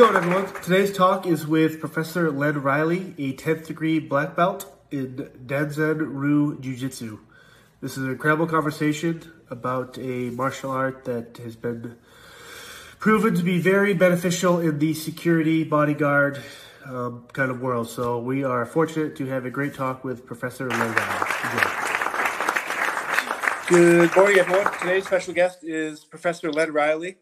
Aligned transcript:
going, 0.00 0.16
everyone? 0.16 0.50
Today's 0.62 0.96
talk 0.96 1.26
is 1.26 1.46
with 1.46 1.78
Professor 1.78 2.30
Len 2.30 2.62
Riley, 2.62 3.14
a 3.18 3.34
10th 3.34 3.66
degree 3.66 3.98
black 3.98 4.34
belt 4.34 4.64
in 4.90 5.28
Danzan 5.44 5.98
Ryu 5.98 6.58
Jiu 6.58 6.74
Jitsu. 6.74 7.18
This 7.82 7.98
is 7.98 8.04
an 8.04 8.10
incredible 8.10 8.46
conversation 8.46 9.30
about 9.50 9.98
a 9.98 10.30
martial 10.30 10.70
art 10.70 11.04
that 11.04 11.36
has 11.44 11.54
been 11.54 11.98
proven 12.98 13.34
to 13.34 13.42
be 13.42 13.58
very 13.58 13.92
beneficial 13.92 14.58
in 14.58 14.78
the 14.78 14.94
security 14.94 15.64
bodyguard 15.64 16.40
um, 16.86 17.26
kind 17.34 17.50
of 17.50 17.60
world. 17.60 17.90
So 17.90 18.20
we 18.20 18.42
are 18.42 18.64
fortunate 18.64 19.16
to 19.16 19.26
have 19.26 19.44
a 19.44 19.50
great 19.50 19.74
talk 19.74 20.02
with 20.02 20.24
Professor 20.24 20.70
Len 20.70 20.94
Riley. 20.94 21.30
Good 23.68 24.16
morning, 24.16 24.38
everyone. 24.38 24.72
Today's 24.78 25.04
special 25.06 25.34
guest 25.34 25.58
is 25.62 26.06
Professor 26.06 26.50
Len 26.50 26.72
Riley 26.72 27.18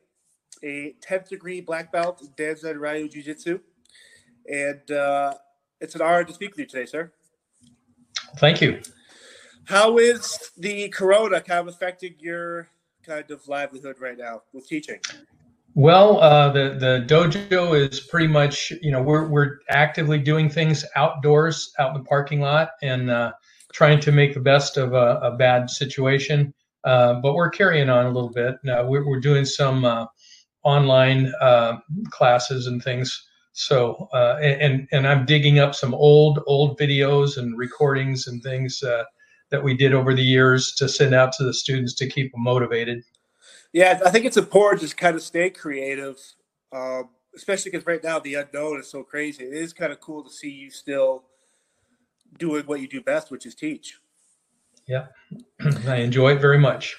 a 0.63 0.95
10th 1.07 1.29
degree 1.29 1.61
black 1.61 1.93
belt 1.93 2.21
in 2.23 2.29
Danzan 2.29 2.79
Ryu 2.79 3.09
Jiu 3.09 3.23
Jitsu. 3.23 3.61
And 4.51 4.91
uh, 4.91 5.35
it's 5.81 5.95
an 5.95 6.03
honor 6.03 6.25
to 6.25 6.33
speak 6.33 6.51
with 6.51 6.61
you 6.61 6.67
today, 6.67 6.87
sir. 6.87 7.13
Thank 8.37 8.61
you. 8.61 8.81
How 9.65 9.99
is 9.99 10.51
the 10.57 10.89
corona 10.89 11.41
kind 11.41 11.61
of 11.61 11.69
affecting 11.69 12.15
your 12.19 12.69
kind 13.05 13.31
of 13.31 13.47
livelihood 13.49 13.97
right 14.01 14.17
now 14.17 14.43
with 14.53 14.67
teaching? 14.67 15.01
Well, 15.75 16.21
uh, 16.21 16.51
the 16.51 16.77
the 16.81 17.05
dojo 17.07 17.79
is 17.79 18.01
pretty 18.01 18.27
much 18.27 18.73
you 18.83 18.91
know 18.91 19.03
we're 19.03 19.29
we're 19.29 19.59
actively 19.69 20.19
doing 20.19 20.49
things 20.49 20.85
outdoors, 20.97 21.73
out 21.79 21.95
in 21.95 22.03
the 22.03 22.09
parking 22.09 22.41
lot, 22.41 22.71
and 22.83 23.11
uh, 23.11 23.33
trying 23.73 24.01
to 24.01 24.11
make 24.11 24.35
the 24.35 24.41
best 24.41 24.77
of 24.77 24.95
a, 24.95 25.21
a 25.23 25.37
bad 25.37 25.71
situation. 25.71 26.53
Uh, 26.85 27.15
but 27.21 27.35
we're 27.35 27.51
carrying 27.51 27.91
on 27.91 28.07
a 28.07 28.11
little 28.11 28.31
bit. 28.31 28.57
we're, 28.65 29.07
we're 29.07 29.21
doing 29.21 29.45
some 29.45 29.85
uh, 29.85 30.07
online 30.69 31.33
uh, 31.41 31.79
classes 32.11 32.67
and 32.67 32.83
things. 32.83 33.27
So 33.53 34.09
uh, 34.13 34.37
and 34.41 34.87
and 34.93 35.07
I'm 35.07 35.25
digging 35.25 35.59
up 35.59 35.75
some 35.75 35.95
old 35.95 36.41
old 36.47 36.79
videos 36.79 37.39
and 37.39 37.57
recordings 37.59 38.27
and 38.27 38.43
things 38.43 38.83
uh, 38.83 39.05
that 39.51 39.63
we 39.63 39.75
did 39.75 39.95
over 39.95 40.15
the 40.15 40.23
years 40.23 40.75
to 40.77 40.89
send 40.89 41.15
out 41.15 41.33
to 41.33 41.45
the 41.45 41.55
students 41.55 41.95
to 41.95 42.09
keep 42.09 42.31
them 42.33 42.43
motivated. 42.43 43.03
Yeah, 43.73 44.01
I 44.05 44.11
think 44.11 44.27
it's 44.27 44.37
important 44.37 44.89
to 44.89 44.95
kind 44.95 45.17
of 45.17 45.23
stay 45.23 45.51
creative, 45.51 46.19
um, 46.73 47.11
especially 47.35 47.71
because 47.71 47.87
right 47.87 48.03
now 48.03 48.19
the 48.19 48.35
unknown 48.35 48.81
is 48.81 48.91
so 48.91 49.03
crazy. 49.03 49.45
It 49.45 49.55
is 49.55 49.73
kind 49.73 49.93
of 49.93 50.01
cool 50.01 50.23
to 50.23 50.31
see 50.31 50.51
you 50.51 50.71
still 50.71 51.25
doing 52.39 52.65
what 52.67 52.81
you 52.81 52.89
do 52.89 53.01
best, 53.01 53.31
which 53.31 53.47
is 53.47 53.55
teach. 53.55 53.99
Yeah, 54.87 55.07
I 55.87 55.97
enjoy 55.97 56.33
it 56.33 56.41
very 56.41 56.59
much. 56.59 56.97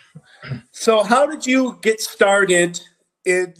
So, 0.72 1.04
how 1.04 1.26
did 1.26 1.46
you 1.46 1.80
get 1.82 2.02
started 2.02 2.82
in 3.26 3.54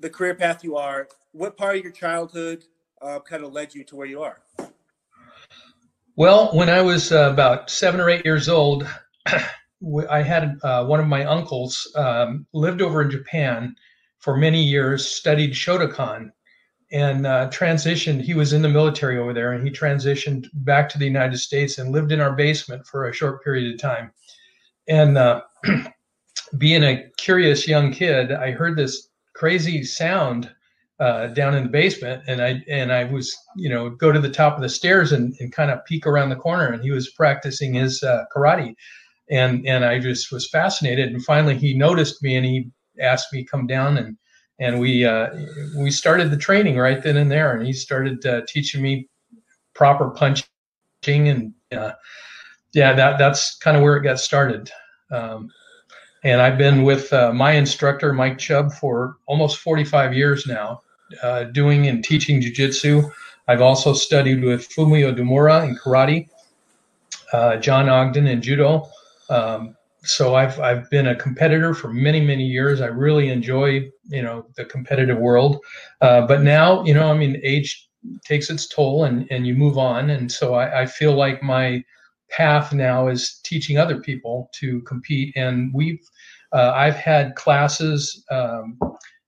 the 0.00 0.10
career 0.10 0.34
path 0.34 0.64
you 0.64 0.76
are, 0.76 1.08
what 1.32 1.56
part 1.56 1.76
of 1.76 1.82
your 1.82 1.92
childhood 1.92 2.64
uh, 3.02 3.20
kind 3.20 3.44
of 3.44 3.52
led 3.52 3.74
you 3.74 3.84
to 3.84 3.96
where 3.96 4.06
you 4.06 4.22
are? 4.22 4.40
Well, 6.16 6.50
when 6.52 6.68
I 6.68 6.80
was 6.80 7.12
uh, 7.12 7.30
about 7.32 7.70
seven 7.70 8.00
or 8.00 8.10
eight 8.10 8.24
years 8.24 8.48
old, 8.48 8.88
I 10.10 10.22
had 10.22 10.58
uh, 10.64 10.84
one 10.84 10.98
of 10.98 11.06
my 11.06 11.24
uncles 11.24 11.90
um, 11.94 12.46
lived 12.52 12.82
over 12.82 13.02
in 13.02 13.10
Japan 13.10 13.76
for 14.18 14.36
many 14.36 14.60
years, 14.60 15.06
studied 15.06 15.52
Shotokan, 15.52 16.30
and 16.90 17.26
uh, 17.26 17.48
transitioned. 17.50 18.22
He 18.22 18.34
was 18.34 18.52
in 18.52 18.62
the 18.62 18.68
military 18.68 19.18
over 19.18 19.32
there, 19.32 19.52
and 19.52 19.64
he 19.64 19.72
transitioned 19.72 20.48
back 20.52 20.88
to 20.88 20.98
the 20.98 21.04
United 21.04 21.38
States 21.38 21.78
and 21.78 21.92
lived 21.92 22.10
in 22.10 22.20
our 22.20 22.32
basement 22.32 22.86
for 22.86 23.08
a 23.08 23.14
short 23.14 23.44
period 23.44 23.72
of 23.72 23.80
time. 23.80 24.10
And 24.88 25.16
uh, 25.16 25.42
being 26.56 26.84
a 26.84 27.08
curious 27.18 27.68
young 27.68 27.92
kid, 27.92 28.32
I 28.32 28.52
heard 28.52 28.76
this 28.76 29.08
crazy 29.34 29.84
sound 29.84 30.50
uh, 31.00 31.28
down 31.28 31.54
in 31.54 31.64
the 31.64 31.68
basement, 31.68 32.24
and 32.26 32.42
I 32.42 32.62
and 32.68 32.92
I 32.92 33.04
was 33.04 33.36
you 33.56 33.68
know 33.68 33.90
go 33.90 34.10
to 34.10 34.20
the 34.20 34.30
top 34.30 34.56
of 34.56 34.62
the 34.62 34.68
stairs 34.68 35.12
and, 35.12 35.34
and 35.40 35.52
kind 35.52 35.70
of 35.70 35.84
peek 35.84 36.06
around 36.06 36.30
the 36.30 36.36
corner, 36.36 36.72
and 36.72 36.82
he 36.82 36.90
was 36.90 37.10
practicing 37.10 37.74
his 37.74 38.02
uh, 38.02 38.24
karate, 38.34 38.74
and 39.30 39.66
and 39.66 39.84
I 39.84 39.98
just 40.00 40.32
was 40.32 40.48
fascinated, 40.48 41.12
and 41.12 41.24
finally 41.24 41.56
he 41.56 41.74
noticed 41.74 42.22
me 42.22 42.36
and 42.36 42.44
he 42.44 42.70
asked 43.00 43.32
me 43.32 43.44
come 43.44 43.66
down 43.66 43.96
and 43.96 44.16
and 44.58 44.80
we 44.80 45.04
uh, 45.04 45.28
we 45.76 45.90
started 45.90 46.30
the 46.30 46.36
training 46.36 46.76
right 46.76 47.02
then 47.02 47.16
and 47.16 47.30
there, 47.30 47.56
and 47.56 47.64
he 47.64 47.72
started 47.72 48.24
uh, 48.26 48.40
teaching 48.48 48.82
me 48.82 49.08
proper 49.74 50.10
punching 50.10 50.48
and 51.06 51.54
uh, 51.72 51.92
yeah 52.72 52.92
that 52.92 53.18
that's 53.18 53.56
kind 53.58 53.76
of 53.76 53.82
where 53.84 53.96
it 53.96 54.02
got 54.02 54.18
started. 54.18 54.70
Um, 55.12 55.48
and 56.24 56.40
I've 56.40 56.58
been 56.58 56.82
with 56.82 57.12
uh, 57.12 57.32
my 57.32 57.52
instructor, 57.52 58.12
Mike 58.12 58.38
Chubb, 58.38 58.72
for 58.72 59.16
almost 59.26 59.58
45 59.58 60.14
years 60.14 60.46
now, 60.46 60.82
uh, 61.22 61.44
doing 61.44 61.86
and 61.86 62.02
teaching 62.02 62.40
jujitsu. 62.40 63.10
I've 63.46 63.62
also 63.62 63.94
studied 63.94 64.44
with 64.44 64.68
Fumio 64.68 65.14
Demura 65.16 65.66
in 65.66 65.76
karate, 65.76 66.28
uh, 67.32 67.56
John 67.56 67.88
Ogden 67.88 68.26
in 68.26 68.42
judo. 68.42 68.88
Um, 69.30 69.76
so 70.02 70.34
I've 70.34 70.58
I've 70.60 70.88
been 70.90 71.08
a 71.08 71.14
competitor 71.14 71.74
for 71.74 71.92
many 71.92 72.20
many 72.24 72.44
years. 72.44 72.80
I 72.80 72.86
really 72.86 73.28
enjoy 73.30 73.90
you 74.08 74.22
know 74.22 74.46
the 74.56 74.64
competitive 74.64 75.18
world, 75.18 75.58
uh, 76.00 76.26
but 76.26 76.42
now 76.42 76.84
you 76.84 76.94
know 76.94 77.10
I 77.10 77.16
mean 77.16 77.40
age 77.42 77.88
takes 78.24 78.48
its 78.48 78.66
toll 78.68 79.04
and 79.04 79.26
and 79.30 79.46
you 79.46 79.54
move 79.54 79.76
on, 79.76 80.10
and 80.10 80.30
so 80.30 80.54
I, 80.54 80.82
I 80.82 80.86
feel 80.86 81.14
like 81.14 81.42
my 81.42 81.84
path 82.30 82.72
now 82.72 83.08
is 83.08 83.40
teaching 83.44 83.78
other 83.78 84.00
people 84.00 84.50
to 84.54 84.80
compete. 84.82 85.32
And 85.36 85.72
we've, 85.74 86.00
uh, 86.52 86.72
I've 86.74 86.96
had 86.96 87.34
classes 87.34 88.24
um, 88.30 88.78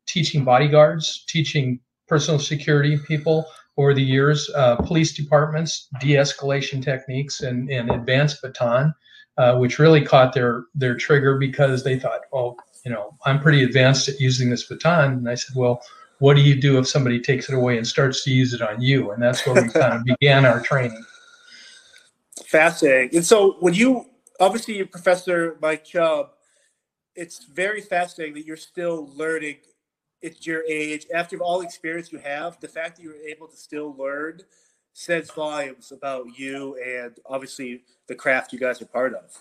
teaching 0.06 0.44
bodyguards, 0.44 1.24
teaching 1.28 1.80
personal 2.08 2.40
security 2.40 2.98
people 3.06 3.46
over 3.76 3.94
the 3.94 4.02
years, 4.02 4.50
uh, 4.56 4.76
police 4.76 5.14
departments, 5.14 5.88
de-escalation 6.00 6.82
techniques, 6.82 7.40
and, 7.40 7.70
and 7.70 7.90
advanced 7.90 8.42
baton, 8.42 8.94
uh, 9.38 9.56
which 9.56 9.78
really 9.78 10.04
caught 10.04 10.34
their 10.34 10.64
their 10.74 10.94
trigger 10.94 11.38
because 11.38 11.84
they 11.84 11.98
thought, 11.98 12.20
well, 12.32 12.56
you 12.84 12.90
know, 12.90 13.16
I'm 13.24 13.40
pretty 13.40 13.62
advanced 13.62 14.08
at 14.08 14.20
using 14.20 14.50
this 14.50 14.66
baton. 14.66 15.12
And 15.12 15.28
I 15.28 15.34
said, 15.34 15.56
well, 15.56 15.82
what 16.18 16.34
do 16.34 16.42
you 16.42 16.60
do 16.60 16.78
if 16.78 16.86
somebody 16.86 17.20
takes 17.20 17.48
it 17.48 17.54
away 17.54 17.78
and 17.78 17.86
starts 17.86 18.22
to 18.24 18.30
use 18.30 18.52
it 18.52 18.60
on 18.60 18.80
you? 18.80 19.10
And 19.10 19.22
that's 19.22 19.46
where 19.46 19.62
we 19.62 19.68
kind 19.72 19.94
of 19.94 20.04
began 20.04 20.44
our 20.44 20.60
training. 20.60 21.04
Fascinating. 22.46 23.16
And 23.16 23.26
so 23.26 23.56
when 23.60 23.74
you 23.74 24.06
obviously 24.38 24.82
Professor 24.84 25.56
Mike 25.60 25.84
Chubb, 25.84 26.30
it's 27.14 27.44
very 27.44 27.80
fascinating 27.80 28.34
that 28.34 28.46
you're 28.46 28.56
still 28.56 29.10
learning 29.14 29.56
at 30.22 30.46
your 30.46 30.62
age 30.68 31.06
after 31.14 31.38
all 31.38 31.58
the 31.58 31.64
experience 31.64 32.12
you 32.12 32.18
have. 32.18 32.58
The 32.60 32.68
fact 32.68 32.96
that 32.96 33.02
you're 33.02 33.14
able 33.14 33.48
to 33.48 33.56
still 33.56 33.94
learn 33.98 34.40
says 34.92 35.30
volumes 35.30 35.92
about 35.92 36.26
you 36.36 36.76
and 36.84 37.16
obviously 37.26 37.84
the 38.08 38.14
craft 38.14 38.52
you 38.52 38.58
guys 38.58 38.82
are 38.82 38.86
part 38.86 39.14
of. 39.14 39.36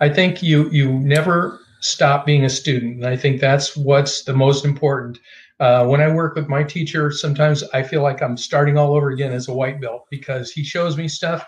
I 0.00 0.08
think 0.08 0.42
you 0.42 0.68
you 0.70 0.92
never 0.92 1.60
stop 1.80 2.26
being 2.26 2.44
a 2.44 2.50
student, 2.50 2.96
and 2.96 3.06
I 3.06 3.16
think 3.16 3.40
that's 3.40 3.76
what's 3.76 4.24
the 4.24 4.34
most 4.34 4.64
important. 4.64 5.18
Uh, 5.60 5.86
when 5.86 6.00
I 6.00 6.12
work 6.12 6.34
with 6.34 6.48
my 6.48 6.64
teacher, 6.64 7.10
sometimes 7.10 7.62
I 7.72 7.82
feel 7.82 8.02
like 8.02 8.22
I'm 8.22 8.36
starting 8.36 8.76
all 8.76 8.94
over 8.94 9.10
again 9.10 9.32
as 9.32 9.48
a 9.48 9.52
white 9.52 9.80
belt 9.80 10.06
because 10.10 10.50
he 10.50 10.64
shows 10.64 10.96
me 10.96 11.06
stuff 11.06 11.46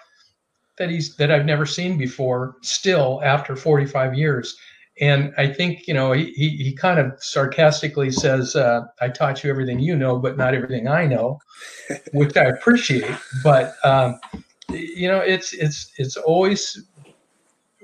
that 0.79 0.91
he's 0.91 1.17
that 1.17 1.31
I've 1.31 1.45
never 1.45 1.67
seen 1.67 1.99
before 1.99 2.57
still 2.63 3.21
after 3.25 3.57
45 3.57 4.15
years. 4.15 4.57
And 5.01 5.33
I 5.39 5.47
think, 5.47 5.87
you 5.89 5.95
know, 5.95 6.13
he, 6.13 6.33
he, 6.33 6.51
he 6.51 6.73
kind 6.75 6.99
of 6.99 7.13
sarcastically 7.19 8.11
says, 8.11 8.55
uh, 8.55 8.83
I 9.01 9.09
taught 9.09 9.43
you 9.43 9.51
everything 9.51 9.81
you 9.81 9.97
know, 9.97 10.19
but 10.19 10.37
not 10.37 10.55
everything 10.55 10.87
I 10.87 11.07
know, 11.07 11.41
which 12.13 12.37
I 12.37 12.45
appreciate. 12.45 13.11
But, 13.43 13.75
um, 13.85 14.21
you 14.69 15.09
know, 15.09 15.19
it's, 15.19 15.55
it's, 15.55 15.93
it's 15.97 16.17
always 16.17 16.85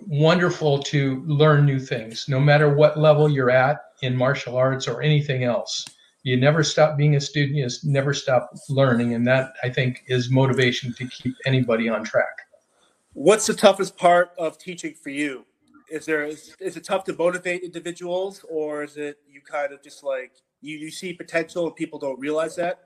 wonderful 0.07 0.83
to 0.83 1.23
learn 1.27 1.65
new 1.65 1.79
things, 1.79 2.27
no 2.29 2.39
matter 2.39 2.75
what 2.75 2.99
level 2.99 3.29
you're 3.29 3.51
at 3.51 3.79
in 4.03 4.15
martial 4.15 4.57
arts 4.57 4.87
or 4.87 5.03
anything 5.03 5.45
else. 5.45 5.87
You 6.25 6.37
never 6.37 6.63
stop 6.63 6.99
being 6.99 7.17
a 7.17 7.21
student. 7.21 7.57
You 7.57 7.69
never 7.85 8.13
stop 8.13 8.51
learning. 8.69 9.15
And 9.15 9.27
that, 9.27 9.55
I 9.63 9.71
think, 9.71 10.03
is 10.09 10.31
motivation 10.31 10.93
to 10.95 11.07
keep 11.07 11.35
anybody 11.47 11.89
on 11.89 12.05
track. 12.05 12.48
What's 13.19 13.49
the 13.49 13.55
toughest 13.55 13.97
part 13.97 14.31
of 14.39 14.59
teaching 14.59 14.95
for 14.95 15.11
you? 15.11 15.45
Is 15.91 16.07
there 16.07 16.25
is, 16.25 16.55
is 16.61 16.77
it 16.77 16.85
tough 16.85 17.03
to 17.05 17.13
motivate 17.13 17.65
individuals, 17.65 18.45
or 18.49 18.85
is 18.85 18.97
it 18.97 19.17
you 19.29 19.41
kind 19.41 19.73
of 19.73 19.83
just 19.83 20.05
like 20.05 20.31
you 20.61 20.79
you 20.79 20.89
see 20.93 21.13
potential 21.13 21.67
and 21.67 21.75
people 21.75 21.99
don't 21.99 22.21
realize 22.21 22.55
that? 22.55 22.79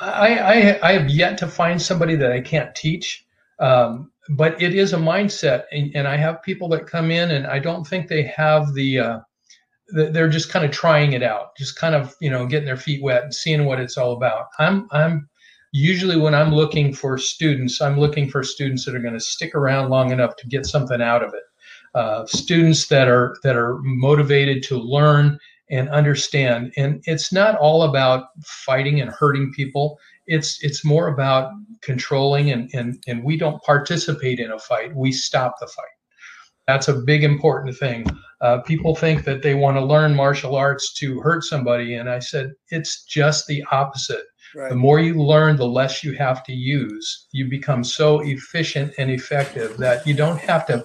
I 0.00 0.38
I, 0.38 0.88
I 0.88 0.92
have 0.92 1.10
yet 1.10 1.38
to 1.38 1.48
find 1.48 1.82
somebody 1.82 2.14
that 2.14 2.30
I 2.30 2.40
can't 2.40 2.72
teach. 2.76 3.26
Um, 3.58 4.12
but 4.28 4.62
it 4.62 4.76
is 4.76 4.92
a 4.92 4.96
mindset 4.96 5.64
and, 5.70 5.94
and, 5.94 6.08
i 6.08 6.16
have 6.16 6.42
people 6.42 6.66
that 6.70 6.86
come 6.86 7.10
in 7.10 7.30
and 7.30 7.46
i 7.46 7.58
don't 7.58 7.86
think 7.86 8.08
they 8.08 8.22
have 8.22 8.72
the 8.72 8.98
uh, 8.98 9.18
they're 9.88 10.30
just 10.30 10.48
kind 10.48 10.64
of 10.64 10.70
trying 10.70 11.12
it 11.12 11.22
out 11.22 11.54
just 11.58 11.76
kind 11.76 11.94
of 11.94 12.14
you 12.20 12.30
know 12.30 12.46
getting 12.46 12.64
their 12.64 12.76
feet 12.76 13.02
wet 13.02 13.22
and 13.22 13.34
seeing 13.34 13.66
what 13.66 13.78
it's 13.78 13.98
all 13.98 14.12
about 14.12 14.46
i'm 14.58 14.88
i'm 14.92 15.28
usually 15.74 16.16
when 16.16 16.36
I'm 16.36 16.54
looking 16.54 16.94
for 16.94 17.18
students, 17.18 17.82
I'm 17.82 17.98
looking 17.98 18.30
for 18.30 18.44
students 18.44 18.84
that 18.84 18.94
are 18.94 19.00
going 19.00 19.14
to 19.14 19.20
stick 19.20 19.56
around 19.56 19.90
long 19.90 20.12
enough 20.12 20.36
to 20.36 20.46
get 20.46 20.66
something 20.66 21.02
out 21.02 21.22
of 21.22 21.34
it. 21.34 21.42
Uh, 21.96 22.24
students 22.26 22.86
that 22.88 23.08
are 23.08 23.36
that 23.42 23.56
are 23.56 23.78
motivated 23.82 24.62
to 24.64 24.76
learn 24.76 25.38
and 25.70 25.88
understand. 25.88 26.72
And 26.76 27.02
it's 27.06 27.32
not 27.32 27.56
all 27.56 27.82
about 27.82 28.26
fighting 28.44 29.00
and 29.00 29.10
hurting 29.10 29.52
people. 29.52 29.98
It's 30.26 30.62
it's 30.62 30.84
more 30.84 31.08
about 31.08 31.50
controlling 31.82 32.52
and 32.52 32.70
and 32.72 33.02
and 33.08 33.24
we 33.24 33.36
don't 33.36 33.62
participate 33.62 34.38
in 34.38 34.52
a 34.52 34.58
fight. 34.58 34.94
We 34.94 35.10
stop 35.10 35.56
the 35.60 35.66
fight. 35.66 35.84
That's 36.68 36.88
a 36.88 36.94
big 36.94 37.24
important 37.24 37.76
thing. 37.76 38.06
Uh, 38.40 38.60
people 38.62 38.94
think 38.94 39.24
that 39.24 39.42
they 39.42 39.54
want 39.54 39.76
to 39.76 39.84
learn 39.84 40.14
martial 40.14 40.54
arts 40.56 40.94
to 40.94 41.20
hurt 41.20 41.42
somebody, 41.44 41.94
and 41.94 42.08
I 42.08 42.20
said 42.20 42.52
it's 42.70 43.04
just 43.04 43.46
the 43.46 43.64
opposite. 43.70 44.24
Right. 44.54 44.70
The 44.70 44.76
more 44.76 45.00
you 45.00 45.20
learn, 45.20 45.56
the 45.56 45.66
less 45.66 46.04
you 46.04 46.12
have 46.12 46.44
to 46.44 46.52
use. 46.52 47.26
You 47.32 47.48
become 47.48 47.82
so 47.82 48.20
efficient 48.20 48.94
and 48.98 49.10
effective 49.10 49.76
that 49.78 50.06
you 50.06 50.14
don't 50.14 50.38
have 50.38 50.66
to 50.66 50.84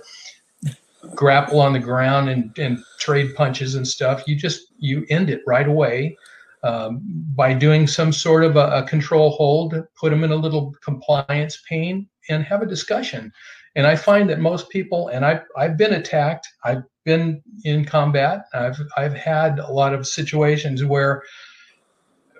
grapple 1.16 1.60
on 1.60 1.74
the 1.74 1.80
ground 1.80 2.30
and, 2.30 2.58
and 2.58 2.80
trade 3.00 3.36
punches 3.36 3.76
and 3.76 3.88
stuff. 3.88 4.24
You 4.28 4.36
just 4.36 4.68
you 4.78 5.06
end 5.10 5.30
it 5.30 5.42
right 5.46 5.68
away 5.68 6.18
um, 6.64 7.02
by 7.36 7.54
doing 7.54 7.88
some 7.88 8.12
sort 8.12 8.44
of 8.44 8.58
a, 8.58 8.68
a, 8.70 8.84
control 8.84 9.32
hold, 9.32 9.82
put 10.00 10.10
them 10.10 10.24
in 10.24 10.32
a 10.32 10.36
little 10.36 10.76
compliance 10.84 11.62
pain, 11.70 12.08
and 12.30 12.44
have 12.44 12.62
a 12.62 12.66
discussion. 12.66 13.32
And 13.76 13.88
I 13.88 13.96
find 13.96 14.30
that 14.30 14.40
most 14.40 14.70
people, 14.70 15.10
and 15.10 15.26
I've 15.26 15.44
I've 15.56 15.78
been 15.78 15.94
attacked, 15.94 16.48
I've 16.64 16.84
been 17.06 17.42
in 17.64 17.86
combat, 17.86 18.46
I've 18.54 18.80
I've 18.98 19.14
had 19.14 19.60
a 19.60 19.72
lot 19.72 19.94
of 19.94 20.08
situations 20.08 20.84
where 20.84 21.24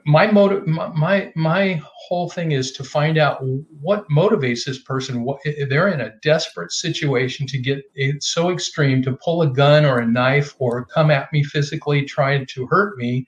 my 0.10 0.26
motive 0.32 0.66
my 0.66 1.32
my 1.36 1.80
whole 1.86 2.30
thing 2.30 2.52
is 2.52 2.72
to 2.72 2.84
find 2.84 3.20
out 3.20 3.38
what 3.80 4.10
motivates 4.10 4.66
this 4.66 4.80
person. 4.80 5.24
What 5.24 5.40
they're 5.70 5.90
in 5.90 6.02
a 6.02 6.16
desperate 6.24 6.72
situation 6.72 7.46
to 7.46 7.60
get 7.60 7.84
it 7.94 8.24
so 8.24 8.50
extreme 8.50 9.04
to 9.04 9.14
pull 9.24 9.44
a 9.44 9.48
gun 9.48 9.86
or 9.86 10.00
a 10.00 10.08
knife 10.08 10.56
or 10.58 10.86
come 10.86 11.12
at 11.12 11.32
me 11.32 11.44
physically 11.44 12.06
trying 12.06 12.48
to 12.48 12.66
hurt 12.66 12.98
me. 12.98 13.28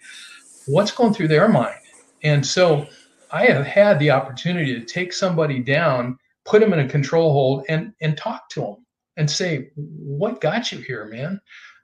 What's 0.65 0.91
going 0.91 1.13
through 1.13 1.27
their 1.27 1.47
mind? 1.47 1.75
And 2.23 2.45
so 2.45 2.87
i 3.33 3.45
have 3.45 3.65
had 3.65 3.97
the 3.99 4.11
opportunity 4.11 4.77
to 4.77 4.85
take 4.85 5.13
somebody 5.13 5.59
down 5.59 6.17
put 6.43 6.59
them 6.59 6.73
in 6.73 6.79
a 6.79 6.89
control 6.89 7.31
hold 7.31 7.63
and 7.69 7.93
and 8.01 8.17
talk 8.17 8.49
to 8.49 8.59
them 8.59 8.85
and 9.17 9.29
say 9.29 9.69
what 9.75 10.41
got 10.41 10.71
you 10.71 10.79
here 10.79 11.05
man? 11.05 11.39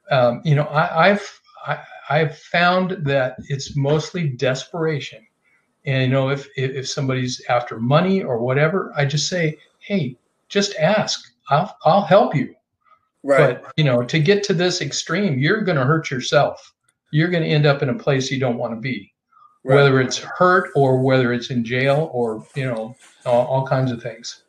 Um, 0.09 0.41
you 0.43 0.55
know 0.55 0.63
I, 0.63 1.09
i've 1.09 1.41
I, 1.65 1.79
I've 2.09 2.37
found 2.37 2.91
that 3.05 3.37
it's 3.49 3.75
mostly 3.75 4.29
desperation. 4.29 5.25
And 5.85 6.03
you 6.03 6.09
know, 6.09 6.29
if 6.29 6.47
if 6.55 6.87
somebody's 6.87 7.41
after 7.49 7.79
money 7.79 8.23
or 8.23 8.39
whatever, 8.39 8.91
I 8.95 9.05
just 9.05 9.27
say, 9.29 9.57
"Hey, 9.79 10.17
just 10.49 10.75
ask. 10.75 11.31
I'll 11.49 11.77
I'll 11.85 12.01
help 12.01 12.35
you." 12.35 12.53
Right. 13.23 13.61
But 13.61 13.73
you 13.77 13.83
know, 13.83 14.03
to 14.03 14.19
get 14.19 14.43
to 14.43 14.53
this 14.53 14.81
extreme, 14.81 15.39
you're 15.39 15.61
going 15.61 15.77
to 15.77 15.85
hurt 15.85 16.11
yourself. 16.11 16.73
You're 17.11 17.29
going 17.29 17.43
to 17.43 17.49
end 17.49 17.65
up 17.65 17.81
in 17.81 17.89
a 17.89 17.97
place 17.97 18.29
you 18.29 18.39
don't 18.39 18.57
want 18.57 18.73
to 18.73 18.79
be, 18.79 19.13
right. 19.63 19.75
whether 19.75 20.01
it's 20.01 20.17
hurt 20.17 20.71
or 20.75 21.01
whether 21.01 21.31
it's 21.31 21.49
in 21.49 21.63
jail 21.63 22.09
or 22.13 22.45
you 22.55 22.65
know, 22.65 22.95
all, 23.25 23.45
all 23.47 23.67
kinds 23.67 23.91
of 23.91 24.01
things. 24.03 24.43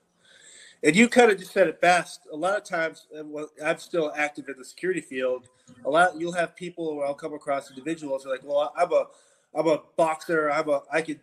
And 0.84 0.94
you 0.94 1.08
kind 1.08 1.30
of 1.30 1.38
just 1.38 1.52
said 1.52 1.66
it 1.66 1.80
best. 1.80 2.20
A 2.32 2.36
lot 2.36 2.56
of 2.56 2.64
times, 2.64 3.06
uh, 3.16 3.24
I'm 3.64 3.78
still 3.78 4.12
active 4.16 4.48
in 4.48 4.56
the 4.58 4.64
security 4.64 5.00
field. 5.00 5.48
A 5.84 5.90
lot 5.90 6.18
you'll 6.18 6.32
have 6.32 6.54
people 6.54 6.96
where 6.96 7.06
I'll 7.06 7.14
come 7.14 7.34
across 7.34 7.70
individuals 7.70 8.24
are 8.24 8.30
like, 8.30 8.44
"Well, 8.44 8.72
I'm 8.76 8.92
a, 8.92 9.06
I'm 9.56 9.66
a 9.66 9.82
boxer. 9.96 10.50
I'm 10.50 10.68
a, 10.68 10.82
I 10.92 11.02
could 11.02 11.20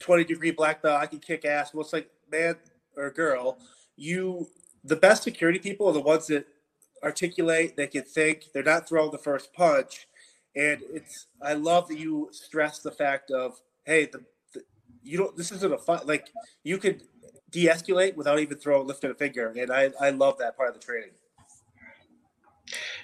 20 0.00 0.24
degree 0.24 0.50
black 0.50 0.82
belt. 0.82 1.00
I 1.00 1.06
can 1.06 1.20
kick 1.20 1.44
ass." 1.44 1.72
Well, 1.72 1.84
it's 1.84 1.92
like, 1.92 2.10
man 2.30 2.56
or 2.96 3.10
girl, 3.10 3.58
you, 3.96 4.48
the 4.84 4.96
best 4.96 5.22
security 5.22 5.60
people 5.60 5.86
are 5.86 5.92
the 5.92 6.00
ones 6.00 6.26
that 6.26 6.46
articulate. 7.02 7.76
They 7.76 7.86
can 7.86 8.02
think. 8.02 8.46
They're 8.52 8.62
not 8.62 8.88
throwing 8.88 9.12
the 9.12 9.18
first 9.18 9.52
punch. 9.52 10.08
And 10.56 10.80
it's, 10.92 11.26
I 11.40 11.54
love 11.54 11.86
that 11.88 11.98
you 11.98 12.28
stress 12.32 12.80
the 12.80 12.90
fact 12.90 13.30
of, 13.30 13.60
hey, 13.84 14.06
the, 14.06 14.24
the 14.52 14.62
you 15.04 15.18
don't. 15.18 15.36
This 15.36 15.52
isn't 15.52 15.72
a 15.72 15.78
fight. 15.78 16.06
Like 16.06 16.26
you 16.64 16.78
could 16.78 17.02
de-escalate 17.50 18.14
without 18.16 18.38
even 18.38 18.58
throwing 18.58 18.86
lifting 18.86 19.10
a 19.10 19.14
finger. 19.14 19.52
And 19.56 19.72
i 19.72 19.90
i 20.00 20.10
love 20.10 20.38
that 20.38 20.56
part 20.56 20.68
of 20.68 20.74
the 20.74 20.84
training. 20.84 21.10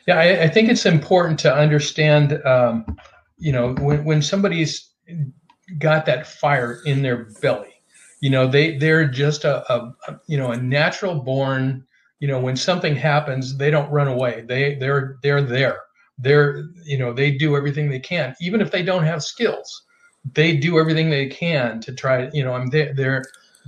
Yeah 0.06 0.18
i, 0.18 0.42
I 0.42 0.48
think 0.48 0.68
it's 0.68 0.86
important 0.86 1.38
to 1.40 1.54
understand 1.54 2.44
um, 2.46 2.84
you 3.38 3.52
know 3.52 3.74
when, 3.74 4.04
when 4.04 4.22
somebody's 4.22 4.90
got 5.78 6.06
that 6.06 6.26
fire 6.26 6.80
in 6.84 7.02
their 7.02 7.24
belly 7.40 7.74
you 8.20 8.30
know 8.30 8.46
they 8.46 8.76
they're 8.76 9.08
just 9.08 9.44
a, 9.44 9.72
a, 9.72 9.94
a 10.08 10.20
you 10.26 10.36
know 10.36 10.50
a 10.50 10.56
natural 10.56 11.14
born 11.14 11.86
you 12.20 12.28
know 12.28 12.38
when 12.38 12.56
something 12.56 12.94
happens 12.94 13.56
they 13.56 13.70
don't 13.70 13.90
run 13.90 14.08
away. 14.08 14.44
They 14.46 14.74
they're 14.76 15.16
they're 15.22 15.42
there. 15.42 15.80
They're 16.18 16.64
you 16.84 16.98
know 16.98 17.12
they 17.12 17.30
do 17.32 17.56
everything 17.56 17.88
they 17.88 18.00
can. 18.00 18.34
Even 18.40 18.60
if 18.60 18.70
they 18.70 18.82
don't 18.82 19.04
have 19.04 19.22
skills 19.22 19.84
they 20.32 20.56
do 20.56 20.78
everything 20.78 21.10
they 21.10 21.28
can 21.28 21.80
to 21.80 21.92
try 21.92 22.30
you 22.32 22.42
know 22.42 22.54
i'm 22.54 22.68
there 22.68 22.94
they're 22.94 23.24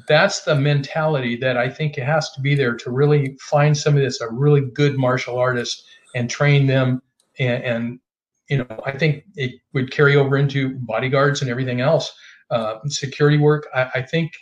that's 0.08 0.42
the 0.42 0.54
mentality 0.54 1.36
that 1.36 1.56
I 1.56 1.68
think 1.68 1.98
it 1.98 2.04
has 2.04 2.30
to 2.32 2.40
be 2.40 2.54
there 2.54 2.74
to 2.76 2.90
really 2.90 3.36
find 3.40 3.76
somebody 3.76 4.04
that's 4.04 4.20
a 4.20 4.28
really 4.28 4.60
good 4.60 4.98
martial 4.98 5.38
artist 5.38 5.84
and 6.14 6.28
train 6.28 6.66
them. 6.66 7.02
And, 7.38 7.64
and 7.64 8.00
you 8.48 8.58
know, 8.58 8.82
I 8.84 8.92
think 8.92 9.24
it 9.34 9.60
would 9.72 9.90
carry 9.90 10.16
over 10.16 10.36
into 10.36 10.74
bodyguards 10.80 11.42
and 11.42 11.50
everything 11.50 11.80
else, 11.80 12.12
uh, 12.50 12.78
security 12.86 13.38
work. 13.38 13.68
I, 13.74 13.90
I 13.94 14.02
think 14.02 14.32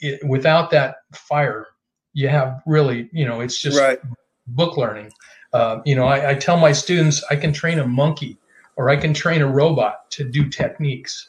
it, 0.00 0.26
without 0.26 0.70
that 0.70 0.96
fire, 1.14 1.68
you 2.12 2.28
have 2.28 2.60
really, 2.66 3.08
you 3.12 3.24
know, 3.24 3.40
it's 3.40 3.60
just 3.60 3.78
right. 3.78 4.00
book 4.48 4.76
learning. 4.76 5.12
Uh, 5.52 5.80
you 5.84 5.94
know, 5.94 6.06
I, 6.06 6.30
I 6.30 6.34
tell 6.34 6.56
my 6.56 6.72
students 6.72 7.22
I 7.30 7.36
can 7.36 7.52
train 7.52 7.78
a 7.78 7.86
monkey 7.86 8.38
or 8.76 8.88
I 8.88 8.96
can 8.96 9.12
train 9.14 9.42
a 9.42 9.46
robot 9.46 10.10
to 10.12 10.24
do 10.24 10.48
techniques 10.48 11.28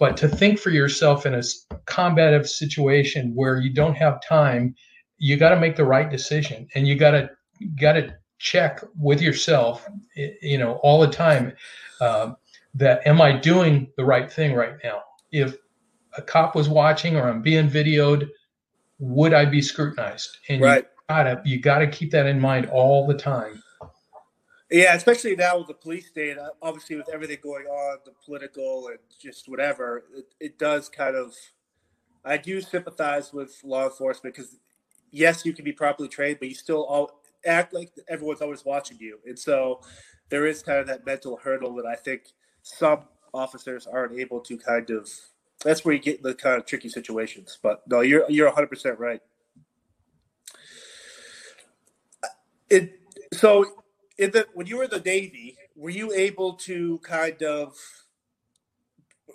but 0.00 0.16
to 0.16 0.26
think 0.26 0.58
for 0.58 0.70
yourself 0.70 1.26
in 1.26 1.34
a 1.34 1.42
combative 1.84 2.48
situation 2.48 3.32
where 3.34 3.60
you 3.60 3.70
don't 3.70 3.94
have 3.94 4.18
time, 4.26 4.74
you 5.18 5.36
got 5.36 5.50
to 5.50 5.60
make 5.60 5.76
the 5.76 5.84
right 5.84 6.10
decision, 6.10 6.66
and 6.74 6.88
you 6.88 6.96
got 6.96 7.10
to 7.12 7.30
got 7.78 7.92
to 7.92 8.16
check 8.38 8.80
with 8.98 9.20
yourself, 9.20 9.86
you 10.16 10.56
know, 10.56 10.80
all 10.82 11.00
the 11.00 11.06
time 11.06 11.52
uh, 12.00 12.32
that 12.74 13.06
am 13.06 13.20
I 13.20 13.32
doing 13.32 13.92
the 13.98 14.04
right 14.04 14.32
thing 14.32 14.54
right 14.54 14.72
now? 14.82 15.02
If 15.30 15.56
a 16.16 16.22
cop 16.22 16.54
was 16.54 16.68
watching 16.68 17.16
or 17.16 17.28
I'm 17.28 17.42
being 17.42 17.68
videoed, 17.68 18.26
would 18.98 19.34
I 19.34 19.44
be 19.44 19.60
scrutinized? 19.60 20.38
And 20.48 20.62
right. 20.62 20.84
you 20.84 21.04
gotta 21.10 21.42
you 21.44 21.60
gotta 21.60 21.86
keep 21.86 22.10
that 22.12 22.24
in 22.24 22.40
mind 22.40 22.70
all 22.72 23.06
the 23.06 23.14
time. 23.14 23.62
Yeah, 24.70 24.94
especially 24.94 25.34
now 25.34 25.58
with 25.58 25.66
the 25.66 25.74
police 25.74 26.06
state, 26.06 26.38
uh, 26.38 26.50
obviously 26.62 26.94
with 26.94 27.08
everything 27.12 27.38
going 27.42 27.66
on, 27.66 27.98
the 28.04 28.12
political 28.24 28.86
and 28.88 28.98
just 29.20 29.48
whatever, 29.48 30.04
it, 30.16 30.26
it 30.38 30.58
does 30.58 30.88
kind 30.88 31.16
of. 31.16 31.34
I 32.24 32.36
do 32.36 32.60
sympathize 32.60 33.32
with 33.32 33.58
law 33.64 33.84
enforcement 33.86 34.36
because, 34.36 34.58
yes, 35.10 35.44
you 35.44 35.54
can 35.54 35.64
be 35.64 35.72
properly 35.72 36.08
trained, 36.08 36.38
but 36.38 36.48
you 36.48 36.54
still 36.54 36.84
all 36.84 37.22
act 37.46 37.72
like 37.72 37.90
everyone's 38.08 38.42
always 38.42 38.64
watching 38.64 38.98
you, 39.00 39.18
and 39.26 39.38
so 39.38 39.80
there 40.28 40.46
is 40.46 40.62
kind 40.62 40.78
of 40.78 40.86
that 40.86 41.04
mental 41.04 41.36
hurdle 41.36 41.74
that 41.74 41.86
I 41.86 41.96
think 41.96 42.24
some 42.62 43.00
officers 43.34 43.86
aren't 43.86 44.18
able 44.18 44.40
to 44.40 44.56
kind 44.56 44.90
of. 44.90 45.08
That's 45.64 45.84
where 45.84 45.94
you 45.94 46.00
get 46.00 46.22
the 46.22 46.34
kind 46.34 46.56
of 46.56 46.64
tricky 46.66 46.88
situations. 46.88 47.58
But 47.62 47.82
no, 47.88 48.02
you're 48.02 48.24
you're 48.30 48.46
100 48.46 48.68
percent 48.68 48.98
right. 48.98 49.20
It 52.68 53.00
so 53.32 53.64
in 54.20 54.30
the 54.30 54.46
when 54.54 54.66
you 54.66 54.76
were 54.76 54.84
in 54.84 54.90
the 54.90 55.00
Navy, 55.00 55.56
were 55.74 55.90
you 55.90 56.12
able 56.12 56.52
to 56.54 56.98
kind 56.98 57.42
of 57.42 57.74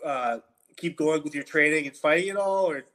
uh, 0.05 0.37
keep 0.77 0.95
going 0.95 1.23
with 1.23 1.33
your 1.33 1.43
training 1.43 1.87
and 1.87 1.95
fighting 1.95 2.29
at 2.29 2.37
all, 2.37 2.69
or 2.69 2.85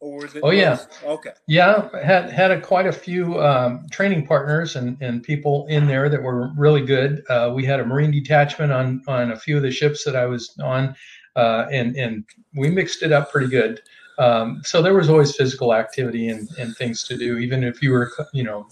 or 0.00 0.22
was 0.22 0.34
it? 0.34 0.40
Oh 0.42 0.50
yeah, 0.50 0.78
okay. 1.04 1.32
Yeah, 1.46 1.88
had 2.02 2.30
had 2.30 2.50
a, 2.50 2.60
quite 2.60 2.86
a 2.86 2.92
few 2.92 3.38
um, 3.40 3.86
training 3.90 4.26
partners 4.26 4.74
and 4.76 4.96
and 5.02 5.22
people 5.22 5.66
in 5.68 5.86
there 5.86 6.08
that 6.08 6.22
were 6.22 6.50
really 6.56 6.84
good. 6.84 7.22
Uh, 7.28 7.52
we 7.54 7.64
had 7.64 7.78
a 7.78 7.84
Marine 7.84 8.10
detachment 8.10 8.72
on 8.72 9.02
on 9.06 9.32
a 9.32 9.38
few 9.38 9.56
of 9.56 9.62
the 9.62 9.70
ships 9.70 10.02
that 10.04 10.16
I 10.16 10.24
was 10.24 10.56
on, 10.62 10.96
uh, 11.36 11.66
and 11.70 11.94
and 11.96 12.24
we 12.54 12.70
mixed 12.70 13.02
it 13.02 13.12
up 13.12 13.30
pretty 13.30 13.48
good. 13.48 13.82
Um, 14.18 14.62
so 14.64 14.80
there 14.80 14.94
was 14.94 15.10
always 15.10 15.34
physical 15.34 15.74
activity 15.74 16.28
and, 16.28 16.48
and 16.56 16.76
things 16.76 17.02
to 17.08 17.16
do, 17.16 17.38
even 17.38 17.64
if 17.64 17.82
you 17.82 17.90
were, 17.90 18.12
you 18.32 18.44
know, 18.44 18.68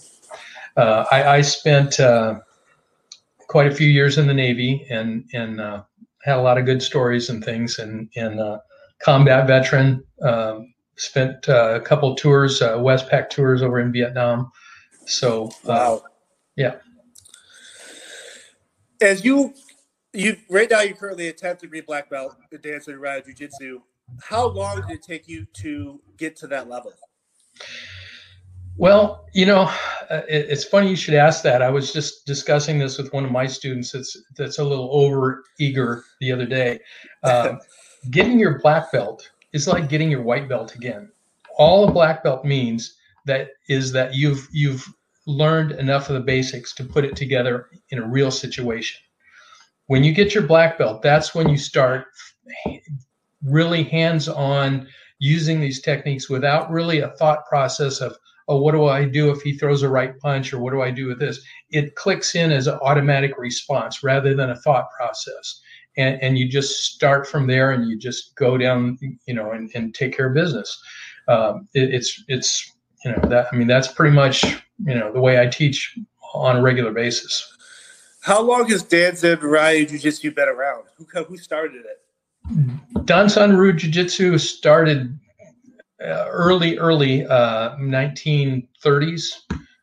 uh, 0.77 1.03
I, 1.11 1.35
I, 1.35 1.41
spent 1.41 1.99
uh, 1.99 2.39
quite 3.53 3.71
a 3.71 3.75
few 3.75 3.87
years 3.87 4.17
in 4.17 4.25
the 4.25 4.33
Navy 4.33 4.83
and 4.89 5.29
and 5.31 5.61
uh, 5.61 5.83
had 6.23 6.37
a 6.37 6.41
lot 6.41 6.57
of 6.57 6.65
good 6.65 6.81
stories 6.81 7.29
and 7.29 7.45
things. 7.45 7.77
And 7.77 8.09
and 8.15 8.39
uh, 8.39 8.57
combat 8.99 9.45
veteran, 9.45 10.03
um, 10.23 10.73
spent 10.95 11.47
uh, 11.47 11.75
a 11.75 11.79
couple 11.79 12.15
tours, 12.15 12.63
uh, 12.63 12.79
Westpac 12.79 13.29
tours 13.29 13.61
over 13.61 13.79
in 13.79 13.91
Vietnam. 13.91 14.51
So 15.05 15.49
uh, 15.65 15.69
wow, 15.69 16.03
yeah. 16.55 16.77
As 18.99 19.23
you 19.23 19.53
you 20.13 20.37
right 20.49 20.71
now 20.71 20.81
you're 20.81 20.97
currently 20.97 21.27
a 21.27 21.33
10th 21.33 21.59
degree 21.59 21.81
black 21.81 22.09
belt 22.09 22.35
in 22.51 22.57
Danzan 22.57 22.99
Ryu 22.99 23.21
jiu-jitsu 23.23 23.81
how 24.21 24.45
long 24.45 24.81
did 24.81 24.91
it 24.91 25.01
take 25.01 25.27
you 25.27 25.47
to 25.53 25.99
get 26.17 26.35
to 26.35 26.47
that 26.47 26.69
level 26.69 26.93
well, 28.77 29.25
you 29.33 29.45
know, 29.45 29.63
uh, 30.09 30.21
it, 30.27 30.47
it's 30.49 30.63
funny 30.63 30.89
you 30.89 30.95
should 30.95 31.13
ask 31.13 31.43
that. 31.43 31.61
I 31.61 31.69
was 31.69 31.93
just 31.93 32.25
discussing 32.25 32.79
this 32.79 32.97
with 32.97 33.13
one 33.13 33.25
of 33.25 33.31
my 33.31 33.45
students 33.45 33.91
that's 33.91 34.17
that's 34.35 34.59
a 34.59 34.63
little 34.63 34.89
over 34.91 35.43
eager 35.59 36.03
the 36.19 36.31
other 36.31 36.45
day. 36.45 36.79
Um, 37.23 37.59
getting 38.11 38.39
your 38.39 38.59
black 38.59 38.91
belt 38.91 39.29
is 39.53 39.67
like 39.67 39.89
getting 39.89 40.09
your 40.09 40.23
white 40.23 40.49
belt 40.49 40.75
again. 40.75 41.11
All 41.57 41.87
a 41.87 41.91
black 41.91 42.23
belt 42.23 42.43
means 42.43 42.95
that 43.25 43.49
is 43.69 43.91
that 43.91 44.15
you've 44.15 44.47
you've 44.51 44.85
learned 45.25 45.71
enough 45.73 46.09
of 46.09 46.15
the 46.15 46.21
basics 46.21 46.73
to 46.75 46.83
put 46.83 47.05
it 47.05 47.15
together 47.15 47.67
in 47.89 47.99
a 47.99 48.07
real 48.07 48.31
situation. 48.31 49.01
When 49.87 50.03
you 50.03 50.13
get 50.13 50.33
your 50.33 50.43
black 50.43 50.77
belt, 50.77 51.01
that's 51.01 51.35
when 51.35 51.47
you 51.49 51.57
start 51.57 52.07
really 53.43 53.83
hands-on 53.83 54.87
using 55.19 55.59
these 55.59 55.81
techniques 55.81 56.29
without 56.29 56.69
really 56.71 56.99
a 56.99 57.09
thought 57.11 57.45
process 57.47 58.01
of 58.01 58.17
oh 58.47 58.61
what 58.61 58.73
do 58.73 58.85
i 58.85 59.05
do 59.05 59.31
if 59.31 59.41
he 59.41 59.57
throws 59.57 59.83
a 59.83 59.89
right 59.89 60.17
punch 60.19 60.53
or 60.53 60.59
what 60.59 60.71
do 60.73 60.81
i 60.81 60.91
do 60.91 61.07
with 61.07 61.19
this? 61.19 61.39
It 61.69 61.95
clicks 61.95 62.35
in 62.35 62.51
as 62.51 62.67
an 62.67 62.79
automatic 62.81 63.37
response 63.37 64.03
rather 64.03 64.33
than 64.33 64.49
a 64.49 64.55
thought 64.55 64.89
process. 64.97 65.61
And, 65.95 66.19
and 66.23 66.37
you 66.39 66.49
just 66.49 66.93
start 66.95 67.27
from 67.27 67.45
there 67.45 67.71
and 67.71 67.87
you 67.87 67.97
just 67.97 68.35
go 68.35 68.57
down 68.57 68.97
you 69.25 69.33
know 69.33 69.51
and, 69.51 69.69
and 69.75 69.93
take 69.93 70.15
care 70.15 70.27
of 70.27 70.33
business. 70.33 70.81
Um, 71.27 71.67
it, 71.73 71.93
it's 71.93 72.23
it's 72.27 72.71
you 73.05 73.11
know 73.11 73.29
that 73.29 73.47
i 73.51 73.55
mean 73.55 73.67
that's 73.67 73.87
pretty 73.87 74.15
much 74.15 74.43
you 74.85 74.95
know 74.95 75.11
the 75.11 75.21
way 75.21 75.39
i 75.39 75.47
teach 75.47 75.97
on 76.33 76.57
a 76.57 76.61
regular 76.61 76.91
basis. 76.91 77.47
How 78.21 78.41
long 78.41 78.69
has 78.69 78.83
Danzan 78.83 79.41
Ryu 79.41 79.85
Jiu-Jitsu 79.85 80.31
been 80.31 80.47
around? 80.47 80.85
Who, 80.97 81.05
who 81.23 81.37
started 81.37 81.83
it? 81.85 83.05
Danzan 83.05 83.57
Ryu 83.57 83.73
Jiu-Jitsu 83.73 84.37
started 84.37 85.07
uh, 85.09 85.22
early, 86.03 86.77
early 86.77 87.25
uh, 87.25 87.75
1930s, 87.77 89.23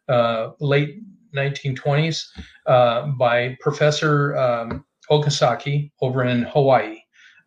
uh, 0.09 0.51
late 0.61 1.01
1920s 1.35 2.27
uh, 2.67 3.07
by 3.19 3.57
Professor 3.61 4.37
um, 4.37 4.85
Okazaki 5.11 5.91
over 6.01 6.25
in 6.25 6.43
Hawaii. 6.43 6.99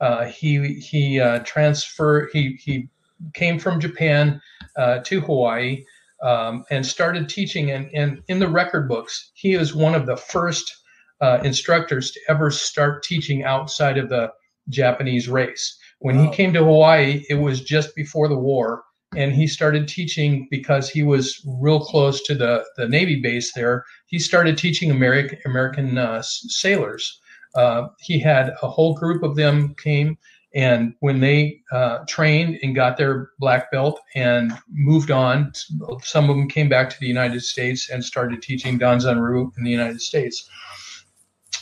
Uh, 0.01 0.25
he 0.25 0.73
he 0.73 1.19
uh, 1.19 1.39
transferred. 1.39 2.29
He 2.33 2.59
he 2.61 2.89
came 3.33 3.59
from 3.59 3.79
Japan 3.79 4.41
to 5.03 5.21
Hawaii 5.21 5.83
um, 6.21 6.65
and 6.71 6.85
started 6.85 7.29
teaching. 7.29 7.71
And, 7.71 7.89
and 7.93 8.21
in 8.27 8.39
the 8.39 8.49
record 8.49 8.89
books, 8.89 9.31
he 9.33 9.53
is 9.53 9.73
one 9.73 9.95
of 9.95 10.05
the 10.05 10.17
first 10.17 10.75
instructors 11.43 12.11
to 12.11 12.19
ever 12.27 12.51
start 12.51 13.01
teaching 13.03 13.45
outside 13.45 13.97
of 13.97 14.09
the 14.09 14.33
Japanese 14.67 15.29
race. 15.29 15.77
When 16.03 16.19
he 16.19 16.29
came 16.31 16.51
to 16.51 16.65
Hawaii, 16.65 17.23
it 17.29 17.35
was 17.35 17.61
just 17.61 17.95
before 17.95 18.27
the 18.27 18.37
war, 18.37 18.83
and 19.15 19.31
he 19.31 19.47
started 19.47 19.87
teaching 19.87 20.49
because 20.51 20.89
he 20.89 21.01
was 21.01 21.41
real 21.61 21.79
close 21.79 22.21
to 22.23 22.35
the, 22.35 22.65
the 22.75 22.89
Navy 22.89 23.21
base 23.21 23.53
there. 23.53 23.85
He 24.07 24.19
started 24.19 24.57
teaching 24.57 24.91
American 24.91 25.39
American 25.45 25.97
uh, 25.97 26.21
sailors. 26.21 27.21
Uh, 27.55 27.87
he 28.01 28.19
had 28.19 28.51
a 28.61 28.67
whole 28.67 28.95
group 28.95 29.23
of 29.23 29.37
them 29.37 29.75
came, 29.81 30.17
and 30.53 30.93
when 30.99 31.21
they 31.21 31.61
uh, 31.71 31.99
trained 32.05 32.59
and 32.61 32.75
got 32.75 32.97
their 32.97 33.29
black 33.39 33.71
belt 33.71 33.97
and 34.13 34.51
moved 34.73 35.09
on, 35.09 35.53
some 36.01 36.29
of 36.29 36.35
them 36.35 36.49
came 36.49 36.67
back 36.67 36.89
to 36.89 36.99
the 36.99 37.07
United 37.07 37.43
States 37.43 37.89
and 37.89 38.03
started 38.03 38.41
teaching 38.41 38.77
Danzanryu 38.77 39.51
in 39.57 39.63
the 39.63 39.71
United 39.71 40.01
States 40.01 40.49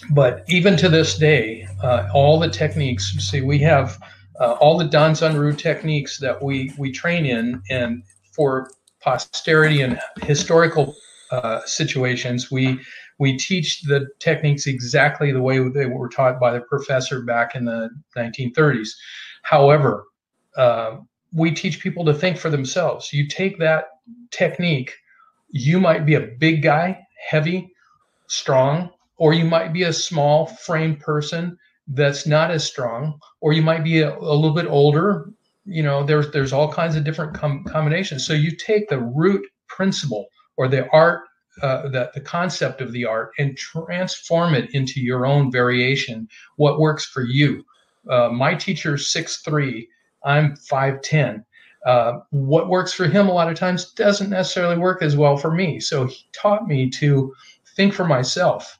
but 0.09 0.43
even 0.47 0.77
to 0.77 0.89
this 0.89 1.15
day, 1.15 1.67
uh, 1.83 2.09
all 2.11 2.39
the 2.39 2.49
techniques, 2.49 3.11
see, 3.19 3.41
we 3.41 3.59
have 3.59 3.99
uh, 4.39 4.53
all 4.53 4.77
the 4.77 4.87
Danzanryu 4.87 5.57
techniques 5.57 6.17
that 6.19 6.41
we, 6.41 6.73
we 6.77 6.91
train 6.91 7.25
in, 7.25 7.61
and 7.69 8.03
for 8.31 8.71
posterity 9.01 9.81
and 9.81 9.99
historical 10.23 10.95
uh, 11.31 11.61
situations, 11.65 12.51
we 12.51 12.79
we 13.19 13.37
teach 13.37 13.83
the 13.83 14.07
techniques 14.17 14.65
exactly 14.65 15.31
the 15.31 15.41
way 15.41 15.59
they 15.69 15.85
were 15.85 16.09
taught 16.09 16.39
by 16.39 16.51
the 16.51 16.61
professor 16.61 17.21
back 17.21 17.53
in 17.53 17.65
the 17.65 17.87
1930s. 18.17 18.89
However, 19.43 20.05
uh, 20.57 20.97
we 21.31 21.51
teach 21.51 21.79
people 21.79 22.03
to 22.05 22.15
think 22.15 22.35
for 22.35 22.49
themselves. 22.49 23.13
You 23.13 23.27
take 23.27 23.59
that 23.59 23.89
technique, 24.31 24.95
you 25.49 25.79
might 25.79 26.03
be 26.03 26.15
a 26.15 26.31
big 26.39 26.63
guy, 26.63 26.99
heavy, 27.29 27.71
strong, 28.25 28.89
or 29.17 29.33
you 29.33 29.45
might 29.45 29.71
be 29.71 29.83
a 29.83 29.93
small 29.93 30.47
frame 30.47 30.95
person 30.95 31.59
that's 31.93 32.25
not 32.25 32.51
as 32.51 32.63
strong, 32.63 33.19
or 33.41 33.53
you 33.53 33.61
might 33.61 33.83
be 33.83 34.01
a, 34.01 34.17
a 34.17 34.35
little 34.35 34.53
bit 34.55 34.67
older. 34.67 35.29
You 35.65 35.83
know, 35.83 36.03
there's 36.03 36.31
there's 36.31 36.53
all 36.53 36.71
kinds 36.71 36.95
of 36.95 37.03
different 37.03 37.33
com- 37.33 37.63
combinations. 37.65 38.25
So 38.25 38.33
you 38.33 38.51
take 38.55 38.89
the 38.89 38.99
root 38.99 39.45
principle 39.67 40.27
or 40.57 40.67
the 40.67 40.89
art, 40.89 41.21
uh, 41.61 41.89
the 41.89 42.11
the 42.13 42.21
concept 42.21 42.81
of 42.81 42.91
the 42.91 43.05
art, 43.05 43.31
and 43.37 43.57
transform 43.57 44.53
it 44.53 44.73
into 44.73 45.01
your 45.01 45.25
own 45.25 45.51
variation. 45.51 46.27
What 46.55 46.79
works 46.79 47.05
for 47.05 47.23
you? 47.23 47.63
Uh, 48.09 48.29
my 48.29 48.55
teacher's 48.55 49.07
six 49.07 49.37
three. 49.37 49.87
I'm 50.23 50.55
five 50.55 51.01
ten. 51.01 51.45
Uh, 51.85 52.19
what 52.29 52.69
works 52.69 52.93
for 52.93 53.05
him 53.05 53.27
a 53.27 53.33
lot 53.33 53.49
of 53.49 53.57
times 53.57 53.91
doesn't 53.93 54.29
necessarily 54.29 54.77
work 54.77 55.01
as 55.01 55.17
well 55.17 55.35
for 55.35 55.51
me. 55.51 55.79
So 55.79 56.05
he 56.05 56.25
taught 56.31 56.67
me 56.67 56.89
to 56.91 57.33
think 57.75 57.93
for 57.93 58.05
myself 58.05 58.77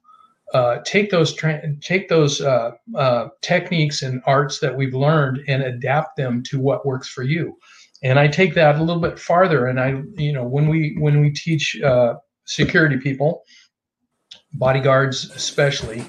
uh, 0.54 0.80
take 0.86 1.10
those 1.10 1.34
tra- 1.34 1.62
take 1.78 2.10
those 2.10 2.42
uh, 2.42 2.72
uh, 2.96 3.30
techniques 3.42 4.02
and 4.02 4.22
arts 4.26 4.60
that 4.60 4.76
we've 4.76 4.94
learned 4.94 5.42
and 5.48 5.64
adapt 5.64 6.18
them 6.18 6.44
to 6.44 6.60
what 6.60 6.86
works 6.86 7.08
for 7.08 7.24
you. 7.24 7.58
And 8.04 8.20
I 8.20 8.28
take 8.28 8.54
that 8.56 8.76
a 8.76 8.84
little 8.84 9.02
bit 9.02 9.20
farther. 9.20 9.68
And 9.68 9.80
I, 9.80 10.02
you 10.16 10.34
know, 10.34 10.44
when 10.44 10.68
we 10.68 10.96
when 11.00 11.22
we 11.22 11.32
teach 11.32 11.80
uh, 11.82 12.16
security 12.46 12.98
people, 12.98 13.44
bodyguards 14.54 15.30
especially, 15.32 16.04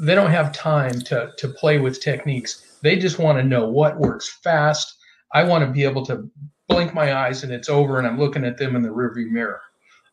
they 0.00 0.14
don't 0.14 0.30
have 0.30 0.52
time 0.52 1.00
to 1.02 1.32
to 1.36 1.48
play 1.48 1.78
with 1.78 2.00
techniques. 2.00 2.78
They 2.82 2.96
just 2.96 3.18
want 3.18 3.38
to 3.38 3.44
know 3.44 3.68
what 3.68 3.98
works 3.98 4.38
fast. 4.42 4.96
I 5.34 5.44
want 5.44 5.64
to 5.64 5.70
be 5.70 5.84
able 5.84 6.04
to 6.06 6.30
blink 6.68 6.94
my 6.94 7.14
eyes 7.14 7.42
and 7.42 7.52
it's 7.52 7.68
over, 7.68 7.98
and 7.98 8.06
I'm 8.06 8.18
looking 8.18 8.44
at 8.44 8.56
them 8.56 8.74
in 8.74 8.82
the 8.82 8.88
rearview 8.88 9.30
mirror. 9.30 9.60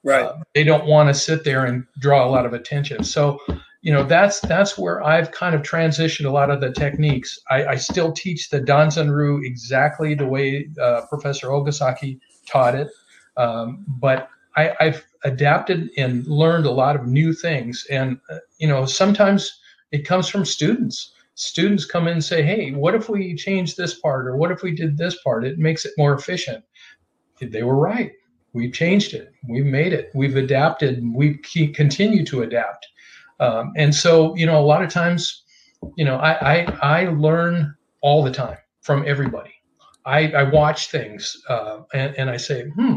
Right. 0.03 0.23
Uh, 0.23 0.37
they 0.55 0.63
don't 0.63 0.85
want 0.85 1.09
to 1.09 1.13
sit 1.13 1.43
there 1.43 1.65
and 1.65 1.85
draw 1.99 2.25
a 2.25 2.29
lot 2.29 2.45
of 2.45 2.53
attention. 2.53 3.03
So 3.03 3.39
you 3.81 3.93
know 3.93 4.03
that's 4.03 4.41
that's 4.41 4.77
where 4.77 5.03
I've 5.03 5.31
kind 5.31 5.55
of 5.55 5.61
transitioned 5.61 6.25
a 6.25 6.31
lot 6.31 6.49
of 6.49 6.59
the 6.59 6.71
techniques. 6.71 7.39
I, 7.49 7.65
I 7.65 7.75
still 7.75 8.11
teach 8.11 8.49
the 8.49 8.59
Danzanryu 8.59 9.45
exactly 9.45 10.15
the 10.15 10.27
way 10.27 10.69
uh, 10.81 11.01
Professor 11.07 11.47
Okazaki 11.47 12.19
taught 12.45 12.75
it, 12.75 12.89
um, 13.37 13.85
but 13.87 14.29
I, 14.57 14.75
have 14.79 15.03
adapted 15.23 15.89
and 15.97 16.27
learned 16.27 16.65
a 16.65 16.71
lot 16.71 16.95
of 16.97 17.07
new 17.07 17.31
things. 17.33 17.85
And 17.89 18.19
uh, 18.29 18.39
you 18.57 18.67
know 18.67 18.85
sometimes 18.85 19.59
it 19.91 20.05
comes 20.05 20.27
from 20.27 20.43
students. 20.43 21.13
Students 21.35 21.85
come 21.85 22.07
in 22.07 22.13
and 22.13 22.23
say, 22.23 22.43
"Hey, 22.43 22.71
what 22.71 22.95
if 22.95 23.07
we 23.07 23.33
change 23.33 23.75
this 23.75 23.97
part, 23.97 24.27
or 24.27 24.35
what 24.35 24.51
if 24.51 24.61
we 24.61 24.71
did 24.71 24.97
this 24.97 25.21
part? 25.23 25.45
It 25.45 25.57
makes 25.57 25.85
it 25.85 25.93
more 25.97 26.13
efficient." 26.13 26.65
They 27.39 27.63
were 27.63 27.77
right. 27.77 28.11
We've 28.51 28.73
changed 28.73 29.13
it. 29.13 29.31
We've 29.47 29.65
made 29.65 29.93
it. 29.93 30.11
We've 30.13 30.35
adapted. 30.35 31.01
We 31.13 31.35
continue 31.35 32.25
to 32.25 32.41
adapt 32.41 32.87
um, 33.39 33.73
and 33.75 33.93
so, 33.93 34.35
you 34.35 34.45
know, 34.45 34.59
a 34.59 34.65
lot 34.65 34.83
of 34.83 34.89
times, 34.89 35.43
you 35.95 36.05
know, 36.05 36.17
I, 36.17 36.61
I, 36.61 36.77
I 36.81 37.09
learn 37.09 37.75
all 38.01 38.23
the 38.23 38.31
time 38.31 38.57
from 38.81 39.07
everybody. 39.07 39.53
I, 40.05 40.31
I 40.31 40.43
watch 40.43 40.91
things 40.91 41.37
uh, 41.49 41.81
and, 41.93 42.15
and 42.15 42.29
I 42.29 42.37
say, 42.37 42.63
hmm, 42.69 42.95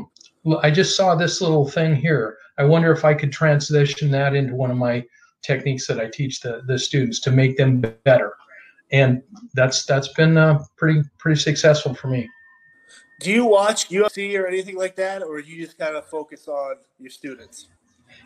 I 0.63 0.71
just 0.71 0.97
saw 0.97 1.15
this 1.15 1.41
little 1.41 1.69
thing 1.69 1.95
here. 1.95 2.39
I 2.59 2.65
wonder 2.65 2.93
if 2.93 3.05
I 3.05 3.15
could 3.15 3.33
transition 3.33 4.11
that 4.13 4.35
into 4.35 4.55
one 4.55 4.71
of 4.71 4.77
my 4.77 5.05
techniques 5.43 5.87
that 5.87 6.01
I 6.01 6.09
teach 6.09 6.41
the, 6.41 6.63
the 6.67 6.79
students 6.79 7.21
to 7.21 7.31
make 7.31 7.57
them 7.57 7.81
better. 8.05 8.35
And 8.93 9.23
that's 9.55 9.87
that's 9.87 10.09
been 10.09 10.37
uh, 10.37 10.63
pretty 10.77 11.03
pretty 11.19 11.41
successful 11.41 11.95
for 11.95 12.09
me. 12.09 12.29
Do 13.21 13.31
you 13.31 13.47
watch 13.47 13.89
UFC 13.89 14.39
or 14.39 14.47
anything 14.47 14.77
like 14.77 14.97
that, 14.97 15.23
or 15.23 15.39
you 15.39 15.65
just 15.65 15.79
kind 15.79 15.97
of 15.97 16.07
focus 16.07 16.47
on 16.47 16.77
your 16.99 17.11
students? 17.11 17.69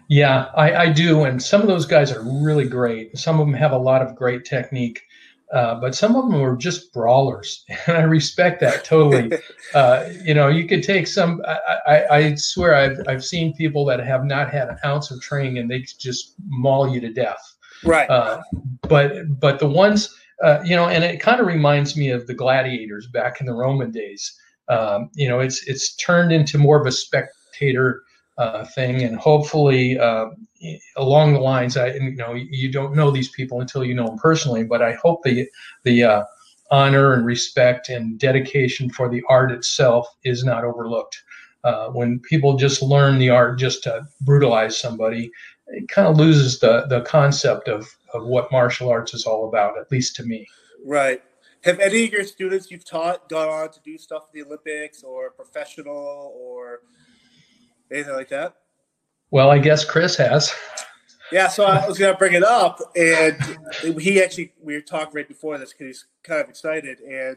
Yeah, 0.08 0.46
I, 0.54 0.75
I, 0.75 0.92
do, 0.92 1.25
and 1.25 1.42
some 1.42 1.60
of 1.60 1.66
those 1.66 1.84
guys 1.84 2.12
are 2.12 2.22
really 2.22 2.68
great. 2.68 3.18
Some 3.18 3.40
of 3.40 3.46
them 3.46 3.54
have 3.54 3.72
a 3.72 3.78
lot 3.78 4.02
of 4.02 4.14
great 4.14 4.44
technique, 4.44 5.02
uh, 5.52 5.80
but 5.80 5.96
some 5.96 6.14
of 6.14 6.30
them 6.30 6.40
are 6.40 6.56
just 6.56 6.92
brawlers, 6.92 7.64
and 7.86 7.96
I 7.96 8.02
respect 8.02 8.60
that 8.60 8.84
totally. 8.84 9.36
uh, 9.75 10.08
you 10.25 10.34
know, 10.34 10.48
you 10.48 10.66
could 10.68 10.82
take 10.82 11.06
some. 11.06 11.42
I, 11.46 11.80
I, 11.86 12.16
I, 12.16 12.34
swear, 12.36 12.75
I've 12.75 12.98
I've 13.08 13.25
seen 13.25 13.54
people 13.54 13.84
that 13.86 13.98
have 14.00 14.25
not 14.25 14.50
had 14.50 14.68
an 14.68 14.78
ounce 14.84 15.10
of 15.10 15.20
training, 15.20 15.58
and 15.58 15.70
they 15.70 15.80
just 15.80 16.34
maul 16.46 16.88
you 16.88 17.00
to 17.00 17.12
death. 17.12 17.56
Right. 17.84 18.08
Uh, 18.08 18.42
but 18.82 19.40
but 19.40 19.58
the 19.58 19.68
ones, 19.68 20.14
uh, 20.42 20.60
you 20.64 20.76
know, 20.76 20.88
and 20.88 21.02
it 21.02 21.20
kind 21.20 21.40
of 21.40 21.46
reminds 21.46 21.96
me 21.96 22.10
of 22.10 22.26
the 22.26 22.34
gladiators 22.34 23.08
back 23.08 23.40
in 23.40 23.46
the 23.46 23.54
Roman 23.54 23.90
days. 23.90 24.36
Um, 24.68 25.10
you 25.14 25.28
know, 25.28 25.40
it's 25.40 25.66
it's 25.66 25.96
turned 25.96 26.32
into 26.32 26.58
more 26.58 26.80
of 26.80 26.86
a 26.86 26.92
spectator 26.92 28.02
uh, 28.38 28.64
thing, 28.66 29.02
and 29.02 29.16
hopefully 29.16 29.99
uh, 29.99 30.26
along 30.97 31.33
the 31.33 31.40
lines, 31.40 31.76
I 31.76 31.95
you 31.95 32.16
know 32.16 32.35
you 32.35 32.71
don't 32.71 32.95
know 32.95 33.11
these 33.11 33.31
people 33.31 33.61
until 33.61 33.85
you 33.85 33.95
know 33.95 34.07
them 34.07 34.19
personally, 34.19 34.64
but 34.64 34.83
I 34.83 34.93
hope 34.95 35.23
the 35.23 35.49
the 35.85 36.05
uh, 36.05 36.25
honor 36.71 37.14
and 37.14 37.25
respect 37.25 37.88
and 37.88 38.19
dedication 38.19 38.90
for 38.90 39.09
the 39.09 39.23
art 39.28 39.52
itself 39.52 40.09
is 40.25 40.45
not 40.45 40.64
overlooked. 40.64 41.23
Uh, 41.64 41.88
when 41.88 42.21
people 42.21 42.57
just 42.57 42.83
learn 42.83 43.19
the 43.19 43.31
art 43.31 43.59
just 43.59 43.83
to 43.83 44.07
brutalize 44.21 44.78
somebody, 44.78 45.31
it 45.69 45.88
kind 45.88 46.07
of 46.07 46.16
loses 46.16 46.61
the 46.61 46.87
the 46.88 47.00
concept 47.02 47.69
of 47.69 47.88
of 48.12 48.25
what 48.25 48.52
martial 48.52 48.88
arts 48.88 49.14
is 49.14 49.25
all 49.25 49.49
about, 49.49 49.78
at 49.78 49.90
least 49.90 50.16
to 50.16 50.25
me. 50.25 50.47
Right. 50.85 51.23
Have 51.64 51.81
any 51.81 52.05
of 52.05 52.12
your 52.12 52.25
students 52.25 52.71
you've 52.71 52.85
taught 52.85 53.28
gone 53.28 53.49
on 53.49 53.73
to 53.73 53.81
do 53.85 53.99
stuff 53.99 54.25
at 54.28 54.33
the 54.33 54.43
Olympics 54.43 55.02
or 55.02 55.31
professional 55.31 56.33
or 56.37 56.83
anything 57.90 58.14
like 58.14 58.28
that? 58.28 58.57
Well, 59.31 59.50
I 59.50 59.59
guess 59.59 59.85
Chris 59.85 60.16
has. 60.16 60.52
Yeah, 61.33 61.49
so 61.49 61.64
I 61.64 61.87
was 61.87 61.99
going 61.99 62.12
to 62.12 62.19
bring 62.19 62.35
it 62.35 62.45
up, 62.45 62.81
and 62.95 63.37
he 64.00 64.23
actually 64.23 64.52
we 64.62 64.75
were 64.75 64.81
talking 64.81 65.12
right 65.12 65.26
before 65.26 65.59
this 65.59 65.73
because 65.73 65.87
he's 65.87 66.07
kind 66.23 66.40
of 66.40 66.49
excited, 66.49 67.00
and 67.00 67.37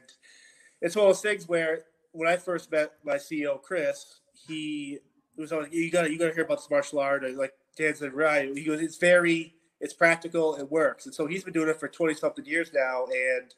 it's 0.81 0.95
one 0.95 1.05
of 1.05 1.09
those 1.09 1.21
things 1.21 1.47
where 1.47 1.85
when 2.11 2.27
I 2.27 2.37
first 2.37 2.71
met 2.71 2.93
my 3.03 3.15
CEO 3.15 3.61
Chris, 3.61 4.19
he 4.47 4.99
was 5.37 5.51
like, 5.51 5.73
"You 5.73 5.89
got 5.89 6.03
to 6.03 6.11
you 6.11 6.19
got 6.19 6.27
to 6.27 6.33
hear 6.33 6.43
about 6.43 6.57
this 6.59 6.69
martial 6.69 6.99
art," 6.99 7.23
and 7.23 7.35
like 7.35 7.53
Dan 7.75 7.95
said, 7.95 8.13
right? 8.13 8.55
He 8.55 8.63
goes, 8.63 8.79
"It's 8.79 8.97
very 8.97 9.55
it's 9.79 9.93
practical, 9.93 10.55
it 10.55 10.69
works," 10.69 11.05
and 11.07 11.15
so 11.15 11.25
he's 11.25 11.43
been 11.43 11.53
doing 11.53 11.69
it 11.69 11.79
for 11.79 11.87
twenty 11.87 12.13
something 12.13 12.45
years 12.45 12.71
now, 12.71 13.05
and 13.05 13.53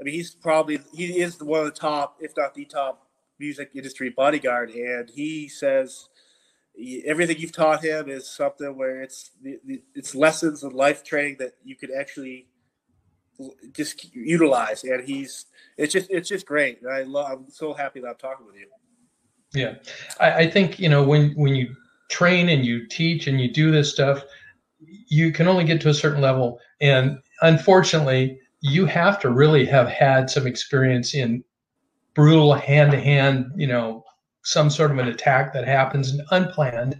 I 0.00 0.04
mean 0.04 0.14
he's 0.14 0.36
probably 0.36 0.78
he 0.94 1.20
is 1.20 1.42
one 1.42 1.60
of 1.60 1.66
the 1.66 1.72
top, 1.72 2.18
if 2.20 2.36
not 2.36 2.54
the 2.54 2.64
top, 2.64 3.07
music 3.38 3.70
industry 3.74 4.10
bodyguard, 4.10 4.70
and 4.70 5.10
he 5.10 5.48
says 5.48 6.08
everything 7.04 7.38
you've 7.38 7.52
taught 7.52 7.84
him 7.84 8.08
is 8.08 8.28
something 8.28 8.76
where 8.76 9.02
it's 9.02 9.30
it's 9.94 10.14
lessons 10.14 10.62
and 10.62 10.72
life 10.72 11.02
training 11.02 11.36
that 11.38 11.52
you 11.64 11.74
could 11.76 11.90
actually 11.90 12.46
just 13.72 14.14
utilize. 14.14 14.84
And 14.84 15.02
he's 15.04 15.46
it's 15.76 15.92
just 15.92 16.10
it's 16.10 16.28
just 16.28 16.46
great. 16.46 16.80
I 16.88 17.02
love 17.02 17.30
i'm 17.32 17.50
so 17.50 17.72
happy 17.72 18.00
that 18.00 18.08
i'm 18.08 18.16
talking 18.16 18.46
with 18.46 18.56
you. 18.56 18.66
Yeah. 19.54 19.74
I, 20.20 20.42
I 20.42 20.50
think 20.50 20.78
you 20.78 20.88
know 20.88 21.02
when 21.02 21.32
when 21.32 21.54
you 21.54 21.74
train 22.10 22.48
and 22.48 22.64
you 22.64 22.86
teach 22.86 23.26
and 23.26 23.40
you 23.40 23.52
do 23.52 23.70
this 23.70 23.92
stuff 23.92 24.22
you 25.08 25.32
can 25.32 25.48
only 25.48 25.64
get 25.64 25.80
to 25.82 25.88
a 25.88 25.94
certain 25.94 26.20
level. 26.20 26.60
And 26.80 27.18
unfortunately 27.42 28.38
you 28.60 28.86
have 28.86 29.20
to 29.20 29.30
really 29.30 29.64
have 29.66 29.88
had 29.88 30.28
some 30.28 30.46
experience 30.46 31.14
in 31.14 31.44
brutal 32.18 32.52
hand 32.52 32.90
to 32.90 32.98
hand 32.98 33.52
you 33.54 33.68
know 33.68 34.04
some 34.42 34.70
sort 34.70 34.90
of 34.90 34.98
an 34.98 35.06
attack 35.06 35.52
that 35.52 35.68
happens 35.68 36.10
and 36.10 36.22
unplanned 36.32 36.98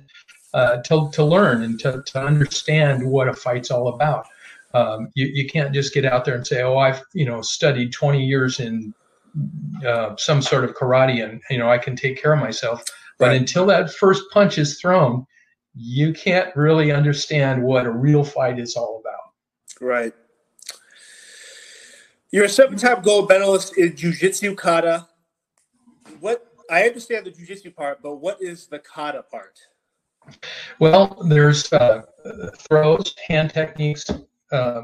uh, 0.54 0.76
to, 0.82 1.10
to 1.12 1.24
learn 1.24 1.62
and 1.62 1.80
to, 1.80 2.02
to 2.06 2.20
understand 2.20 3.04
what 3.10 3.26
a 3.26 3.32
fight's 3.32 3.70
all 3.70 3.88
about. 3.88 4.26
Um, 4.74 5.08
you, 5.14 5.26
you 5.26 5.46
can't 5.46 5.72
just 5.72 5.94
get 5.94 6.04
out 6.04 6.24
there 6.24 6.34
and 6.34 6.46
say, 6.46 6.62
oh, 6.62 6.76
I've, 6.76 7.02
you 7.14 7.24
know, 7.24 7.40
studied 7.40 7.92
20 7.92 8.24
years 8.24 8.60
in 8.60 8.94
uh, 9.86 10.14
some 10.16 10.42
sort 10.42 10.64
of 10.64 10.74
karate 10.74 11.24
and, 11.24 11.40
you 11.48 11.58
know, 11.58 11.70
I 11.70 11.78
can 11.78 11.96
take 11.96 12.20
care 12.20 12.34
of 12.34 12.38
myself. 12.38 12.84
But 13.18 13.28
right. 13.28 13.40
until 13.40 13.64
that 13.66 13.92
first 13.92 14.24
punch 14.30 14.58
is 14.58 14.78
thrown, 14.78 15.26
you 15.74 16.12
can't 16.12 16.54
really 16.54 16.92
understand 16.92 17.62
what 17.62 17.86
a 17.86 17.90
real 17.90 18.24
fight 18.24 18.58
is 18.58 18.76
all 18.76 19.02
about. 19.02 19.80
Right. 19.80 20.12
You're 22.30 22.44
a 22.44 22.48
seven-time 22.48 23.00
gold 23.00 23.30
medalist 23.30 23.78
in 23.78 23.96
Jiu-Jitsu 23.96 24.54
kata. 24.54 25.07
I 26.70 26.82
understand 26.82 27.26
the 27.26 27.30
jujitsu 27.30 27.74
part, 27.74 28.02
but 28.02 28.16
what 28.16 28.42
is 28.42 28.66
the 28.66 28.78
kata 28.78 29.22
part? 29.22 29.58
Well, 30.78 31.24
there's 31.26 31.72
uh, 31.72 32.02
throws, 32.56 33.14
hand 33.26 33.52
techniques, 33.54 34.10
uh, 34.52 34.82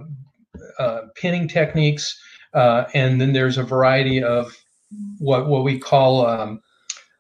uh, 0.79 1.00
pinning 1.14 1.47
techniques, 1.47 2.19
uh, 2.55 2.85
and 2.95 3.21
then 3.21 3.33
there's 3.33 3.59
a 3.59 3.62
variety 3.62 4.23
of 4.23 4.57
what 5.19 5.47
what 5.47 5.64
we 5.64 5.79
call 5.79 6.26
um, 6.26 6.62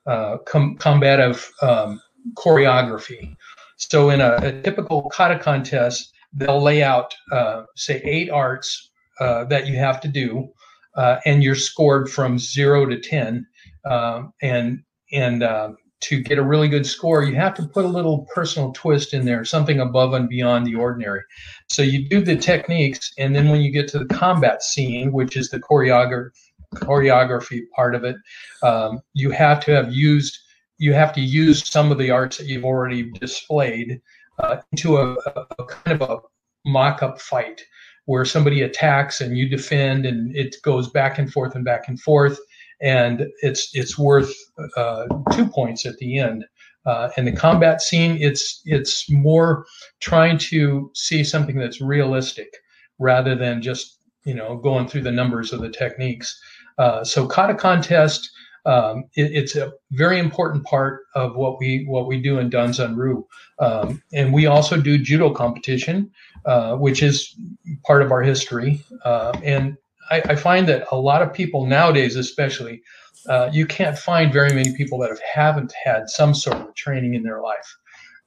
uh, 0.06 0.38
com- 0.38 0.76
combative 0.76 1.50
um, 1.60 2.00
choreography. 2.34 3.36
So, 3.76 4.10
in 4.10 4.20
a, 4.20 4.36
a, 4.36 4.62
typical 4.62 5.10
kata 5.10 5.38
contest, 5.38 6.14
they'll 6.32 6.62
lay 6.62 6.82
out, 6.82 7.14
uh, 7.32 7.64
say, 7.74 8.00
eight 8.04 8.30
arts 8.30 8.90
that 9.20 9.66
you 9.66 9.76
have 9.76 10.00
to 10.00 10.08
do, 10.08 10.48
and 10.96 11.42
you're 11.42 11.54
scored 11.54 12.10
from 12.10 12.38
zero 12.38 12.86
to 12.86 12.98
ten 12.98 13.46
um, 13.84 14.32
and 14.42 14.82
and 15.12 15.42
uh, 15.42 15.72
to 16.00 16.20
get 16.20 16.38
a 16.38 16.42
really 16.42 16.68
good 16.68 16.86
score, 16.86 17.22
you 17.22 17.34
have 17.34 17.54
to 17.54 17.66
put 17.66 17.84
a 17.84 17.88
little 17.88 18.26
personal 18.34 18.72
twist 18.72 19.14
in 19.14 19.24
there, 19.24 19.44
something 19.44 19.80
above 19.80 20.12
and 20.12 20.28
beyond 20.28 20.66
the 20.66 20.74
ordinary. 20.74 21.22
So 21.68 21.82
you 21.82 22.08
do 22.08 22.22
the 22.22 22.36
techniques, 22.36 23.12
and 23.18 23.34
then 23.34 23.48
when 23.48 23.62
you 23.62 23.70
get 23.70 23.88
to 23.88 23.98
the 23.98 24.14
combat 24.14 24.62
scene, 24.62 25.12
which 25.12 25.36
is 25.36 25.50
the 25.50 25.60
choreography 25.60 26.30
choreography 26.74 27.62
part 27.76 27.94
of 27.94 28.02
it, 28.02 28.16
um, 28.62 29.00
you 29.12 29.30
have 29.30 29.60
to 29.64 29.70
have 29.70 29.92
used 29.92 30.38
you 30.78 30.92
have 30.92 31.12
to 31.12 31.20
use 31.20 31.68
some 31.68 31.92
of 31.92 31.98
the 31.98 32.10
arts 32.10 32.36
that 32.36 32.46
you've 32.46 32.64
already 32.64 33.10
displayed 33.12 34.00
uh, 34.40 34.56
into 34.72 34.96
a, 34.96 35.14
a, 35.14 35.64
kind 35.66 36.02
of 36.02 36.10
a 36.10 36.18
mock-up 36.68 37.20
fight 37.20 37.62
where 38.06 38.24
somebody 38.24 38.62
attacks 38.62 39.20
and 39.20 39.38
you 39.38 39.48
defend 39.48 40.04
and 40.04 40.34
it 40.34 40.56
goes 40.62 40.90
back 40.90 41.18
and 41.18 41.32
forth 41.32 41.54
and 41.54 41.64
back 41.64 41.86
and 41.88 42.00
forth 42.00 42.38
and 42.84 43.26
it's 43.40 43.70
it's 43.72 43.98
worth 43.98 44.32
uh, 44.76 45.06
two 45.32 45.46
points 45.46 45.86
at 45.86 45.96
the 45.96 46.18
end. 46.18 46.44
Uh, 46.86 47.08
and 47.16 47.26
the 47.26 47.32
combat 47.32 47.80
scene, 47.80 48.18
it's 48.20 48.60
it's 48.66 49.10
more 49.10 49.64
trying 50.00 50.36
to 50.36 50.90
see 50.94 51.24
something 51.24 51.56
that's 51.56 51.80
realistic 51.80 52.48
rather 52.98 53.34
than 53.34 53.62
just 53.62 53.98
you 54.24 54.34
know 54.34 54.56
going 54.58 54.86
through 54.86 55.00
the 55.00 55.10
numbers 55.10 55.52
of 55.52 55.60
the 55.60 55.70
techniques. 55.70 56.38
Uh, 56.76 57.02
so 57.02 57.26
kata 57.26 57.54
contest, 57.54 58.30
um, 58.66 59.04
it, 59.16 59.32
it's 59.32 59.56
a 59.56 59.72
very 59.92 60.18
important 60.18 60.62
part 60.64 61.00
of 61.14 61.34
what 61.36 61.58
we 61.58 61.86
what 61.88 62.06
we 62.06 62.20
do 62.20 62.38
in 62.38 62.50
Danzan 62.50 62.96
Ryu, 62.96 63.26
um, 63.60 64.02
and 64.12 64.34
we 64.34 64.44
also 64.44 64.78
do 64.78 64.98
judo 64.98 65.32
competition, 65.32 66.10
uh, 66.44 66.76
which 66.76 67.02
is 67.02 67.34
part 67.86 68.02
of 68.02 68.12
our 68.12 68.22
history. 68.22 68.84
Uh, 69.06 69.32
and 69.42 69.78
I, 70.10 70.22
I, 70.30 70.34
find 70.36 70.68
that 70.68 70.86
a 70.90 70.96
lot 70.96 71.22
of 71.22 71.32
people 71.32 71.66
nowadays, 71.66 72.16
especially, 72.16 72.82
uh, 73.28 73.50
you 73.52 73.66
can't 73.66 73.98
find 73.98 74.32
very 74.32 74.52
many 74.52 74.76
people 74.76 74.98
that 74.98 75.10
have, 75.10 75.20
haven't 75.20 75.72
had 75.84 76.08
some 76.08 76.34
sort 76.34 76.56
of 76.56 76.74
training 76.74 77.14
in 77.14 77.22
their 77.22 77.40
life. 77.40 77.76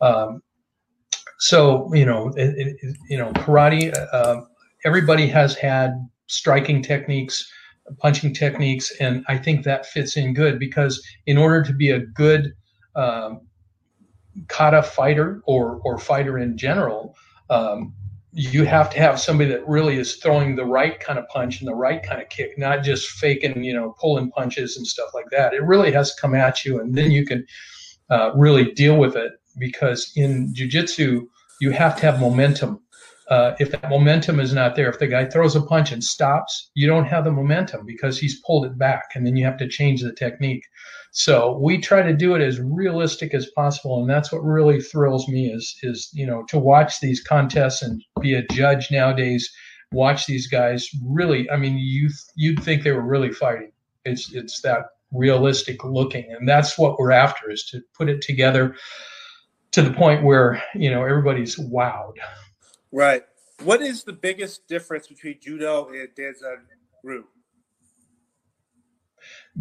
Um, 0.01 0.41
so 1.39 1.93
you 1.93 2.05
know, 2.05 2.29
it, 2.35 2.77
it, 2.81 2.97
you 3.09 3.17
know, 3.17 3.31
karate. 3.33 3.93
Uh, 4.11 4.41
everybody 4.85 5.27
has 5.27 5.55
had 5.55 5.93
striking 6.27 6.81
techniques, 6.81 7.49
punching 7.99 8.33
techniques, 8.33 8.91
and 8.99 9.23
I 9.27 9.37
think 9.37 9.63
that 9.63 9.85
fits 9.85 10.17
in 10.17 10.33
good 10.33 10.59
because 10.59 11.01
in 11.25 11.37
order 11.37 11.63
to 11.63 11.73
be 11.73 11.91
a 11.91 11.99
good 11.99 12.53
um, 12.95 13.41
kata 14.47 14.83
fighter 14.83 15.41
or 15.45 15.79
or 15.83 15.97
fighter 15.97 16.37
in 16.39 16.57
general, 16.57 17.15
um, 17.49 17.93
you 18.39 18.65
have 18.65 18.91
to 18.91 18.99
have 18.99 19.19
somebody 19.19 19.49
that 19.49 19.67
really 19.67 19.97
is 19.97 20.17
throwing 20.17 20.55
the 20.55 20.63
right 20.63 20.99
kind 20.99 21.17
of 21.17 21.27
punch 21.27 21.59
and 21.59 21.67
the 21.67 21.73
right 21.73 22.03
kind 22.03 22.21
of 22.21 22.29
kick, 22.29 22.55
not 22.55 22.83
just 22.83 23.09
faking, 23.09 23.63
you 23.63 23.73
know, 23.73 23.95
pulling 23.99 24.29
punches 24.29 24.77
and 24.77 24.85
stuff 24.85 25.09
like 25.15 25.25
that. 25.31 25.55
It 25.55 25.63
really 25.63 25.91
has 25.91 26.13
to 26.13 26.21
come 26.21 26.35
at 26.35 26.63
you, 26.63 26.79
and 26.79 26.93
then 26.93 27.09
you 27.09 27.25
can 27.25 27.47
uh, 28.11 28.33
really 28.35 28.71
deal 28.73 28.97
with 28.97 29.15
it. 29.15 29.31
Because 29.57 30.11
in 30.15 30.53
jujitsu, 30.53 31.25
you 31.59 31.71
have 31.71 31.95
to 31.95 32.01
have 32.03 32.19
momentum. 32.19 32.79
Uh, 33.27 33.55
if 33.59 33.71
that 33.71 33.89
momentum 33.89 34.39
is 34.39 34.53
not 34.53 34.75
there, 34.75 34.87
if 34.87 34.99
the 34.99 35.07
guy 35.07 35.25
throws 35.25 35.55
a 35.55 35.61
punch 35.61 35.91
and 35.91 36.03
stops, 36.03 36.69
you 36.75 36.85
don't 36.85 37.05
have 37.05 37.23
the 37.23 37.31
momentum 37.31 37.87
because 37.87 38.19
he's 38.19 38.39
pulled 38.41 38.67
it 38.67 38.77
back, 38.77 39.05
and 39.15 39.25
then 39.25 39.35
you 39.35 39.45
have 39.45 39.57
to 39.57 39.67
change 39.67 40.03
the 40.03 40.13
technique. 40.13 40.63
So 41.17 41.57
we 41.57 41.79
try 41.79 42.03
to 42.03 42.13
do 42.13 42.35
it 42.35 42.43
as 42.43 42.59
realistic 42.59 43.33
as 43.33 43.49
possible, 43.49 43.99
and 43.99 44.07
that's 44.07 44.31
what 44.31 44.43
really 44.43 44.79
thrills 44.79 45.27
me 45.27 45.51
is 45.51 45.75
is 45.81 46.11
you 46.13 46.27
know 46.27 46.43
to 46.49 46.59
watch 46.59 46.99
these 46.99 47.23
contests 47.23 47.81
and 47.81 48.03
be 48.21 48.35
a 48.35 48.45
judge 48.51 48.91
nowadays. 48.91 49.51
Watch 49.91 50.27
these 50.27 50.45
guys 50.45 50.87
really. 51.03 51.49
I 51.49 51.57
mean, 51.57 51.79
you 51.79 52.11
you'd 52.35 52.63
think 52.63 52.83
they 52.83 52.91
were 52.91 53.01
really 53.01 53.31
fighting. 53.31 53.71
It's 54.05 54.31
it's 54.31 54.61
that 54.61 54.83
realistic 55.11 55.83
looking, 55.83 56.31
and 56.31 56.47
that's 56.47 56.77
what 56.77 56.99
we're 56.99 57.13
after 57.13 57.49
is 57.49 57.63
to 57.71 57.81
put 57.97 58.09
it 58.09 58.21
together 58.21 58.75
to 59.71 59.81
the 59.81 59.93
point 59.93 60.23
where 60.23 60.61
you 60.75 60.91
know 60.91 61.03
everybody's 61.03 61.55
wowed. 61.55 62.13
Right. 62.91 63.23
What 63.63 63.81
is 63.81 64.03
the 64.03 64.13
biggest 64.13 64.67
difference 64.67 65.07
between 65.07 65.39
judo 65.41 65.87
and 65.87 66.09
danzan 66.15 66.57
ryu? 67.03 67.25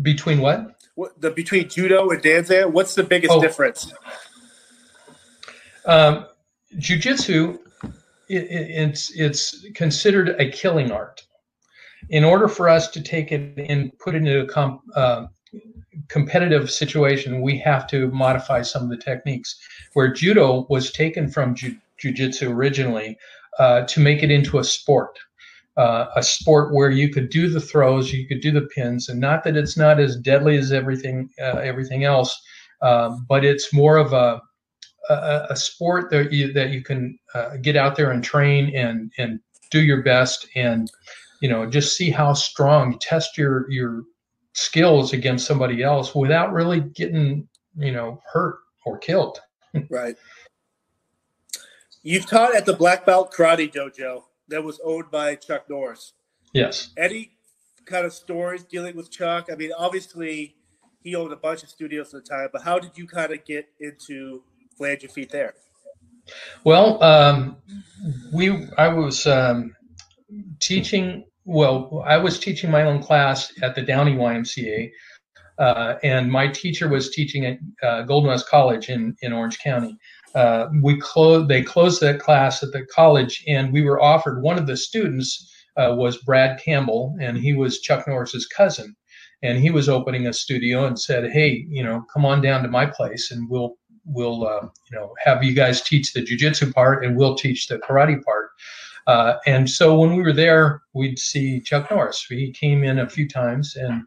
Between 0.02 0.40
what? 0.40 0.76
What 0.94 1.20
the 1.20 1.30
between 1.30 1.68
judo 1.68 2.10
and 2.10 2.22
danzan? 2.22 2.72
What's 2.72 2.94
the 2.94 3.02
biggest 3.02 3.32
oh. 3.32 3.40
difference? 3.40 3.92
Um, 5.84 6.26
jiu-jitsu, 6.78 7.58
it, 8.28 8.46
it's 8.50 9.10
it's 9.14 9.64
considered 9.74 10.40
a 10.40 10.50
killing 10.50 10.90
art. 10.90 11.22
In 12.10 12.24
order 12.24 12.48
for 12.48 12.68
us 12.68 12.90
to 12.90 13.02
take 13.02 13.32
it 13.32 13.58
and 13.70 13.96
put 13.98 14.14
it 14.14 14.18
into 14.18 14.40
a 14.40 14.46
comp, 14.46 14.82
uh, 14.94 15.26
competitive 16.08 16.70
situation, 16.70 17.40
we 17.40 17.58
have 17.58 17.86
to 17.88 18.10
modify 18.10 18.62
some 18.62 18.82
of 18.82 18.90
the 18.90 18.96
techniques. 18.96 19.56
Where 19.94 20.12
judo 20.12 20.66
was 20.68 20.92
taken 20.92 21.28
from 21.30 21.54
ju- 21.54 21.76
jiu-jitsu 21.98 22.50
originally 22.50 23.18
uh, 23.58 23.82
to 23.82 24.00
make 24.00 24.22
it 24.22 24.30
into 24.30 24.58
a 24.58 24.64
sport 24.64 25.18
uh, 25.76 26.06
a 26.16 26.22
sport 26.22 26.72
where 26.74 26.90
you 26.90 27.10
could 27.10 27.28
do 27.28 27.48
the 27.48 27.60
throws, 27.60 28.12
you 28.12 28.26
could 28.26 28.40
do 28.40 28.50
the 28.50 28.68
pins, 28.74 29.08
and 29.08 29.20
not 29.20 29.44
that 29.44 29.56
it's 29.56 29.76
not 29.76 30.00
as 30.00 30.16
deadly 30.16 30.56
as 30.56 30.72
everything 30.72 31.28
uh, 31.40 31.58
everything 31.58 32.04
else. 32.04 32.40
um, 32.82 33.24
but 33.28 33.44
it's 33.44 33.72
more 33.72 33.96
of 33.96 34.12
a 34.12 34.40
a, 35.08 35.46
a 35.50 35.56
sport 35.56 36.10
that 36.10 36.32
you 36.32 36.52
that 36.52 36.70
you 36.70 36.82
can 36.82 37.18
uh, 37.34 37.56
get 37.58 37.76
out 37.76 37.96
there 37.96 38.10
and 38.10 38.24
train 38.24 38.74
and 38.74 39.12
and 39.18 39.40
do 39.70 39.80
your 39.82 40.02
best 40.02 40.46
and 40.54 40.90
you 41.40 41.48
know 41.48 41.68
just 41.68 41.96
see 41.96 42.10
how 42.10 42.32
strong 42.32 42.98
test 42.98 43.36
your 43.36 43.70
your 43.70 44.04
skills 44.52 45.12
against 45.12 45.46
somebody 45.46 45.82
else 45.82 46.14
without 46.14 46.52
really 46.52 46.80
getting 46.80 47.46
you 47.76 47.92
know 47.92 48.20
hurt 48.32 48.58
or 48.84 48.98
killed 48.98 49.38
right 49.90 50.16
you've 52.02 52.26
taught 52.26 52.54
at 52.54 52.64
the 52.64 52.72
black 52.72 53.04
belt 53.04 53.32
karate 53.32 53.72
dojo 53.72 54.22
that 54.48 54.62
was 54.62 54.80
owned 54.84 55.10
by 55.10 55.34
chuck 55.34 55.68
norris. 55.68 56.12
Yes. 56.52 56.90
Any 56.96 57.32
kind 57.84 58.06
of 58.06 58.12
stories 58.12 58.64
dealing 58.64 58.96
with 58.96 59.10
chuck. 59.10 59.48
I 59.50 59.56
mean 59.56 59.70
obviously 59.76 60.56
he 61.02 61.14
owned 61.14 61.32
a 61.32 61.36
bunch 61.36 61.62
of 61.62 61.68
studios 61.68 62.14
at 62.14 62.24
the 62.24 62.30
time 62.30 62.48
but 62.52 62.62
how 62.62 62.78
did 62.78 62.92
you 62.96 63.06
kind 63.06 63.32
of 63.32 63.44
get 63.44 63.68
into 63.80 64.42
land 64.78 65.02
your 65.02 65.10
feet 65.10 65.30
there? 65.30 65.54
Well 66.64 67.02
um, 67.02 67.56
we 68.32 68.68
i 68.76 68.88
was 68.88 69.26
um, 69.26 69.74
teaching 70.60 71.24
well, 71.46 72.02
I 72.04 72.18
was 72.18 72.40
teaching 72.40 72.70
my 72.70 72.82
own 72.82 73.00
class 73.00 73.52
at 73.62 73.76
the 73.76 73.82
Downey 73.82 74.16
YMCA, 74.16 74.90
uh, 75.58 75.94
and 76.02 76.30
my 76.30 76.48
teacher 76.48 76.88
was 76.88 77.10
teaching 77.10 77.46
at 77.46 77.58
uh, 77.82 78.02
Golden 78.02 78.30
West 78.30 78.48
College 78.48 78.88
in, 78.88 79.16
in 79.22 79.32
Orange 79.32 79.60
County. 79.60 79.96
Uh, 80.36 80.68
we 80.82 81.00
closed. 81.00 81.48
They 81.48 81.62
closed 81.62 82.02
that 82.02 82.20
class 82.20 82.62
at 82.62 82.70
the 82.72 82.84
college, 82.84 83.42
and 83.48 83.72
we 83.72 83.82
were 83.82 84.00
offered. 84.00 84.42
One 84.42 84.58
of 84.58 84.66
the 84.66 84.76
students 84.76 85.50
uh, 85.78 85.94
was 85.96 86.18
Brad 86.18 86.60
Campbell, 86.60 87.16
and 87.20 87.38
he 87.38 87.54
was 87.54 87.80
Chuck 87.80 88.06
Norris's 88.06 88.46
cousin, 88.46 88.94
and 89.42 89.58
he 89.58 89.70
was 89.70 89.88
opening 89.88 90.26
a 90.26 90.34
studio 90.34 90.84
and 90.84 91.00
said, 91.00 91.30
"Hey, 91.30 91.64
you 91.70 91.82
know, 91.82 92.04
come 92.12 92.26
on 92.26 92.42
down 92.42 92.62
to 92.62 92.68
my 92.68 92.84
place, 92.84 93.30
and 93.30 93.48
we'll 93.48 93.76
we'll 94.04 94.46
uh, 94.46 94.68
you 94.90 94.98
know 94.98 95.14
have 95.24 95.42
you 95.42 95.54
guys 95.54 95.80
teach 95.80 96.12
the 96.12 96.20
jujitsu 96.20 96.72
part, 96.74 97.02
and 97.02 97.16
we'll 97.16 97.34
teach 97.34 97.66
the 97.66 97.78
karate 97.78 98.22
part." 98.22 98.50
Uh, 99.06 99.36
and 99.46 99.70
so 99.70 99.98
when 99.98 100.16
we 100.16 100.22
were 100.22 100.32
there, 100.32 100.82
we'd 100.92 101.18
see 101.18 101.60
Chuck 101.60 101.90
Norris. 101.90 102.26
He 102.28 102.52
came 102.52 102.82
in 102.84 102.98
a 102.98 103.08
few 103.08 103.28
times 103.28 103.76
and 103.76 104.02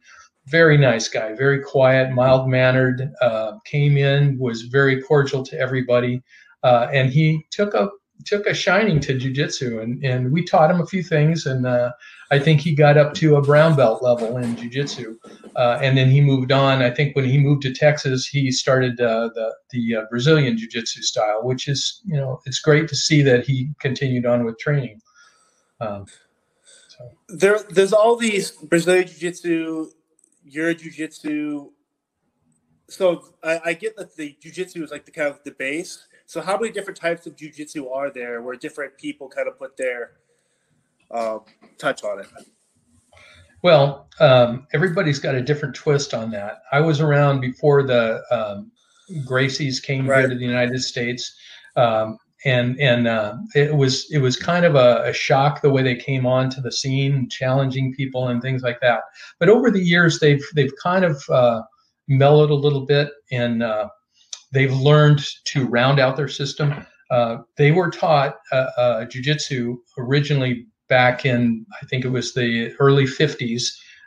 very 0.49 0.77
nice 0.77 1.07
guy, 1.07 1.33
very 1.33 1.61
quiet, 1.61 2.11
mild 2.11 2.49
mannered, 2.49 3.11
uh, 3.21 3.53
came 3.65 3.97
in, 3.97 4.37
was 4.37 4.63
very 4.63 5.01
cordial 5.01 5.43
to 5.43 5.59
everybody. 5.59 6.21
Uh, 6.63 6.87
and 6.93 7.11
he 7.11 7.45
took 7.51 7.73
a 7.73 7.89
took 8.25 8.45
a 8.47 8.53
shining 8.53 8.99
to 8.99 9.17
jujitsu 9.17 9.81
and, 9.81 10.03
and 10.03 10.33
we 10.33 10.43
taught 10.43 10.69
him 10.69 10.81
a 10.81 10.85
few 10.85 11.01
things 11.01 11.45
and 11.45 11.65
uh, 11.65 11.89
I 12.31 12.37
think 12.37 12.59
he 12.59 12.75
got 12.75 12.97
up 12.97 13.13
to 13.13 13.37
a 13.37 13.41
brown 13.41 13.77
belt 13.77 14.03
level 14.03 14.35
in 14.35 14.57
jujitsu 14.57 15.15
uh, 15.55 15.79
and 15.81 15.97
then 15.97 16.09
he 16.09 16.21
moved 16.21 16.51
on. 16.51 16.81
I 16.81 16.89
think 16.89 17.15
when 17.15 17.25
he 17.25 17.37
moved 17.37 17.61
to 17.63 17.73
Texas, 17.73 18.25
he 18.25 18.51
started 18.51 18.99
uh, 19.01 19.29
the 19.35 19.53
the 19.71 19.95
uh, 19.97 20.01
Brazilian 20.09 20.57
jiu-jitsu 20.57 21.01
style, 21.01 21.41
which 21.43 21.67
is 21.67 22.01
you 22.05 22.15
know 22.15 22.39
it's 22.45 22.59
great 22.59 22.87
to 22.89 22.95
see 22.95 23.21
that 23.23 23.45
he 23.45 23.69
continued 23.79 24.25
on 24.25 24.45
with 24.45 24.57
training. 24.59 25.01
Um, 25.81 26.05
so. 26.87 27.09
There, 27.29 27.59
there's 27.69 27.93
all 27.93 28.15
these 28.15 28.51
Brazilian 28.51 29.07
jiu-jitsu, 29.07 29.91
Euro 30.43 30.73
jiu-jitsu. 30.73 31.71
So 32.87 33.23
I, 33.43 33.61
I 33.65 33.73
get 33.73 33.95
that 33.97 34.15
the 34.15 34.35
jiu-jitsu 34.41 34.83
is 34.83 34.91
like 34.91 35.05
the 35.05 35.11
kind 35.11 35.27
of 35.27 35.39
the 35.43 35.51
base. 35.51 36.07
So 36.25 36.41
how 36.41 36.57
many 36.57 36.71
different 36.71 36.97
types 36.97 37.25
of 37.25 37.35
jiu-jitsu 37.35 37.89
are 37.89 38.11
there 38.11 38.41
where 38.41 38.55
different 38.55 38.97
people 38.97 39.27
kind 39.29 39.47
of 39.47 39.57
put 39.57 39.77
their 39.77 40.11
um, 41.11 41.41
touch 41.77 42.03
on 42.03 42.19
it? 42.19 42.27
Well, 43.61 44.07
um, 44.19 44.67
everybody's 44.73 45.19
got 45.19 45.35
a 45.35 45.41
different 45.41 45.75
twist 45.75 46.13
on 46.13 46.31
that. 46.31 46.61
I 46.71 46.79
was 46.79 47.01
around 47.01 47.41
before 47.41 47.83
the 47.83 48.23
um, 48.31 48.71
Gracies 49.27 49.81
came 49.81 50.07
right. 50.07 50.19
here 50.19 50.29
to 50.29 50.35
the 50.35 50.45
United 50.45 50.81
States, 50.81 51.35
um, 51.75 52.17
and 52.45 52.79
and 52.79 53.07
uh, 53.07 53.35
it 53.55 53.75
was 53.75 54.09
it 54.11 54.19
was 54.19 54.37
kind 54.37 54.65
of 54.65 54.75
a, 54.75 55.03
a, 55.05 55.13
shock 55.13 55.61
the 55.61 55.69
way 55.69 55.83
they 55.83 55.95
came 55.95 56.25
on 56.25 56.49
to 56.51 56.61
the 56.61 56.71
scene, 56.71 57.27
challenging 57.29 57.93
people 57.93 58.29
and 58.29 58.41
things 58.41 58.61
like 58.61 58.79
that. 58.81 59.01
But 59.39 59.49
over 59.49 59.69
the 59.69 59.83
years, 59.83 60.19
they've 60.19 60.43
they've 60.55 60.73
kind 60.81 61.03
of 61.03 61.21
uh, 61.29 61.61
mellowed 62.07 62.49
a 62.49 62.55
little 62.55 62.85
bit, 62.85 63.09
and 63.31 63.61
uh, 63.61 63.89
they've 64.51 64.73
learned 64.73 65.25
to 65.45 65.67
round 65.67 65.99
out 65.99 66.15
their 66.15 66.27
system. 66.29 66.85
Uh, 67.11 67.37
they 67.57 67.71
were 67.71 67.89
taught 67.89 68.37
uh, 68.51 68.67
uh, 68.77 69.05
jujitsu 69.05 69.75
originally 69.97 70.67
back 70.87 71.25
in 71.25 71.65
I 71.81 71.85
think 71.85 72.05
it 72.05 72.09
was 72.09 72.33
the 72.33 72.73
early 72.79 73.05
50s 73.05 73.63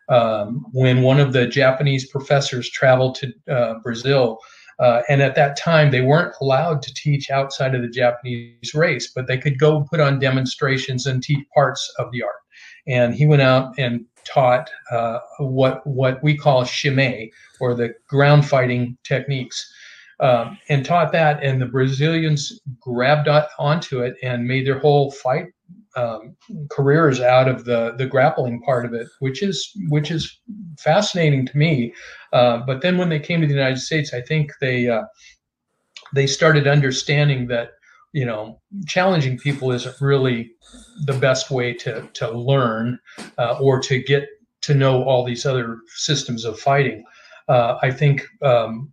um, 0.08 0.66
when 0.72 1.02
one 1.02 1.20
of 1.20 1.32
the 1.32 1.46
Japanese 1.46 2.08
professors 2.08 2.70
traveled 2.70 3.16
to 3.16 3.32
uh, 3.50 3.74
Brazil. 3.82 4.38
Uh, 4.82 5.00
and 5.08 5.22
at 5.22 5.36
that 5.36 5.56
time, 5.56 5.92
they 5.92 6.00
weren't 6.00 6.34
allowed 6.40 6.82
to 6.82 6.92
teach 6.94 7.30
outside 7.30 7.74
of 7.74 7.82
the 7.82 7.88
Japanese 7.88 8.74
race, 8.74 9.12
but 9.14 9.28
they 9.28 9.38
could 9.38 9.58
go 9.58 9.86
put 9.88 10.00
on 10.00 10.18
demonstrations 10.18 11.06
and 11.06 11.22
teach 11.22 11.46
parts 11.54 11.88
of 12.00 12.10
the 12.10 12.20
art. 12.22 12.34
And 12.88 13.14
he 13.14 13.24
went 13.24 13.42
out 13.42 13.78
and 13.78 14.04
taught 14.24 14.68
uh, 14.90 15.20
what 15.38 15.86
what 15.86 16.22
we 16.22 16.36
call 16.36 16.64
shime, 16.64 17.30
or 17.60 17.74
the 17.74 17.94
ground 18.08 18.44
fighting 18.44 18.98
techniques. 19.04 19.72
Um, 20.22 20.56
and 20.68 20.86
taught 20.86 21.10
that, 21.12 21.42
and 21.42 21.60
the 21.60 21.66
Brazilians 21.66 22.60
grabbed 22.78 23.28
onto 23.58 24.02
it 24.02 24.14
and 24.22 24.46
made 24.46 24.64
their 24.64 24.78
whole 24.78 25.10
fight 25.10 25.46
um, 25.96 26.36
careers 26.70 27.20
out 27.20 27.48
of 27.48 27.64
the 27.64 27.94
the 27.96 28.06
grappling 28.06 28.62
part 28.62 28.84
of 28.84 28.94
it, 28.94 29.08
which 29.20 29.42
is 29.42 29.70
which 29.88 30.10
is 30.10 30.40
fascinating 30.78 31.46
to 31.46 31.56
me. 31.56 31.92
Uh, 32.32 32.58
but 32.58 32.80
then 32.80 32.98
when 32.98 33.08
they 33.08 33.20
came 33.20 33.40
to 33.40 33.46
the 33.46 33.52
United 33.52 33.80
States, 33.80 34.14
I 34.14 34.20
think 34.20 34.52
they 34.60 34.88
uh, 34.88 35.02
they 36.14 36.26
started 36.26 36.66
understanding 36.66 37.46
that 37.48 37.72
you 38.12 38.24
know 38.24 38.60
challenging 38.86 39.38
people 39.38 39.72
isn't 39.72 40.00
really 40.00 40.50
the 41.04 41.14
best 41.14 41.50
way 41.50 41.74
to 41.74 42.08
to 42.14 42.30
learn 42.30 42.98
uh, 43.38 43.58
or 43.60 43.80
to 43.82 44.02
get 44.02 44.28
to 44.62 44.74
know 44.74 45.02
all 45.04 45.24
these 45.24 45.44
other 45.44 45.78
systems 45.88 46.44
of 46.44 46.58
fighting. 46.58 47.04
Uh, 47.48 47.76
I 47.82 47.90
think 47.90 48.24
um, 48.42 48.92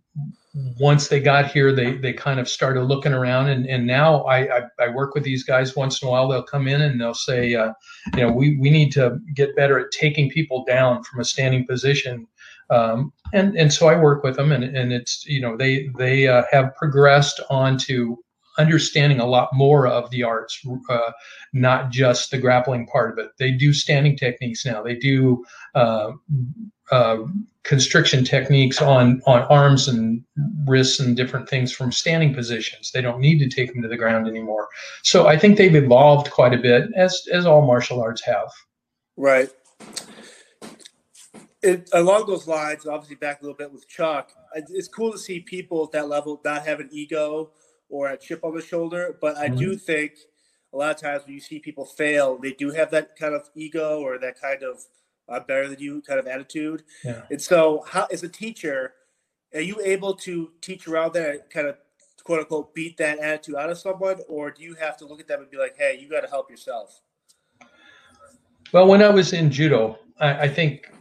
once 0.54 1.08
they 1.08 1.20
got 1.20 1.50
here, 1.50 1.72
they 1.72 1.96
they 1.96 2.12
kind 2.12 2.40
of 2.40 2.48
started 2.48 2.82
looking 2.82 3.12
around, 3.12 3.48
and, 3.48 3.66
and 3.66 3.86
now 3.86 4.22
I, 4.22 4.58
I, 4.58 4.62
I 4.80 4.88
work 4.88 5.14
with 5.14 5.22
these 5.22 5.44
guys 5.44 5.76
once 5.76 6.02
in 6.02 6.08
a 6.08 6.10
while. 6.10 6.28
They'll 6.28 6.42
come 6.42 6.66
in 6.66 6.82
and 6.82 7.00
they'll 7.00 7.14
say, 7.14 7.54
uh, 7.54 7.72
you 8.16 8.22
know, 8.22 8.32
we, 8.32 8.56
we 8.58 8.70
need 8.70 8.90
to 8.92 9.18
get 9.34 9.54
better 9.54 9.78
at 9.78 9.92
taking 9.92 10.28
people 10.28 10.64
down 10.64 11.04
from 11.04 11.20
a 11.20 11.24
standing 11.24 11.66
position, 11.66 12.26
um, 12.68 13.12
and 13.32 13.56
and 13.56 13.72
so 13.72 13.88
I 13.88 13.96
work 13.96 14.24
with 14.24 14.36
them, 14.36 14.50
and, 14.50 14.64
and 14.64 14.92
it's 14.92 15.24
you 15.24 15.40
know 15.40 15.56
they 15.56 15.88
they 15.98 16.26
uh, 16.26 16.42
have 16.50 16.74
progressed 16.74 17.40
onto 17.48 18.16
understanding 18.60 19.20
a 19.20 19.26
lot 19.26 19.48
more 19.52 19.86
of 19.86 20.10
the 20.10 20.22
arts, 20.22 20.60
uh, 20.88 21.12
not 21.52 21.90
just 21.90 22.30
the 22.30 22.38
grappling 22.38 22.86
part 22.86 23.10
of 23.12 23.18
it. 23.24 23.30
They 23.38 23.50
do 23.50 23.72
standing 23.72 24.16
techniques 24.16 24.64
now. 24.64 24.82
They 24.82 24.94
do 24.94 25.44
uh, 25.74 26.12
uh, 26.90 27.18
constriction 27.62 28.24
techniques 28.24 28.80
on 28.82 29.20
on 29.26 29.42
arms 29.42 29.88
and 29.88 30.22
wrists 30.66 31.00
and 31.00 31.16
different 31.16 31.48
things 31.48 31.72
from 31.72 31.92
standing 31.92 32.34
positions. 32.34 32.90
They 32.92 33.02
don't 33.02 33.20
need 33.20 33.38
to 33.38 33.48
take 33.48 33.72
them 33.72 33.82
to 33.82 33.88
the 33.88 33.96
ground 33.96 34.26
anymore. 34.28 34.68
So 35.02 35.26
I 35.26 35.38
think 35.38 35.56
they've 35.56 35.74
evolved 35.74 36.30
quite 36.30 36.54
a 36.54 36.58
bit, 36.58 36.90
as 36.96 37.22
as 37.32 37.46
all 37.46 37.66
martial 37.66 38.00
arts 38.00 38.22
have. 38.24 38.50
Right. 39.16 39.50
It, 41.62 41.90
along 41.92 42.26
those 42.26 42.46
lines, 42.46 42.86
obviously 42.86 43.16
back 43.16 43.40
a 43.40 43.44
little 43.44 43.56
bit 43.56 43.70
with 43.70 43.86
Chuck, 43.86 44.32
it's 44.54 44.88
cool 44.88 45.12
to 45.12 45.18
see 45.18 45.40
people 45.40 45.84
at 45.84 45.92
that 45.92 46.08
level 46.08 46.40
not 46.42 46.66
have 46.66 46.80
an 46.80 46.88
ego 46.90 47.50
or 47.90 48.08
a 48.08 48.16
chip 48.16 48.44
on 48.44 48.54
the 48.54 48.62
shoulder. 48.62 49.16
But 49.20 49.36
I 49.36 49.48
mm-hmm. 49.48 49.58
do 49.58 49.76
think 49.76 50.12
a 50.72 50.76
lot 50.76 50.94
of 50.94 51.00
times 51.00 51.24
when 51.24 51.34
you 51.34 51.40
see 51.40 51.58
people 51.58 51.84
fail, 51.84 52.38
they 52.38 52.52
do 52.52 52.70
have 52.70 52.90
that 52.92 53.16
kind 53.16 53.34
of 53.34 53.50
ego 53.54 54.00
or 54.00 54.18
that 54.18 54.40
kind 54.40 54.62
of 54.62 54.84
uh, 55.28 55.40
better 55.40 55.68
than 55.68 55.78
you 55.78 56.02
kind 56.02 56.18
of 56.18 56.26
attitude. 56.26 56.82
Yeah. 57.04 57.22
And 57.30 57.40
so, 57.40 57.84
how 57.88 58.06
as 58.12 58.22
a 58.22 58.28
teacher, 58.28 58.94
are 59.54 59.60
you 59.60 59.80
able 59.84 60.14
to 60.14 60.50
teach 60.60 60.86
around 60.86 61.12
that 61.14 61.50
kind 61.50 61.66
of 61.66 61.76
quote 62.24 62.40
unquote 62.40 62.74
beat 62.74 62.96
that 62.98 63.18
attitude 63.18 63.56
out 63.56 63.70
of 63.70 63.78
someone, 63.78 64.18
or 64.28 64.50
do 64.50 64.62
you 64.62 64.74
have 64.74 64.96
to 64.98 65.06
look 65.06 65.20
at 65.20 65.28
them 65.28 65.40
and 65.40 65.50
be 65.50 65.56
like, 65.56 65.76
hey, 65.76 65.98
you 66.00 66.08
got 66.08 66.20
to 66.20 66.28
help 66.28 66.50
yourself? 66.50 67.00
Well, 68.72 68.86
when 68.86 69.02
I 69.02 69.08
was 69.08 69.32
in 69.32 69.50
judo, 69.50 69.98
I, 70.18 70.42
I 70.42 70.48
think 70.48 70.92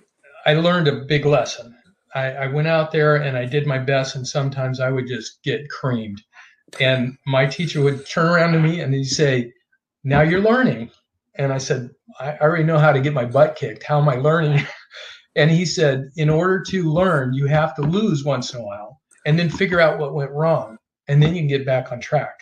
I 0.45 0.53
learned 0.53 0.87
a 0.87 1.05
big 1.05 1.25
lesson. 1.25 1.75
I, 2.15 2.31
I, 2.31 2.47
went 2.47 2.67
out 2.67 2.91
there 2.91 3.17
and 3.17 3.37
I 3.37 3.45
did 3.45 3.67
my 3.67 3.77
best, 3.77 4.15
and 4.15 4.27
sometimes 4.27 4.79
I 4.79 4.89
would 4.89 5.07
just 5.07 5.43
get 5.43 5.69
creamed. 5.69 6.21
And 6.79 7.17
my 7.25 7.45
teacher 7.45 7.81
would 7.81 8.05
turn 8.05 8.27
around 8.27 8.53
to 8.53 8.59
me 8.59 8.81
and 8.81 8.93
he'd 8.93 9.05
say, 9.05 9.53
Now 10.03 10.21
you're 10.21 10.41
learning. 10.41 10.91
And 11.35 11.53
I 11.53 11.57
said, 11.57 11.89
I 12.19 12.37
already 12.37 12.63
know 12.63 12.77
how 12.77 12.91
to 12.91 12.99
get 12.99 13.13
my 13.13 13.25
butt 13.25 13.55
kicked. 13.55 13.83
How 13.83 13.99
am 13.99 14.09
I 14.09 14.15
learning? 14.15 14.65
and 15.35 15.49
he 15.49 15.65
said, 15.65 16.09
In 16.17 16.29
order 16.29 16.61
to 16.69 16.91
learn, 16.91 17.33
you 17.33 17.47
have 17.47 17.75
to 17.75 17.81
lose 17.81 18.23
once 18.23 18.53
in 18.53 18.59
a 18.59 18.63
while 18.63 18.99
and 19.25 19.37
then 19.37 19.49
figure 19.49 19.79
out 19.79 19.99
what 19.99 20.13
went 20.13 20.31
wrong. 20.31 20.77
And 21.07 21.21
then 21.21 21.33
you 21.33 21.41
can 21.41 21.47
get 21.47 21.65
back 21.65 21.91
on 21.91 21.99
track. 21.99 22.39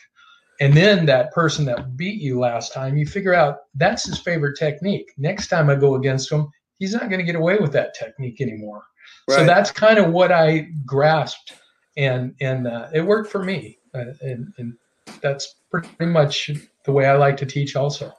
And 0.60 0.74
then 0.74 1.06
that 1.06 1.32
person 1.32 1.66
that 1.66 1.96
beat 1.96 2.20
you 2.20 2.40
last 2.40 2.74
time, 2.74 2.98
you 2.98 3.06
figure 3.06 3.34
out 3.34 3.60
that's 3.76 4.06
his 4.06 4.20
favorite 4.20 4.58
technique. 4.58 5.12
Next 5.18 5.48
time 5.48 5.70
I 5.70 5.76
go 5.76 5.96
against 5.96 6.32
him, 6.32 6.50
he's 6.80 6.94
not 6.94 7.10
going 7.10 7.20
to 7.20 7.24
get 7.26 7.36
away 7.36 7.58
with 7.58 7.72
that 7.74 7.94
technique 7.94 8.42
anymore. 8.42 8.84
Right. 9.30 9.38
So 9.38 9.46
that's 9.46 9.70
kind 9.70 10.00
of 10.00 10.12
what 10.12 10.32
I 10.32 10.70
grasped 10.86 11.54
and 11.98 12.36
and 12.40 12.68
uh, 12.68 12.88
it 12.94 13.02
worked 13.02 13.32
for 13.32 13.44
me, 13.44 13.80
Uh, 13.94 14.14
and, 14.22 14.54
and 14.58 14.78
that's 15.22 15.56
pretty 15.72 16.06
much 16.06 16.52
the 16.84 16.92
way 16.92 17.06
I 17.06 17.16
like 17.16 17.38
to 17.38 17.46
teach. 17.46 17.76
Also, 17.76 18.14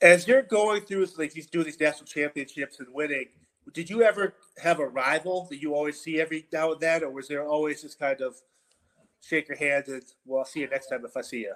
as 0.00 0.28
you're 0.28 0.42
going 0.42 0.82
through 0.82 1.06
like 1.16 1.32
these 1.32 1.46
doing 1.46 1.64
these 1.64 1.80
national 1.80 2.06
championships 2.06 2.80
and 2.80 2.88
winning, 2.92 3.26
did 3.72 3.90
you 3.90 4.02
ever 4.02 4.34
have 4.58 4.78
a 4.78 4.86
rival 4.86 5.46
that 5.50 5.60
you 5.60 5.74
always 5.74 6.00
see 6.00 6.20
every 6.20 6.46
now 6.52 6.72
and 6.72 6.80
then, 6.80 7.02
or 7.02 7.10
was 7.10 7.28
there 7.28 7.46
always 7.46 7.82
this 7.82 7.94
kind 7.94 8.20
of 8.20 8.36
shake 9.20 9.48
your 9.48 9.56
hand 9.56 9.88
and 9.88 10.02
well, 10.24 10.40
I'll 10.40 10.46
see 10.46 10.60
you 10.60 10.68
next 10.68 10.88
time 10.88 11.04
if 11.04 11.16
I 11.16 11.22
see 11.22 11.40
you? 11.40 11.54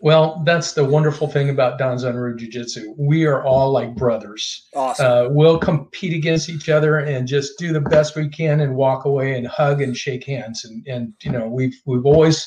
Well, 0.00 0.42
that's 0.44 0.72
the 0.72 0.84
wonderful 0.84 1.28
thing 1.28 1.48
about 1.48 1.78
Danzanryu 1.78 2.36
Jiu 2.36 2.50
Jitsu. 2.50 2.94
We 2.98 3.24
are 3.24 3.42
all 3.42 3.70
like 3.70 3.94
brothers. 3.94 4.68
Awesome. 4.76 5.06
Uh, 5.06 5.28
we'll 5.30 5.58
compete 5.58 6.12
against 6.12 6.50
each 6.50 6.68
other 6.68 6.98
and 6.98 7.26
just 7.26 7.58
do 7.58 7.72
the 7.72 7.80
best 7.80 8.14
we 8.14 8.28
can 8.28 8.60
and 8.60 8.76
walk 8.76 9.06
away 9.06 9.34
and 9.34 9.46
hug 9.46 9.80
and 9.80 9.96
shake 9.96 10.26
hands. 10.26 10.62
And, 10.62 10.86
and 10.86 11.14
you 11.22 11.32
know, 11.32 11.48
we've 11.48 11.74
we've 11.86 12.04
always 12.04 12.46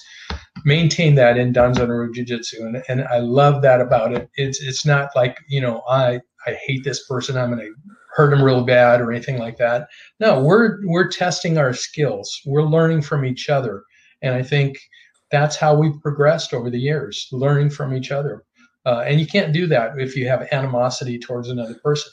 maintained 0.65 1.17
that 1.17 1.39
in 1.39 1.51
Danzanryu 1.51 2.13
Jiu 2.13 2.25
Jitsu. 2.25 2.63
And, 2.63 2.83
and 2.87 3.07
I 3.07 3.17
love 3.19 3.63
that 3.63 3.81
about 3.81 4.13
it. 4.13 4.29
It's 4.35 4.61
it's 4.61 4.85
not 4.85 5.09
like, 5.15 5.39
you 5.47 5.59
know, 5.59 5.81
I 5.89 6.19
I 6.45 6.53
hate 6.63 6.83
this 6.83 7.07
person. 7.07 7.37
I'm 7.37 7.49
going 7.51 7.65
to 7.65 7.73
hurt 8.13 8.33
him 8.33 8.43
real 8.43 8.65
bad 8.65 9.01
or 9.01 9.11
anything 9.11 9.39
like 9.39 9.57
that. 9.57 9.87
No, 10.19 10.43
we're 10.43 10.77
we're 10.85 11.09
testing 11.09 11.57
our 11.57 11.73
skills. 11.73 12.39
We're 12.45 12.61
learning 12.61 13.01
from 13.01 13.25
each 13.25 13.49
other. 13.49 13.83
And 14.21 14.35
I 14.35 14.43
think– 14.43 14.77
that's 15.31 15.55
how 15.55 15.75
we've 15.75 15.99
progressed 16.01 16.53
over 16.53 16.69
the 16.69 16.79
years, 16.79 17.27
learning 17.31 17.69
from 17.69 17.93
each 17.93 18.11
other. 18.11 18.43
Uh, 18.85 19.03
and 19.05 19.19
you 19.19 19.27
can't 19.27 19.51
do 19.53 19.67
that 19.67 19.99
if 19.99 20.15
you 20.15 20.27
have 20.27 20.47
animosity 20.51 21.19
towards 21.19 21.49
another 21.49 21.75
person. 21.75 22.11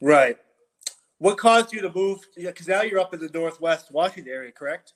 Right. 0.00 0.36
What 1.18 1.38
caused 1.38 1.72
you 1.72 1.80
to 1.82 1.92
move? 1.92 2.20
Because 2.36 2.68
now 2.68 2.82
you're 2.82 3.00
up 3.00 3.14
in 3.14 3.20
the 3.20 3.28
Northwest 3.32 3.92
Washington 3.92 4.32
area, 4.32 4.52
correct? 4.52 4.94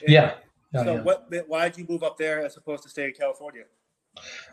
And 0.00 0.10
yeah. 0.10 0.34
Oh, 0.74 0.84
so 0.84 0.94
yeah. 0.94 1.02
what? 1.02 1.32
Why 1.46 1.68
did 1.68 1.78
you 1.78 1.86
move 1.88 2.02
up 2.02 2.18
there 2.18 2.44
as 2.44 2.56
opposed 2.56 2.82
to 2.82 2.88
stay 2.88 3.06
in 3.06 3.12
California? 3.12 3.64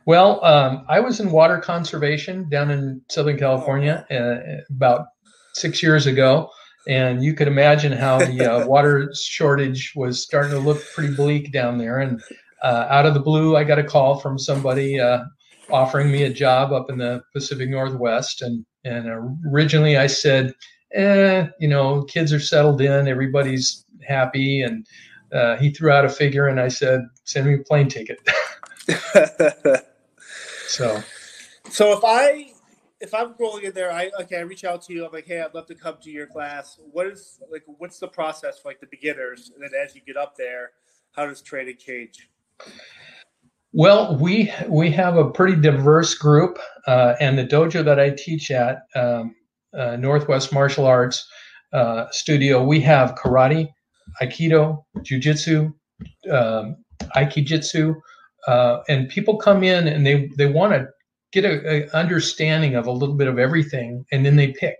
Well, 0.05 0.43
um, 0.43 0.85
I 0.89 0.99
was 0.99 1.19
in 1.19 1.31
water 1.31 1.57
conservation 1.59 2.49
down 2.49 2.69
in 2.69 3.01
Southern 3.09 3.37
California 3.37 4.05
oh. 4.11 4.15
uh, 4.15 4.39
about 4.69 5.07
six 5.53 5.81
years 5.81 6.05
ago, 6.05 6.49
and 6.87 7.23
you 7.23 7.33
could 7.33 7.47
imagine 7.47 7.91
how 7.91 8.17
the 8.19 8.45
uh, 8.45 8.67
water 8.67 9.11
shortage 9.13 9.93
was 9.95 10.21
starting 10.21 10.51
to 10.51 10.59
look 10.59 10.83
pretty 10.93 11.13
bleak 11.13 11.51
down 11.51 11.77
there. 11.77 11.99
And 11.99 12.21
uh, 12.61 12.87
out 12.89 13.05
of 13.05 13.13
the 13.13 13.19
blue, 13.19 13.55
I 13.55 13.63
got 13.63 13.79
a 13.79 13.83
call 13.83 14.19
from 14.19 14.37
somebody 14.37 14.99
uh, 14.99 15.23
offering 15.69 16.11
me 16.11 16.23
a 16.23 16.33
job 16.33 16.71
up 16.71 16.89
in 16.89 16.97
the 16.97 17.21
Pacific 17.33 17.69
Northwest. 17.69 18.41
And 18.41 18.65
and 18.85 19.07
originally, 19.51 19.97
I 19.97 20.07
said, 20.07 20.53
"Eh, 20.93 21.47
you 21.59 21.67
know, 21.67 22.03
kids 22.03 22.33
are 22.33 22.39
settled 22.39 22.81
in, 22.81 23.07
everybody's 23.07 23.85
happy." 24.05 24.61
And 24.61 24.85
uh, 25.31 25.57
he 25.57 25.71
threw 25.71 25.91
out 25.91 26.05
a 26.05 26.09
figure, 26.09 26.47
and 26.47 26.59
I 26.59 26.67
said, 26.67 27.01
"Send 27.23 27.47
me 27.47 27.55
a 27.55 27.59
plane 27.59 27.87
ticket." 27.87 28.19
so, 30.67 31.01
so 31.69 31.93
if 31.93 32.03
I 32.03 32.52
if 33.03 33.13
I'm 33.13 33.35
rolling 33.37 33.65
in 33.65 33.73
there, 33.73 33.91
I 33.91 34.09
okay, 34.21 34.37
I 34.37 34.41
reach 34.41 34.63
out 34.63 34.81
to 34.83 34.93
you. 34.93 35.05
I'm 35.05 35.11
like, 35.11 35.27
hey, 35.27 35.41
I'd 35.41 35.53
love 35.53 35.67
to 35.67 35.75
come 35.75 35.97
to 36.01 36.09
your 36.09 36.25
class. 36.25 36.79
What 36.91 37.05
is 37.05 37.39
like, 37.51 37.63
what's 37.65 37.99
the 37.99 38.07
process 38.07 38.59
for 38.59 38.69
like 38.69 38.79
the 38.79 38.87
beginners? 38.87 39.51
And 39.53 39.61
then 39.61 39.71
as 39.79 39.93
you 39.93 40.01
get 40.07 40.15
up 40.15 40.37
there, 40.37 40.71
how 41.11 41.25
does 41.25 41.41
training 41.41 41.75
change? 41.77 42.29
Well, 43.73 44.17
we 44.17 44.53
we 44.69 44.89
have 44.91 45.17
a 45.17 45.29
pretty 45.29 45.61
diverse 45.61 46.15
group, 46.15 46.57
uh, 46.87 47.15
and 47.19 47.37
the 47.37 47.45
dojo 47.45 47.83
that 47.83 47.99
I 47.99 48.11
teach 48.11 48.51
at 48.51 48.83
um, 48.95 49.35
uh, 49.77 49.97
Northwest 49.97 50.53
Martial 50.53 50.85
Arts 50.85 51.27
uh, 51.73 52.05
Studio, 52.11 52.63
we 52.63 52.79
have 52.81 53.15
karate, 53.15 53.67
aikido, 54.21 54.85
jujitsu, 54.99 55.73
um, 56.31 56.77
aikijitsu, 57.17 57.95
uh, 58.47 58.77
and 58.87 59.09
people 59.09 59.37
come 59.37 59.61
in 59.61 59.89
and 59.89 60.05
they 60.05 60.29
they 60.37 60.45
want 60.45 60.71
to 60.71 60.87
get 61.33 61.45
a, 61.45 61.87
a, 61.87 61.89
understanding 61.91 62.75
of 62.75 62.87
a 62.87 62.91
little 62.91 63.15
bit 63.15 63.27
of 63.27 63.39
everything, 63.39 64.05
and 64.11 64.25
then 64.25 64.35
they 64.35 64.53
pick. 64.53 64.77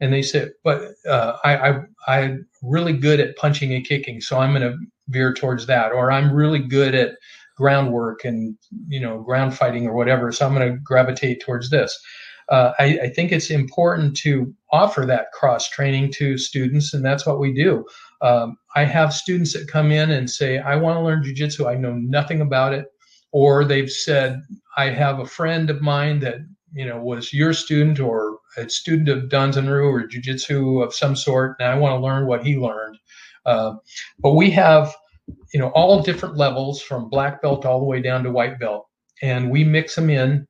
And 0.00 0.12
they 0.12 0.22
say, 0.22 0.48
but 0.62 0.92
uh, 1.08 1.38
I, 1.44 1.70
I 1.70 1.80
I'm 2.08 2.46
really 2.62 2.92
good 2.92 3.20
at 3.20 3.36
punching 3.36 3.72
and 3.72 3.86
kicking, 3.86 4.20
so 4.20 4.38
I'm 4.38 4.50
going 4.50 4.62
to 4.62 4.76
veer 5.08 5.32
towards 5.32 5.66
that. 5.66 5.92
Or 5.92 6.12
I'm 6.12 6.32
really 6.32 6.58
good 6.58 6.94
at 6.94 7.16
groundwork 7.56 8.24
and 8.24 8.56
you 8.88 9.00
know 9.00 9.22
ground 9.22 9.56
fighting 9.56 9.86
or 9.86 9.94
whatever, 9.94 10.30
so 10.30 10.46
I'm 10.46 10.54
going 10.54 10.72
to 10.72 10.78
gravitate 10.78 11.40
towards 11.40 11.70
this. 11.70 11.98
Uh, 12.50 12.72
I, 12.78 12.84
I, 13.04 13.08
think 13.08 13.32
it's 13.32 13.48
important 13.48 14.14
to 14.18 14.54
offer 14.70 15.06
that 15.06 15.32
cross 15.32 15.66
training 15.70 16.12
to 16.12 16.36
students, 16.36 16.92
and 16.92 17.02
that's 17.02 17.24
what 17.24 17.40
we 17.40 17.54
do. 17.54 17.86
Um, 18.20 18.58
I 18.76 18.84
have 18.84 19.14
students 19.14 19.54
that 19.54 19.66
come 19.66 19.90
in 19.90 20.10
and 20.10 20.28
say, 20.28 20.58
I 20.58 20.76
want 20.76 20.98
to 20.98 21.02
learn 21.02 21.22
jujitsu. 21.22 21.66
I 21.66 21.74
know 21.74 21.94
nothing 21.94 22.42
about 22.42 22.74
it 22.74 22.88
or 23.34 23.64
they've 23.64 23.90
said, 23.90 24.40
I 24.76 24.90
have 24.90 25.18
a 25.18 25.26
friend 25.26 25.68
of 25.68 25.82
mine 25.82 26.20
that 26.20 26.36
you 26.72 26.86
know 26.86 27.02
was 27.02 27.32
your 27.32 27.52
student 27.52 27.98
or 27.98 28.38
a 28.56 28.70
student 28.70 29.08
of 29.08 29.24
Danzanryu 29.28 29.92
or 29.92 30.06
Jiu-Jitsu 30.06 30.80
of 30.80 30.94
some 30.94 31.16
sort, 31.16 31.56
and 31.58 31.68
I 31.68 31.76
want 31.76 31.98
to 31.98 32.04
learn 32.04 32.26
what 32.26 32.46
he 32.46 32.56
learned. 32.56 32.96
Uh, 33.44 33.74
but 34.20 34.34
we 34.34 34.50
have 34.52 34.94
you 35.52 35.58
know 35.58 35.70
all 35.70 36.00
different 36.00 36.36
levels 36.36 36.80
from 36.80 37.10
black 37.10 37.42
belt 37.42 37.66
all 37.66 37.80
the 37.80 37.86
way 37.86 38.00
down 38.00 38.22
to 38.22 38.30
white 38.30 38.60
belt, 38.60 38.86
and 39.20 39.50
we 39.50 39.64
mix 39.64 39.96
them 39.96 40.10
in. 40.10 40.46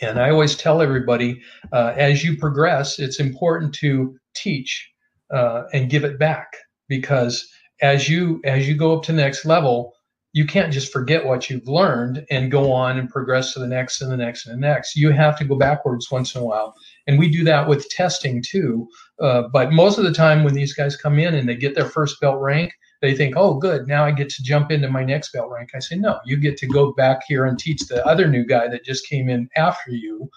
And 0.00 0.18
I 0.18 0.30
always 0.30 0.56
tell 0.56 0.82
everybody, 0.82 1.40
uh, 1.72 1.94
as 1.96 2.24
you 2.24 2.36
progress, 2.36 2.98
it's 2.98 3.20
important 3.20 3.72
to 3.76 4.16
teach 4.34 4.90
uh, 5.32 5.64
and 5.72 5.88
give 5.88 6.02
it 6.02 6.18
back 6.18 6.48
because 6.88 7.48
as 7.80 8.08
you 8.08 8.40
as 8.44 8.68
you 8.68 8.74
go 8.74 8.96
up 8.96 9.04
to 9.04 9.12
the 9.12 9.22
next 9.22 9.44
level, 9.44 9.94
you 10.34 10.46
can't 10.46 10.72
just 10.72 10.90
forget 10.90 11.26
what 11.26 11.50
you've 11.50 11.68
learned 11.68 12.24
and 12.30 12.50
go 12.50 12.72
on 12.72 12.98
and 12.98 13.10
progress 13.10 13.52
to 13.52 13.58
the 13.58 13.66
next 13.66 14.00
and 14.00 14.10
the 14.10 14.16
next 14.16 14.46
and 14.46 14.54
the 14.54 14.66
next. 14.66 14.96
You 14.96 15.10
have 15.10 15.38
to 15.38 15.44
go 15.44 15.56
backwards 15.56 16.10
once 16.10 16.34
in 16.34 16.40
a 16.40 16.44
while. 16.44 16.74
And 17.06 17.18
we 17.18 17.28
do 17.28 17.44
that 17.44 17.68
with 17.68 17.88
testing 17.90 18.42
too. 18.42 18.88
Uh, 19.20 19.42
but 19.52 19.72
most 19.72 19.98
of 19.98 20.04
the 20.04 20.12
time, 20.12 20.42
when 20.42 20.54
these 20.54 20.72
guys 20.72 20.96
come 20.96 21.18
in 21.18 21.34
and 21.34 21.46
they 21.46 21.54
get 21.54 21.74
their 21.74 21.88
first 21.88 22.18
belt 22.20 22.40
rank, 22.40 22.72
they 23.02 23.14
think, 23.14 23.36
oh, 23.36 23.54
good, 23.54 23.86
now 23.86 24.04
I 24.04 24.12
get 24.12 24.30
to 24.30 24.42
jump 24.42 24.70
into 24.70 24.88
my 24.88 25.04
next 25.04 25.32
belt 25.32 25.50
rank. 25.50 25.70
I 25.74 25.80
say, 25.80 25.96
no, 25.96 26.18
you 26.24 26.38
get 26.38 26.56
to 26.58 26.66
go 26.66 26.92
back 26.92 27.20
here 27.26 27.44
and 27.44 27.58
teach 27.58 27.86
the 27.86 28.04
other 28.06 28.26
new 28.26 28.46
guy 28.46 28.68
that 28.68 28.84
just 28.84 29.06
came 29.06 29.28
in 29.28 29.50
after 29.56 29.90
you 29.90 30.30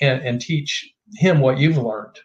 and, 0.00 0.22
and 0.22 0.40
teach 0.40 0.88
him 1.14 1.40
what 1.40 1.58
you've 1.58 1.78
learned. 1.78 2.18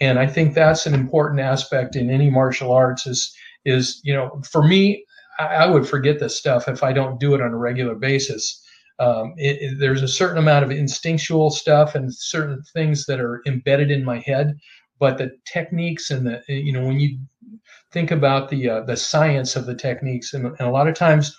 And 0.00 0.18
I 0.18 0.26
think 0.26 0.54
that's 0.54 0.86
an 0.86 0.94
important 0.94 1.40
aspect 1.40 1.96
in 1.96 2.10
any 2.10 2.30
martial 2.30 2.70
arts 2.70 3.06
is, 3.06 3.34
is 3.64 4.00
you 4.04 4.14
know, 4.14 4.40
for 4.48 4.62
me, 4.62 5.04
I, 5.46 5.66
would 5.66 5.88
forget 5.88 6.18
this 6.18 6.36
stuff 6.36 6.68
if 6.68 6.82
I 6.82 6.92
don't 6.92 7.20
do 7.20 7.34
it 7.34 7.40
on 7.40 7.52
a 7.52 7.56
regular 7.56 7.94
basis. 7.94 8.64
Um, 8.98 9.34
it, 9.36 9.58
it, 9.60 9.78
there's 9.78 10.02
a 10.02 10.08
certain 10.08 10.38
amount 10.38 10.64
of 10.64 10.70
instinctual 10.70 11.50
stuff 11.50 11.94
and 11.94 12.14
certain 12.14 12.62
things 12.74 13.06
that 13.06 13.20
are 13.20 13.42
embedded 13.46 13.90
in 13.90 14.04
my 14.04 14.18
head, 14.18 14.58
but 14.98 15.16
the 15.16 15.32
techniques 15.50 16.10
and 16.10 16.26
the 16.26 16.42
you 16.48 16.72
know 16.72 16.86
when 16.86 17.00
you 17.00 17.18
think 17.92 18.10
about 18.10 18.50
the 18.50 18.68
uh, 18.68 18.80
the 18.82 18.96
science 18.96 19.56
of 19.56 19.66
the 19.66 19.74
techniques, 19.74 20.34
and, 20.34 20.46
and 20.46 20.60
a 20.60 20.70
lot 20.70 20.88
of 20.88 20.94
times 20.94 21.34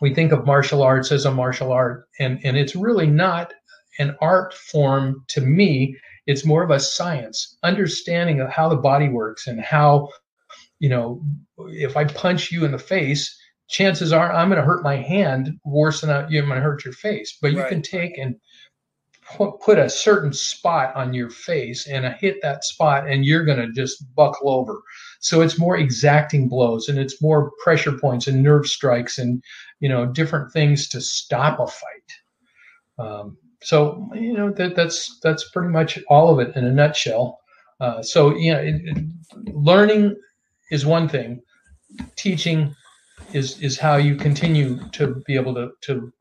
we 0.00 0.12
think 0.12 0.32
of 0.32 0.44
martial 0.44 0.82
arts 0.82 1.12
as 1.12 1.24
a 1.24 1.30
martial 1.30 1.72
art, 1.72 2.08
and 2.18 2.40
and 2.44 2.56
it's 2.56 2.74
really 2.74 3.06
not 3.06 3.54
an 3.98 4.16
art 4.20 4.52
form 4.52 5.24
to 5.28 5.40
me. 5.40 5.96
It's 6.26 6.44
more 6.44 6.64
of 6.64 6.70
a 6.70 6.80
science, 6.80 7.56
understanding 7.62 8.40
of 8.40 8.50
how 8.50 8.68
the 8.68 8.76
body 8.76 9.08
works 9.08 9.46
and 9.46 9.60
how 9.60 10.08
you 10.78 10.88
know, 10.88 11.22
if 11.58 11.96
I 11.96 12.04
punch 12.04 12.52
you 12.52 12.64
in 12.64 12.72
the 12.72 12.78
face, 12.78 13.38
chances 13.68 14.12
are 14.12 14.32
I'm 14.32 14.48
going 14.48 14.60
to 14.60 14.66
hurt 14.66 14.82
my 14.82 14.96
hand 14.96 15.58
worse 15.64 16.00
than 16.00 16.10
I, 16.10 16.28
you're 16.28 16.42
going 16.42 16.54
to 16.54 16.60
hurt 16.60 16.84
your 16.84 16.94
face. 16.94 17.38
But 17.40 17.52
you 17.52 17.60
right. 17.60 17.68
can 17.68 17.82
take 17.82 18.18
and 18.18 18.36
put 19.60 19.78
a 19.78 19.90
certain 19.90 20.32
spot 20.32 20.94
on 20.94 21.12
your 21.12 21.30
face 21.30 21.88
and 21.88 22.06
hit 22.14 22.40
that 22.42 22.64
spot, 22.64 23.08
and 23.08 23.24
you're 23.24 23.44
going 23.44 23.58
to 23.58 23.72
just 23.72 24.04
buckle 24.14 24.50
over. 24.50 24.80
So 25.20 25.40
it's 25.40 25.58
more 25.58 25.76
exacting 25.76 26.48
blows, 26.48 26.88
and 26.88 26.98
it's 26.98 27.20
more 27.20 27.50
pressure 27.62 27.98
points 27.98 28.26
and 28.26 28.42
nerve 28.42 28.66
strikes, 28.66 29.18
and 29.18 29.42
you 29.80 29.88
know 29.88 30.06
different 30.06 30.52
things 30.52 30.88
to 30.90 31.00
stop 31.00 31.58
a 31.58 31.66
fight. 31.66 32.10
Um, 32.98 33.36
so 33.62 34.08
you 34.14 34.32
know 34.32 34.52
that 34.52 34.76
that's 34.76 35.18
that's 35.22 35.50
pretty 35.50 35.70
much 35.70 35.98
all 36.08 36.32
of 36.32 36.46
it 36.46 36.54
in 36.56 36.64
a 36.64 36.72
nutshell. 36.72 37.40
Uh, 37.80 38.02
so 38.02 38.36
you 38.36 38.52
know, 38.52 38.60
it, 38.60 39.04
learning 39.52 40.14
is 40.70 40.86
one 40.86 41.08
thing. 41.08 41.42
Teaching 42.16 42.74
is 43.32 43.60
is 43.60 43.78
how 43.78 43.96
you 43.96 44.16
continue 44.16 44.78
to 44.90 45.22
be 45.26 45.34
able 45.34 45.54
to 45.54 45.72
to 45.82 46.12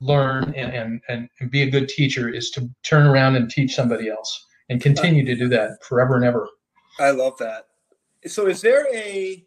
learn 0.00 0.54
and, 0.54 1.00
and, 1.08 1.28
and 1.40 1.50
be 1.50 1.62
a 1.62 1.70
good 1.70 1.88
teacher 1.88 2.28
is 2.28 2.50
to 2.50 2.68
turn 2.82 3.06
around 3.06 3.34
and 3.34 3.50
teach 3.50 3.74
somebody 3.74 4.10
else 4.10 4.46
and 4.68 4.82
continue 4.82 5.24
to 5.24 5.34
do 5.34 5.48
that 5.48 5.82
forever 5.82 6.16
and 6.16 6.24
ever. 6.24 6.48
I 6.98 7.12
love 7.12 7.38
that. 7.38 7.68
So 8.26 8.46
is 8.46 8.60
there 8.60 8.86
a 8.94 9.44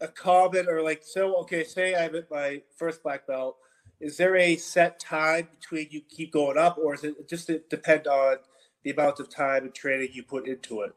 a 0.00 0.08
common 0.08 0.66
or 0.68 0.82
like 0.82 1.02
so 1.04 1.36
okay, 1.36 1.64
say 1.64 1.94
I'm 1.94 2.14
at 2.14 2.30
my 2.30 2.62
first 2.76 3.02
black 3.02 3.26
belt. 3.26 3.56
Is 4.00 4.16
there 4.16 4.36
a 4.36 4.56
set 4.56 4.98
time 4.98 5.48
between 5.50 5.88
you 5.90 6.00
keep 6.08 6.32
going 6.32 6.56
up 6.56 6.78
or 6.78 6.94
is 6.94 7.04
it 7.04 7.28
just 7.28 7.50
depend 7.68 8.06
on 8.06 8.36
the 8.82 8.90
amount 8.90 9.20
of 9.20 9.28
time 9.28 9.64
and 9.64 9.74
training 9.74 10.08
you 10.12 10.22
put 10.22 10.48
into 10.48 10.80
it? 10.80 10.94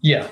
Yeah. 0.00 0.28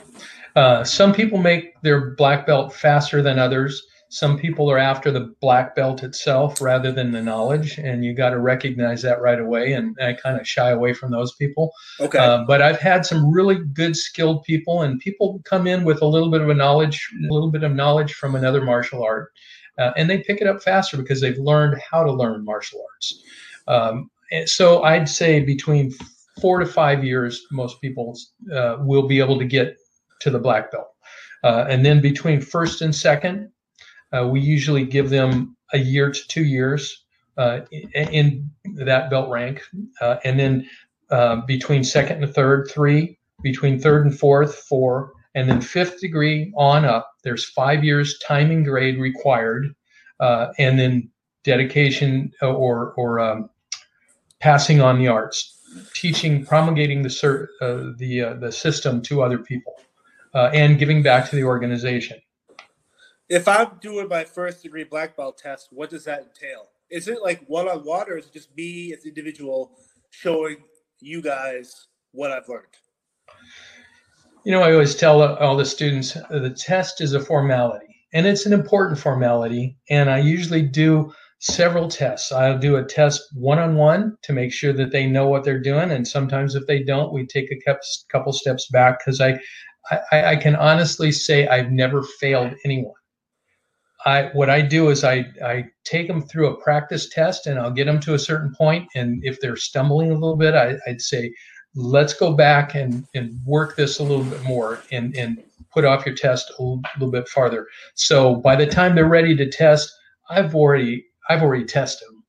Uh, 0.54 0.84
some 0.84 1.12
people 1.14 1.38
make 1.38 1.80
their 1.82 2.10
black 2.10 2.46
belt 2.46 2.74
faster 2.74 3.22
than 3.22 3.38
others. 3.38 3.82
Some 4.10 4.36
people 4.36 4.70
are 4.70 4.76
after 4.76 5.10
the 5.10 5.34
black 5.40 5.74
belt 5.74 6.02
itself 6.02 6.60
rather 6.60 6.92
than 6.92 7.12
the 7.12 7.22
knowledge, 7.22 7.78
and 7.78 8.04
you 8.04 8.12
got 8.12 8.30
to 8.30 8.38
recognize 8.38 9.00
that 9.00 9.22
right 9.22 9.40
away. 9.40 9.72
And 9.72 9.96
I 10.02 10.12
kind 10.12 10.38
of 10.38 10.46
shy 10.46 10.68
away 10.68 10.92
from 10.92 11.10
those 11.10 11.34
people. 11.36 11.72
Okay. 11.98 12.18
Uh, 12.18 12.44
but 12.46 12.60
I've 12.60 12.78
had 12.78 13.06
some 13.06 13.32
really 13.32 13.56
good, 13.72 13.96
skilled 13.96 14.44
people, 14.44 14.82
and 14.82 15.00
people 15.00 15.40
come 15.46 15.66
in 15.66 15.84
with 15.84 16.02
a 16.02 16.06
little 16.06 16.30
bit 16.30 16.42
of 16.42 16.50
a 16.50 16.54
knowledge, 16.54 17.08
a 17.26 17.32
little 17.32 17.50
bit 17.50 17.62
of 17.62 17.72
knowledge 17.72 18.12
from 18.12 18.34
another 18.34 18.60
martial 18.60 19.02
art, 19.02 19.32
uh, 19.78 19.92
and 19.96 20.10
they 20.10 20.18
pick 20.18 20.42
it 20.42 20.46
up 20.46 20.62
faster 20.62 20.98
because 20.98 21.22
they've 21.22 21.38
learned 21.38 21.80
how 21.80 22.04
to 22.04 22.12
learn 22.12 22.44
martial 22.44 22.84
arts. 22.92 23.24
Um, 23.66 24.10
so 24.44 24.82
I'd 24.82 25.08
say 25.08 25.40
between 25.40 25.94
four 26.40 26.58
to 26.58 26.66
five 26.66 27.04
years, 27.04 27.46
most 27.50 27.80
people 27.80 28.16
uh, 28.52 28.76
will 28.80 29.06
be 29.06 29.18
able 29.18 29.38
to 29.38 29.44
get 29.44 29.76
to 30.20 30.30
the 30.30 30.38
black 30.38 30.70
belt. 30.70 30.88
Uh, 31.42 31.66
and 31.68 31.84
then 31.84 32.00
between 32.00 32.40
first 32.40 32.82
and 32.82 32.94
second, 32.94 33.50
uh, 34.12 34.26
we 34.26 34.40
usually 34.40 34.84
give 34.84 35.10
them 35.10 35.56
a 35.72 35.78
year 35.78 36.10
to 36.10 36.28
two 36.28 36.44
years 36.44 37.04
uh, 37.36 37.60
in, 37.70 38.08
in, 38.08 38.50
that 38.74 39.10
belt 39.10 39.28
rank. 39.28 39.62
Uh, 40.00 40.16
and 40.24 40.38
then 40.38 40.68
uh, 41.10 41.36
between 41.46 41.84
second 41.84 42.22
and 42.22 42.34
third, 42.34 42.70
three. 42.70 43.18
Between 43.42 43.80
third 43.80 44.06
and 44.06 44.16
fourth, 44.16 44.54
four. 44.54 45.12
And 45.34 45.48
then 45.48 45.60
fifth 45.60 46.00
degree 46.00 46.52
on 46.56 46.84
up, 46.84 47.10
there's 47.24 47.44
five 47.44 47.82
years 47.84 48.18
timing 48.26 48.64
grade 48.64 48.98
required. 48.98 49.74
and 50.20 50.78
then 50.78 51.10
dedication 51.44 52.32
or, 52.40 52.92
or 52.92 53.18
um, 53.18 53.50
passing 54.42 54.80
on 54.80 54.98
the 54.98 55.08
arts, 55.08 55.58
teaching, 55.94 56.44
promulgating 56.44 57.02
the, 57.02 57.48
uh, 57.61 57.96
the, 57.98 58.20
uh, 58.20 58.35
the 58.35 58.52
system 58.52 59.02
to 59.02 59.22
other 59.22 59.38
people 59.38 59.80
uh, 60.35 60.50
and 60.52 60.78
giving 60.78 61.02
back 61.02 61.28
to 61.30 61.37
the 61.37 61.44
organization. 61.44 62.20
If 63.28 63.48
I'm 63.48 63.78
doing 63.80 64.08
my 64.08 64.24
first 64.24 64.62
degree 64.62 64.85
black 64.85 65.16
belt 65.16 65.38
test, 65.38 65.68
what 65.70 65.90
does 65.90 66.04
that 66.04 66.20
entail? 66.20 66.68
Is 66.90 67.08
it 67.08 67.22
like 67.22 67.42
one 67.46 67.68
on 67.68 67.78
one, 67.78 68.11
or 68.11 68.18
is 68.18 68.26
it 68.26 68.32
just 68.32 68.54
me 68.56 68.92
as 68.92 69.04
an 69.04 69.08
individual 69.08 69.78
showing 70.11 70.56
you 71.00 71.22
guys 71.22 71.87
what 72.12 72.30
I've 72.30 72.48
learned? 72.48 72.66
You 74.44 74.52
know, 74.52 74.62
I 74.62 74.72
always 74.72 74.94
tell 74.94 75.22
all 75.22 75.56
the 75.56 75.64
students 75.64 76.12
the 76.30 76.50
test 76.50 77.00
is 77.00 77.14
a 77.14 77.20
formality, 77.20 77.96
and 78.12 78.26
it's 78.26 78.44
an 78.44 78.52
important 78.52 78.98
formality. 78.98 79.78
And 79.88 80.11
I 80.11 80.18
usually 80.18 80.62
do 80.62 81.14
several 81.42 81.88
tests. 81.88 82.31
I'll 82.31 82.59
do 82.59 82.76
a 82.76 82.85
test 82.85 83.28
one 83.35 83.59
on 83.59 83.74
one 83.74 84.16
to 84.22 84.33
make 84.33 84.52
sure 84.52 84.72
that 84.74 84.92
they 84.92 85.07
know 85.07 85.26
what 85.26 85.42
they're 85.42 85.61
doing, 85.61 85.90
and 85.90 86.07
sometimes 86.07 86.55
if 86.55 86.66
they 86.66 86.85
don't, 86.85 87.12
we 87.12 87.26
take 87.26 87.50
a 87.50 87.76
couple 88.11 88.33
steps 88.33 88.68
back 88.68 89.00
because 89.00 89.20
I, 89.20 89.40
I, 90.12 90.24
I 90.24 90.37
can 90.37 90.55
honestly 90.55 91.11
say 91.11 91.48
I've 91.48 91.72
never 91.72 92.05
failed 92.20 92.55
anyone. 92.64 92.94
I 94.07 94.31
what 94.35 94.50
I 94.50 94.62
do 94.62 94.90
is 94.90 95.05
I 95.05 95.26
I 95.44 95.64
take 95.85 96.07
them 96.07 96.22
through 96.22 96.48
a 96.48 96.62
practice 96.62 97.09
test 97.09 97.46
and 97.46 97.59
I'll 97.59 97.72
get 97.72 97.87
them 97.87 98.00
to 98.00 98.14
a 98.14 98.18
certain 98.18 98.52
point 98.55 98.88
and 98.96 99.24
if 99.24 99.40
they're 99.40 99.57
stumbling 99.57 100.11
a 100.11 100.14
little 100.14 100.37
bit 100.37 100.55
I, 100.55 100.76
would 100.88 101.00
say 101.00 101.33
let's 101.76 102.12
go 102.12 102.33
back 102.33 102.74
and 102.74 103.05
and 103.14 103.38
work 103.46 103.76
this 103.76 104.00
a 104.00 104.02
little 104.02 104.24
bit 104.24 104.42
more 104.42 104.83
and 104.90 105.16
and 105.16 105.40
put 105.72 105.85
off 105.85 106.05
your 106.05 106.16
test 106.16 106.50
a 106.59 106.62
little 106.62 107.11
bit 107.12 107.28
farther. 107.28 107.68
So 107.94 108.35
by 108.37 108.57
the 108.57 108.66
time 108.66 108.96
they're 108.96 109.07
ready 109.07 109.37
to 109.37 109.48
test, 109.48 109.92
I've 110.28 110.55
already 110.57 111.05
I've 111.28 111.42
already 111.42 111.64
tested 111.64 112.08
them. 112.08 112.22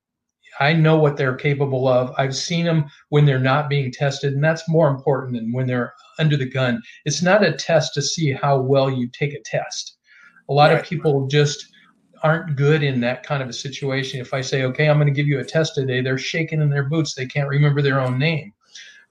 I 0.60 0.74
know 0.74 0.98
what 0.98 1.18
they're 1.18 1.36
capable 1.36 1.88
of. 1.88 2.14
I've 2.18 2.36
seen 2.36 2.66
them 2.66 2.86
when 3.10 3.26
they're 3.26 3.40
not 3.40 3.70
being 3.70 3.92
tested, 3.92 4.34
and 4.34 4.44
that's 4.44 4.70
more 4.70 4.88
important 4.88 5.34
than 5.34 5.52
when 5.52 5.66
they're 5.66 5.94
under 6.20 6.38
the 6.38 6.50
gun. 6.50 6.82
It's 7.06 7.24
not 7.24 7.44
a 7.44 7.54
test 7.54 7.94
to 7.96 8.02
see 8.02 8.32
how 8.32 8.62
well 8.62 8.92
you 8.92 9.10
take 9.10 9.34
a 9.34 9.42
test. 9.44 9.98
A 10.50 10.54
lot 10.54 10.70
right. 10.70 10.80
of 10.80 10.86
people 10.86 11.28
just 11.28 11.68
aren't 12.22 12.56
good 12.56 12.84
in 12.84 13.02
that 13.02 13.24
kind 13.24 13.42
of 13.42 13.50
a 13.50 13.54
situation. 13.54 14.20
If 14.22 14.34
I 14.34 14.42
say, 14.42 14.64
okay, 14.64 14.88
I'm 14.88 14.98
going 14.98 15.08
to 15.08 15.14
give 15.14 15.28
you 15.28 15.40
a 15.40 15.44
test 15.44 15.76
today, 15.76 16.02
they're 16.02 16.18
shaking 16.18 16.62
in 16.62 16.70
their 16.70 16.88
boots. 16.88 17.14
They 17.14 17.26
can't 17.26 17.50
remember 17.50 17.82
their 17.82 18.00
own 18.00 18.18
name. 18.18 18.54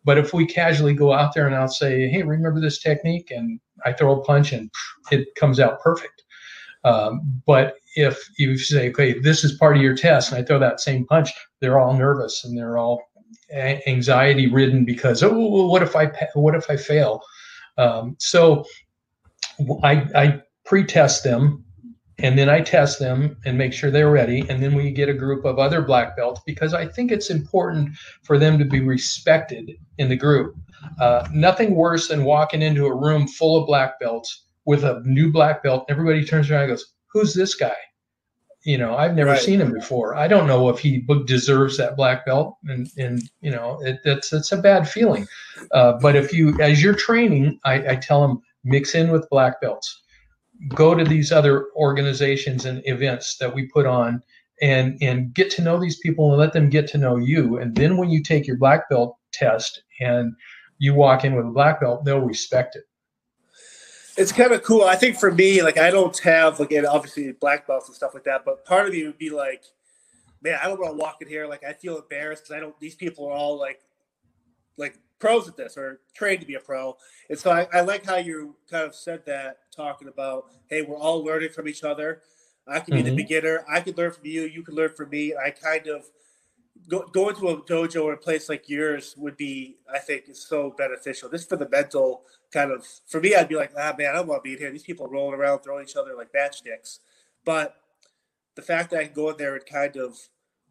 But 0.04 0.18
if 0.18 0.32
we 0.32 0.46
casually 0.46 0.94
go 0.94 1.12
out 1.12 1.34
there 1.34 1.46
and 1.46 1.54
I'll 1.54 1.68
say, 1.68 2.08
hey, 2.08 2.22
remember 2.22 2.60
this 2.60 2.80
technique? 2.80 3.30
And 3.30 3.60
I 3.84 3.92
throw 3.92 4.20
a 4.20 4.24
punch 4.24 4.52
and 4.52 4.70
it 5.10 5.28
comes 5.36 5.60
out 5.60 5.80
perfect. 5.80 6.21
Um, 6.84 7.42
but 7.46 7.76
if 7.94 8.18
you 8.38 8.58
say, 8.58 8.90
okay, 8.90 9.18
this 9.18 9.44
is 9.44 9.52
part 9.52 9.76
of 9.76 9.82
your 9.82 9.94
test, 9.94 10.32
and 10.32 10.40
I 10.40 10.44
throw 10.44 10.58
that 10.58 10.80
same 10.80 11.06
punch, 11.06 11.30
they're 11.60 11.78
all 11.78 11.94
nervous 11.94 12.44
and 12.44 12.56
they're 12.56 12.76
all 12.76 13.02
anxiety 13.86 14.50
ridden 14.50 14.84
because 14.84 15.22
oh 15.22 15.66
what 15.66 15.82
if 15.82 15.94
i 15.94 16.10
what 16.34 16.54
if 16.54 16.70
i 16.70 16.76
fail? 16.76 17.20
Um, 17.76 18.16
so 18.18 18.64
I, 19.82 20.06
I 20.14 20.42
pre-test 20.64 21.24
them 21.24 21.64
and 22.18 22.38
then 22.38 22.48
i 22.48 22.60
test 22.60 22.98
them 22.98 23.36
and 23.44 23.56
make 23.56 23.72
sure 23.72 23.90
they're 23.90 24.10
ready 24.10 24.44
and 24.48 24.62
then 24.62 24.74
we 24.74 24.90
get 24.90 25.08
a 25.08 25.14
group 25.14 25.44
of 25.44 25.58
other 25.58 25.82
black 25.82 26.16
belts 26.16 26.40
because 26.46 26.74
i 26.74 26.86
think 26.86 27.10
it's 27.10 27.30
important 27.30 27.90
for 28.22 28.38
them 28.38 28.58
to 28.58 28.64
be 28.64 28.80
respected 28.80 29.72
in 29.98 30.08
the 30.08 30.16
group. 30.16 30.54
Uh, 31.00 31.26
nothing 31.32 31.74
worse 31.74 32.08
than 32.08 32.24
walking 32.24 32.62
into 32.62 32.86
a 32.86 32.94
room 32.94 33.26
full 33.28 33.60
of 33.60 33.66
black 33.66 34.00
belts 34.00 34.44
with 34.64 34.84
a 34.84 35.02
new 35.04 35.30
black 35.30 35.62
belt 35.62 35.84
everybody 35.88 36.24
turns 36.24 36.50
around 36.50 36.62
and 36.62 36.72
goes 36.72 36.92
who's 37.12 37.34
this 37.34 37.54
guy? 37.54 37.76
You 38.64 38.78
know 38.78 38.94
i've 38.94 39.16
never 39.16 39.30
right. 39.30 39.40
seen 39.40 39.60
him 39.60 39.72
before. 39.72 40.14
I 40.14 40.28
don't 40.28 40.46
know 40.46 40.68
if 40.68 40.78
he 40.78 41.04
deserves 41.26 41.76
that 41.78 41.96
black 41.96 42.24
belt 42.24 42.56
and 42.64 42.88
and 42.96 43.28
you 43.40 43.50
know 43.50 43.80
it, 43.82 43.98
it's 44.04 44.32
it's 44.32 44.52
a 44.52 44.56
bad 44.56 44.88
feeling. 44.88 45.26
Uh, 45.72 45.94
but 46.00 46.14
if 46.14 46.32
you 46.32 46.60
as 46.60 46.82
you're 46.82 46.94
training 46.94 47.58
I, 47.64 47.92
I 47.92 47.96
tell 47.96 48.22
them 48.22 48.40
mix 48.62 48.94
in 48.94 49.10
with 49.10 49.28
black 49.30 49.60
belts. 49.60 50.00
Go 50.68 50.94
to 50.94 51.02
these 51.02 51.32
other 51.32 51.70
organizations 51.74 52.64
and 52.64 52.82
events 52.86 53.36
that 53.38 53.52
we 53.52 53.66
put 53.66 53.84
on 53.84 54.22
and 54.60 54.96
and 55.02 55.34
get 55.34 55.50
to 55.52 55.62
know 55.62 55.80
these 55.80 55.98
people 55.98 56.28
and 56.30 56.38
let 56.38 56.52
them 56.52 56.70
get 56.70 56.86
to 56.88 56.98
know 56.98 57.16
you. 57.16 57.58
And 57.58 57.74
then 57.74 57.96
when 57.96 58.10
you 58.10 58.22
take 58.22 58.46
your 58.46 58.58
black 58.58 58.88
belt 58.88 59.16
test 59.32 59.82
and 60.00 60.34
you 60.78 60.94
walk 60.94 61.24
in 61.24 61.34
with 61.34 61.46
a 61.46 61.50
black 61.50 61.80
belt 61.80 62.04
they'll 62.04 62.20
respect 62.20 62.76
it 62.76 62.84
it's 64.16 64.32
kind 64.32 64.52
of 64.52 64.62
cool. 64.62 64.84
I 64.84 64.96
think 64.96 65.16
for 65.16 65.30
me, 65.30 65.62
like 65.62 65.78
I 65.78 65.90
don't 65.90 66.16
have 66.20 66.60
like 66.60 66.72
obviously 66.88 67.32
black 67.32 67.66
belts 67.66 67.88
and 67.88 67.94
stuff 67.94 68.14
like 68.14 68.24
that, 68.24 68.44
but 68.44 68.64
part 68.64 68.86
of 68.86 68.92
me 68.92 69.04
would 69.04 69.18
be 69.18 69.30
like, 69.30 69.64
man, 70.42 70.58
I 70.62 70.66
don't 70.66 70.80
want 70.80 70.92
to 70.92 70.96
walk 70.96 71.18
in 71.20 71.28
here. 71.28 71.46
Like 71.46 71.64
I 71.64 71.72
feel 71.72 71.98
embarrassed 71.98 72.44
because 72.44 72.56
I 72.56 72.60
don't. 72.60 72.78
These 72.80 72.94
people 72.94 73.26
are 73.26 73.32
all 73.32 73.58
like, 73.58 73.80
like 74.76 74.98
pros 75.18 75.48
at 75.48 75.56
this 75.56 75.76
or 75.76 76.00
trained 76.14 76.40
to 76.40 76.46
be 76.46 76.54
a 76.54 76.60
pro. 76.60 76.96
And 77.30 77.38
so 77.38 77.50
I, 77.50 77.66
I 77.72 77.80
like 77.80 78.04
how 78.04 78.16
you 78.16 78.56
kind 78.70 78.84
of 78.84 78.94
said 78.94 79.24
that, 79.26 79.58
talking 79.74 80.08
about, 80.08 80.46
hey, 80.68 80.82
we're 80.82 80.98
all 80.98 81.24
learning 81.24 81.50
from 81.50 81.68
each 81.68 81.84
other. 81.84 82.22
I 82.66 82.80
can 82.80 82.94
mm-hmm. 82.94 82.96
be 82.96 83.02
the 83.02 83.08
mm-hmm. 83.10 83.16
beginner. 83.16 83.64
I 83.70 83.80
can 83.80 83.94
learn 83.94 84.12
from 84.12 84.26
you. 84.26 84.42
You 84.42 84.62
can 84.62 84.74
learn 84.74 84.90
from 84.94 85.10
me. 85.10 85.34
I 85.34 85.50
kind 85.50 85.86
of 85.86 86.04
go, 86.88 87.06
going 87.12 87.36
to 87.36 87.48
a 87.48 87.62
dojo 87.62 88.04
or 88.04 88.12
a 88.14 88.18
place 88.18 88.48
like 88.48 88.68
yours 88.68 89.14
would 89.16 89.36
be, 89.36 89.76
I 89.92 89.98
think, 89.98 90.28
is 90.28 90.46
so 90.46 90.74
beneficial. 90.76 91.30
Just 91.30 91.48
for 91.48 91.56
the 91.56 91.68
mental 91.68 92.22
kind 92.52 92.70
of, 92.70 92.86
for 93.06 93.20
me, 93.20 93.34
I'd 93.34 93.48
be 93.48 93.56
like, 93.56 93.72
ah, 93.78 93.94
man, 93.98 94.10
I 94.10 94.14
don't 94.14 94.26
want 94.26 94.42
to 94.42 94.48
be 94.48 94.54
in 94.54 94.58
here. 94.58 94.70
These 94.70 94.82
people 94.82 95.06
rolling 95.06 95.38
around, 95.38 95.60
throwing 95.60 95.84
each 95.84 95.96
other 95.96 96.14
like 96.14 96.32
matchsticks. 96.32 96.98
But 97.44 97.76
the 98.54 98.62
fact 98.62 98.90
that 98.90 99.00
I 99.00 99.04
can 99.04 99.14
go 99.14 99.30
in 99.30 99.36
there 99.36 99.54
and 99.54 99.64
kind 99.66 99.96
of 99.96 100.16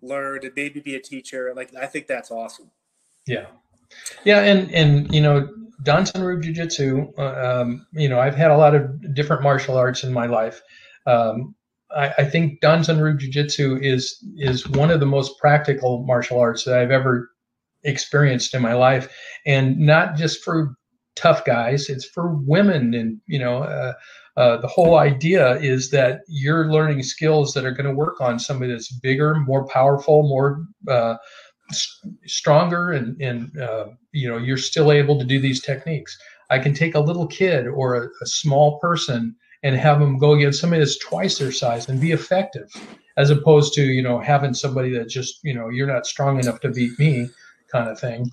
learn 0.02 0.40
and 0.44 0.54
maybe 0.56 0.80
be 0.80 0.96
a 0.96 1.02
teacher, 1.02 1.54
like, 1.56 1.76
I 1.76 1.86
think 1.86 2.08
that's 2.08 2.32
awesome. 2.32 2.72
Yeah. 3.28 3.48
Yeah. 4.24 4.42
And, 4.42 4.72
and, 4.72 5.14
you 5.14 5.22
know, 5.22 5.50
Danzanryu 5.84 6.44
Jiu 6.44 6.54
Jitsu, 6.54 7.12
uh, 7.18 7.62
um, 7.62 7.88
you 7.94 8.08
know, 8.08 8.20
I've 8.20 8.36
had 8.36 8.52
a 8.52 8.58
lot 8.58 8.76
of 8.76 9.16
different 9.16 9.42
martial 9.42 9.78
arts 9.78 10.04
in 10.04 10.14
my 10.14 10.28
life. 10.28 10.62
Um, 11.08 11.56
I, 11.95 12.13
I 12.19 12.25
think 12.25 12.62
Danzanryu 12.62 13.17
Jiu-Jitsu 13.17 13.80
is 13.82 14.23
is 14.38 14.67
one 14.67 14.91
of 14.91 14.99
the 14.99 15.06
most 15.06 15.38
practical 15.39 16.04
martial 16.06 16.39
arts 16.39 16.63
that 16.63 16.77
I've 16.77 16.91
ever 16.91 17.30
experienced 17.84 18.54
in 18.54 18.62
my 18.62 18.73
life, 18.73 19.13
and 19.45 19.77
not 19.77 20.16
just 20.16 20.43
for 20.43 20.76
tough 21.16 21.45
guys. 21.45 21.89
It's 21.89 22.05
for 22.05 22.34
women, 22.34 22.93
and 22.93 23.20
you 23.28 23.39
know, 23.39 23.63
uh, 23.63 23.93
uh, 24.38 24.57
the 24.57 24.68
whole 24.68 24.97
idea 24.97 25.55
is 25.57 25.91
that 25.91 26.22
you're 26.28 26.72
learning 26.72 27.03
skills 27.03 27.53
that 27.53 27.66
are 27.66 27.72
going 27.72 27.89
to 27.89 27.95
work 27.95 28.22
on 28.22 28.39
somebody 28.39 28.72
that's 28.72 28.91
bigger, 28.91 29.36
more 29.36 29.68
powerful, 29.68 30.24
more 30.24 30.66
uh, 30.88 31.18
stronger, 32.26 32.91
and 32.91 33.22
and 33.22 33.59
uh, 33.59 33.88
you 34.11 34.30
know, 34.30 34.38
you're 34.38 34.57
still 34.57 34.91
able 34.91 35.18
to 35.20 35.26
do 35.26 35.39
these 35.39 35.61
techniques. 35.61 36.18
I 36.49 36.59
can 36.59 36.74
take 36.74 36.95
a 36.95 36.99
little 36.99 37.28
kid 37.28 37.68
or 37.68 37.95
a, 37.95 38.07
a 38.22 38.26
small 38.26 38.78
person 38.80 39.36
and 39.64 39.76
have 39.76 39.99
them 39.99 40.18
go 40.18 40.34
against 40.34 40.59
somebody 40.59 40.80
that's 40.80 40.97
twice 40.97 41.38
their 41.38 41.51
size 41.51 41.88
and 41.88 42.01
be 42.01 42.12
effective 42.12 42.70
as 43.18 43.30
opposed 43.30 43.74
to 43.74 43.84
you 43.84 44.01
know 44.01 44.20
having 44.20 44.53
somebody 44.53 44.91
that 44.91 45.09
just 45.09 45.39
you 45.43 45.53
know 45.53 45.70
you're 45.70 45.88
not 45.88 46.05
strong 46.05 46.39
enough 46.39 46.59
to 46.62 46.70
beat 46.70 46.97
me 46.99 47.30
kind 47.72 47.89
of 47.89 47.99
thing. 47.99 48.30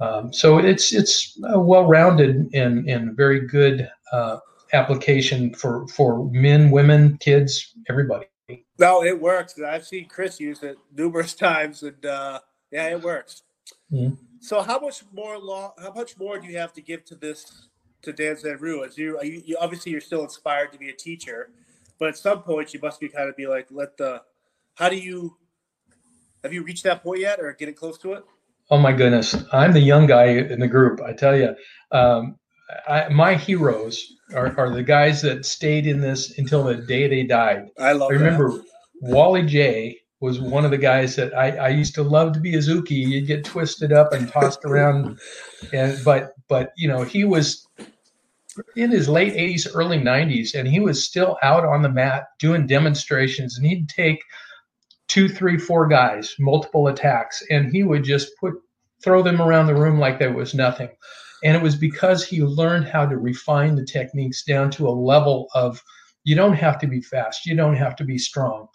Um, 0.00 0.32
so 0.32 0.58
it's 0.58 0.92
it's 0.94 1.38
a 1.44 1.58
well-rounded 1.58 2.50
and 2.54 2.88
and 2.88 3.16
very 3.16 3.46
good 3.46 3.88
uh, 4.12 4.38
application 4.72 5.54
for 5.54 5.86
for 5.88 6.30
men 6.30 6.70
women 6.70 7.18
kids 7.18 7.74
everybody. 7.88 8.26
No 8.78 9.02
it 9.02 9.20
works. 9.20 9.60
I've 9.60 9.84
seen 9.84 10.06
chris 10.08 10.38
use 10.38 10.62
it 10.62 10.78
numerous 10.94 11.34
times 11.48 11.82
and 11.82 12.04
uh, 12.06 12.40
yeah 12.70 12.88
it 12.88 13.02
works. 13.02 13.42
Mm-hmm. 13.92 14.14
so 14.40 14.62
how 14.62 14.78
much 14.78 15.02
more 15.12 15.38
long 15.38 15.72
how 15.78 15.92
much 15.92 16.16
more 16.18 16.38
do 16.38 16.46
you 16.46 16.56
have 16.56 16.72
to 16.74 16.80
give 16.80 17.04
to 17.06 17.14
this 17.14 17.68
to 18.14 18.34
Dan 18.34 18.58
Rue 18.58 18.82
is 18.82 18.98
you, 18.98 19.18
you, 19.22 19.42
you 19.44 19.56
obviously 19.60 19.92
you're 19.92 20.00
still 20.00 20.22
inspired 20.22 20.72
to 20.72 20.78
be 20.78 20.88
a 20.88 20.94
teacher, 20.94 21.50
but 21.98 22.08
at 22.08 22.16
some 22.16 22.42
point 22.42 22.74
you 22.74 22.80
must 22.80 23.00
be 23.00 23.08
kind 23.08 23.28
of 23.28 23.36
be 23.36 23.46
like, 23.46 23.66
let 23.70 23.96
the, 23.96 24.22
how 24.74 24.88
do 24.88 24.96
you, 24.96 25.36
have 26.42 26.52
you 26.52 26.62
reached 26.62 26.84
that 26.84 27.02
point 27.02 27.20
yet 27.20 27.40
or 27.40 27.52
getting 27.52 27.74
close 27.74 27.98
to 27.98 28.12
it? 28.12 28.24
Oh 28.70 28.78
my 28.78 28.92
goodness. 28.92 29.34
I'm 29.52 29.72
the 29.72 29.80
young 29.80 30.06
guy 30.06 30.26
in 30.26 30.60
the 30.60 30.68
group. 30.68 31.00
I 31.00 31.12
tell 31.12 31.36
you, 31.36 31.54
um, 31.90 32.36
I, 32.86 33.08
my 33.08 33.34
heroes 33.34 34.14
are, 34.34 34.54
are 34.58 34.74
the 34.74 34.82
guys 34.82 35.22
that 35.22 35.46
stayed 35.46 35.86
in 35.86 36.00
this 36.00 36.38
until 36.38 36.64
the 36.64 36.76
day 36.76 37.08
they 37.08 37.22
died. 37.22 37.68
I 37.78 37.92
love 37.92 38.10
I 38.10 38.14
remember 38.14 38.52
that. 38.52 38.64
Wally 39.00 39.42
Jay 39.42 39.98
was 40.20 40.40
one 40.40 40.64
of 40.64 40.70
the 40.70 40.78
guys 40.78 41.16
that 41.16 41.34
I, 41.34 41.56
I 41.56 41.68
used 41.68 41.94
to 41.94 42.02
love 42.02 42.32
to 42.32 42.40
be 42.40 42.56
a 42.56 42.58
Zuki. 42.58 42.90
You'd 42.90 43.26
get 43.26 43.44
twisted 43.44 43.92
up 43.92 44.12
and 44.12 44.30
tossed 44.30 44.64
around. 44.64 45.18
And, 45.72 45.98
but, 46.04 46.34
but, 46.48 46.70
you 46.76 46.86
know, 46.86 47.02
he 47.02 47.24
was 47.24 47.66
in 48.76 48.90
his 48.90 49.08
late 49.08 49.34
80s, 49.34 49.68
early 49.74 49.98
90s, 49.98 50.54
and 50.54 50.66
he 50.66 50.80
was 50.80 51.04
still 51.04 51.38
out 51.42 51.64
on 51.64 51.82
the 51.82 51.88
mat 51.88 52.28
doing 52.38 52.66
demonstrations. 52.66 53.56
And 53.56 53.66
he'd 53.66 53.88
take 53.88 54.22
two, 55.08 55.28
three, 55.28 55.58
four 55.58 55.86
guys, 55.86 56.34
multiple 56.38 56.88
attacks, 56.88 57.42
and 57.50 57.72
he 57.72 57.82
would 57.82 58.04
just 58.04 58.30
put 58.38 58.54
throw 59.02 59.22
them 59.22 59.40
around 59.40 59.66
the 59.66 59.74
room 59.74 59.98
like 59.98 60.18
there 60.18 60.32
was 60.32 60.54
nothing. 60.54 60.88
And 61.44 61.56
it 61.56 61.62
was 61.62 61.76
because 61.76 62.24
he 62.24 62.42
learned 62.42 62.86
how 62.86 63.06
to 63.06 63.16
refine 63.16 63.76
the 63.76 63.84
techniques 63.84 64.42
down 64.42 64.70
to 64.72 64.88
a 64.88 64.90
level 64.90 65.48
of 65.54 65.82
you 66.24 66.34
don't 66.34 66.54
have 66.54 66.78
to 66.80 66.86
be 66.86 67.00
fast, 67.00 67.46
you 67.46 67.54
don't 67.54 67.76
have 67.76 67.94
to 67.96 68.04
be 68.04 68.18
strong. 68.18 68.66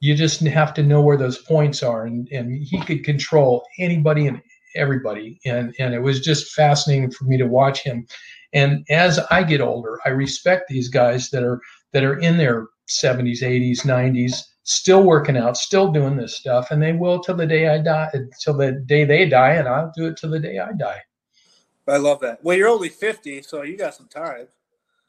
You 0.00 0.14
just 0.14 0.40
have 0.40 0.74
to 0.74 0.82
know 0.82 1.00
where 1.00 1.16
those 1.16 1.38
points 1.38 1.82
are. 1.82 2.06
And, 2.06 2.28
and 2.30 2.52
he 2.62 2.80
could 2.80 3.04
control 3.04 3.64
anybody 3.78 4.26
and 4.26 4.42
everybody. 4.76 5.40
And, 5.44 5.74
and 5.78 5.94
it 5.94 6.00
was 6.00 6.20
just 6.20 6.52
fascinating 6.52 7.10
for 7.10 7.24
me 7.24 7.36
to 7.36 7.46
watch 7.46 7.82
him. 7.82 8.06
And 8.52 8.84
as 8.88 9.18
I 9.30 9.42
get 9.42 9.60
older, 9.60 9.98
I 10.04 10.10
respect 10.10 10.68
these 10.68 10.88
guys 10.88 11.30
that 11.30 11.42
are 11.42 11.60
that 11.92 12.04
are 12.04 12.18
in 12.18 12.36
their 12.36 12.66
70s, 12.88 13.42
80s, 13.42 13.80
90s, 13.82 14.42
still 14.62 15.02
working 15.02 15.36
out, 15.36 15.56
still 15.56 15.90
doing 15.90 16.16
this 16.16 16.36
stuff, 16.36 16.70
and 16.70 16.82
they 16.82 16.92
will 16.92 17.20
till 17.20 17.36
the 17.36 17.46
day 17.46 17.68
I 17.68 17.78
die, 17.78 18.10
till 18.42 18.54
the 18.54 18.72
day 18.72 19.04
they 19.04 19.28
die, 19.28 19.52
and 19.52 19.68
I'll 19.68 19.92
do 19.96 20.06
it 20.06 20.16
till 20.16 20.30
the 20.30 20.38
day 20.38 20.58
I 20.58 20.72
die. 20.72 21.00
I 21.86 21.96
love 21.96 22.20
that. 22.20 22.44
Well, 22.44 22.56
you're 22.56 22.68
only 22.68 22.90
50, 22.90 23.42
so 23.42 23.62
you 23.62 23.76
got 23.76 23.94
some 23.94 24.08
time. 24.08 24.48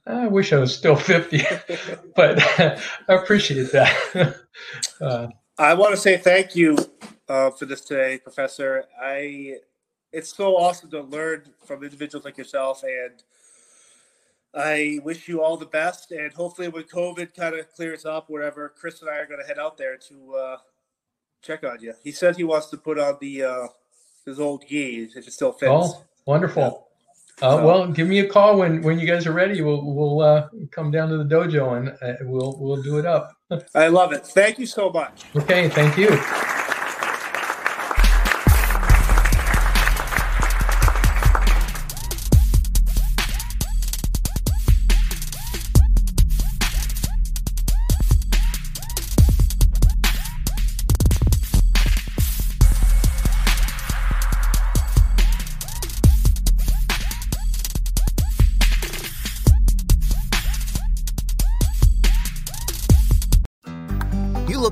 I 0.07 0.27
wish 0.27 0.53
I 0.53 0.59
was 0.59 0.75
still 0.75 0.95
50, 0.95 1.43
but 2.15 2.39
I 2.59 3.13
appreciate 3.13 3.71
that. 3.71 4.35
Uh, 4.99 5.27
I 5.57 5.73
want 5.73 5.95
to 5.95 5.97
say 5.97 6.17
thank 6.17 6.53
you 6.53 6.77
uh, 7.29 7.51
for 7.51 7.65
this 7.65 7.79
today, 7.79 8.17
Professor. 8.17 8.83
I 9.01 9.59
it's 10.11 10.35
so 10.35 10.55
awesome 10.57 10.89
to 10.91 11.01
learn 11.01 11.43
from 11.65 11.83
individuals 11.83 12.25
like 12.25 12.37
yourself, 12.37 12.83
and 12.83 13.23
I 14.53 14.99
wish 15.03 15.27
you 15.27 15.41
all 15.43 15.57
the 15.57 15.65
best. 15.65 16.11
And 16.11 16.33
hopefully, 16.33 16.67
when 16.67 16.83
COVID 16.83 17.35
kind 17.35 17.55
of 17.55 17.71
clears 17.73 18.05
up, 18.05 18.29
wherever 18.29 18.69
Chris 18.69 19.01
and 19.01 19.09
I 19.09 19.17
are 19.17 19.27
going 19.27 19.39
to 19.39 19.47
head 19.47 19.59
out 19.59 19.77
there 19.77 19.97
to 19.97 20.35
uh, 20.35 20.57
check 21.41 21.63
on 21.63 21.81
you. 21.81 21.93
He 22.03 22.11
says 22.11 22.37
he 22.37 22.43
wants 22.43 22.67
to 22.67 22.77
put 22.77 22.99
on 22.99 23.17
the 23.21 23.43
uh, 23.43 23.67
his 24.25 24.39
old 24.39 24.67
gi 24.67 25.09
if 25.15 25.27
it 25.27 25.33
still 25.33 25.51
fits. 25.51 25.71
Oh, 25.71 26.03
wonderful. 26.25 26.87
Uh, 27.41 27.57
so, 27.57 27.65
well, 27.65 27.87
give 27.87 28.07
me 28.07 28.19
a 28.19 28.27
call 28.27 28.57
when, 28.57 28.81
when 28.81 28.99
you 28.99 29.07
guys 29.07 29.25
are 29.25 29.31
ready. 29.31 29.61
We'll 29.61 29.83
we'll 29.83 30.21
uh, 30.21 30.49
come 30.71 30.91
down 30.91 31.09
to 31.09 31.17
the 31.17 31.23
dojo 31.23 31.77
and 31.77 31.89
uh, 32.01 32.17
we'll 32.21 32.57
we'll 32.59 32.81
do 32.81 32.97
it 32.97 33.05
up. 33.05 33.33
I 33.75 33.87
love 33.87 34.11
it. 34.13 34.25
Thank 34.25 34.59
you 34.59 34.65
so 34.65 34.89
much. 34.89 35.23
Okay, 35.35 35.69
thank 35.69 35.97
you. 35.97 36.09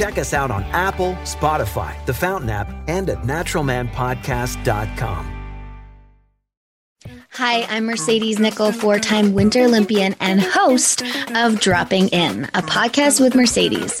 Check 0.00 0.16
us 0.16 0.32
out 0.32 0.50
on 0.50 0.62
Apple, 0.72 1.12
Spotify, 1.24 1.94
the 2.06 2.14
Fountain 2.14 2.48
app, 2.48 2.72
and 2.88 3.10
at 3.10 3.18
naturalmanpodcast.com. 3.18 5.36
Hi, 7.32 7.64
I'm 7.64 7.84
Mercedes 7.84 8.38
Nicoll, 8.38 8.74
four 8.74 8.98
time 8.98 9.34
Winter 9.34 9.60
Olympian 9.60 10.16
and 10.20 10.40
host 10.40 11.02
of 11.34 11.60
Dropping 11.60 12.08
In, 12.08 12.44
a 12.54 12.62
podcast 12.62 13.20
with 13.20 13.34
Mercedes. 13.34 14.00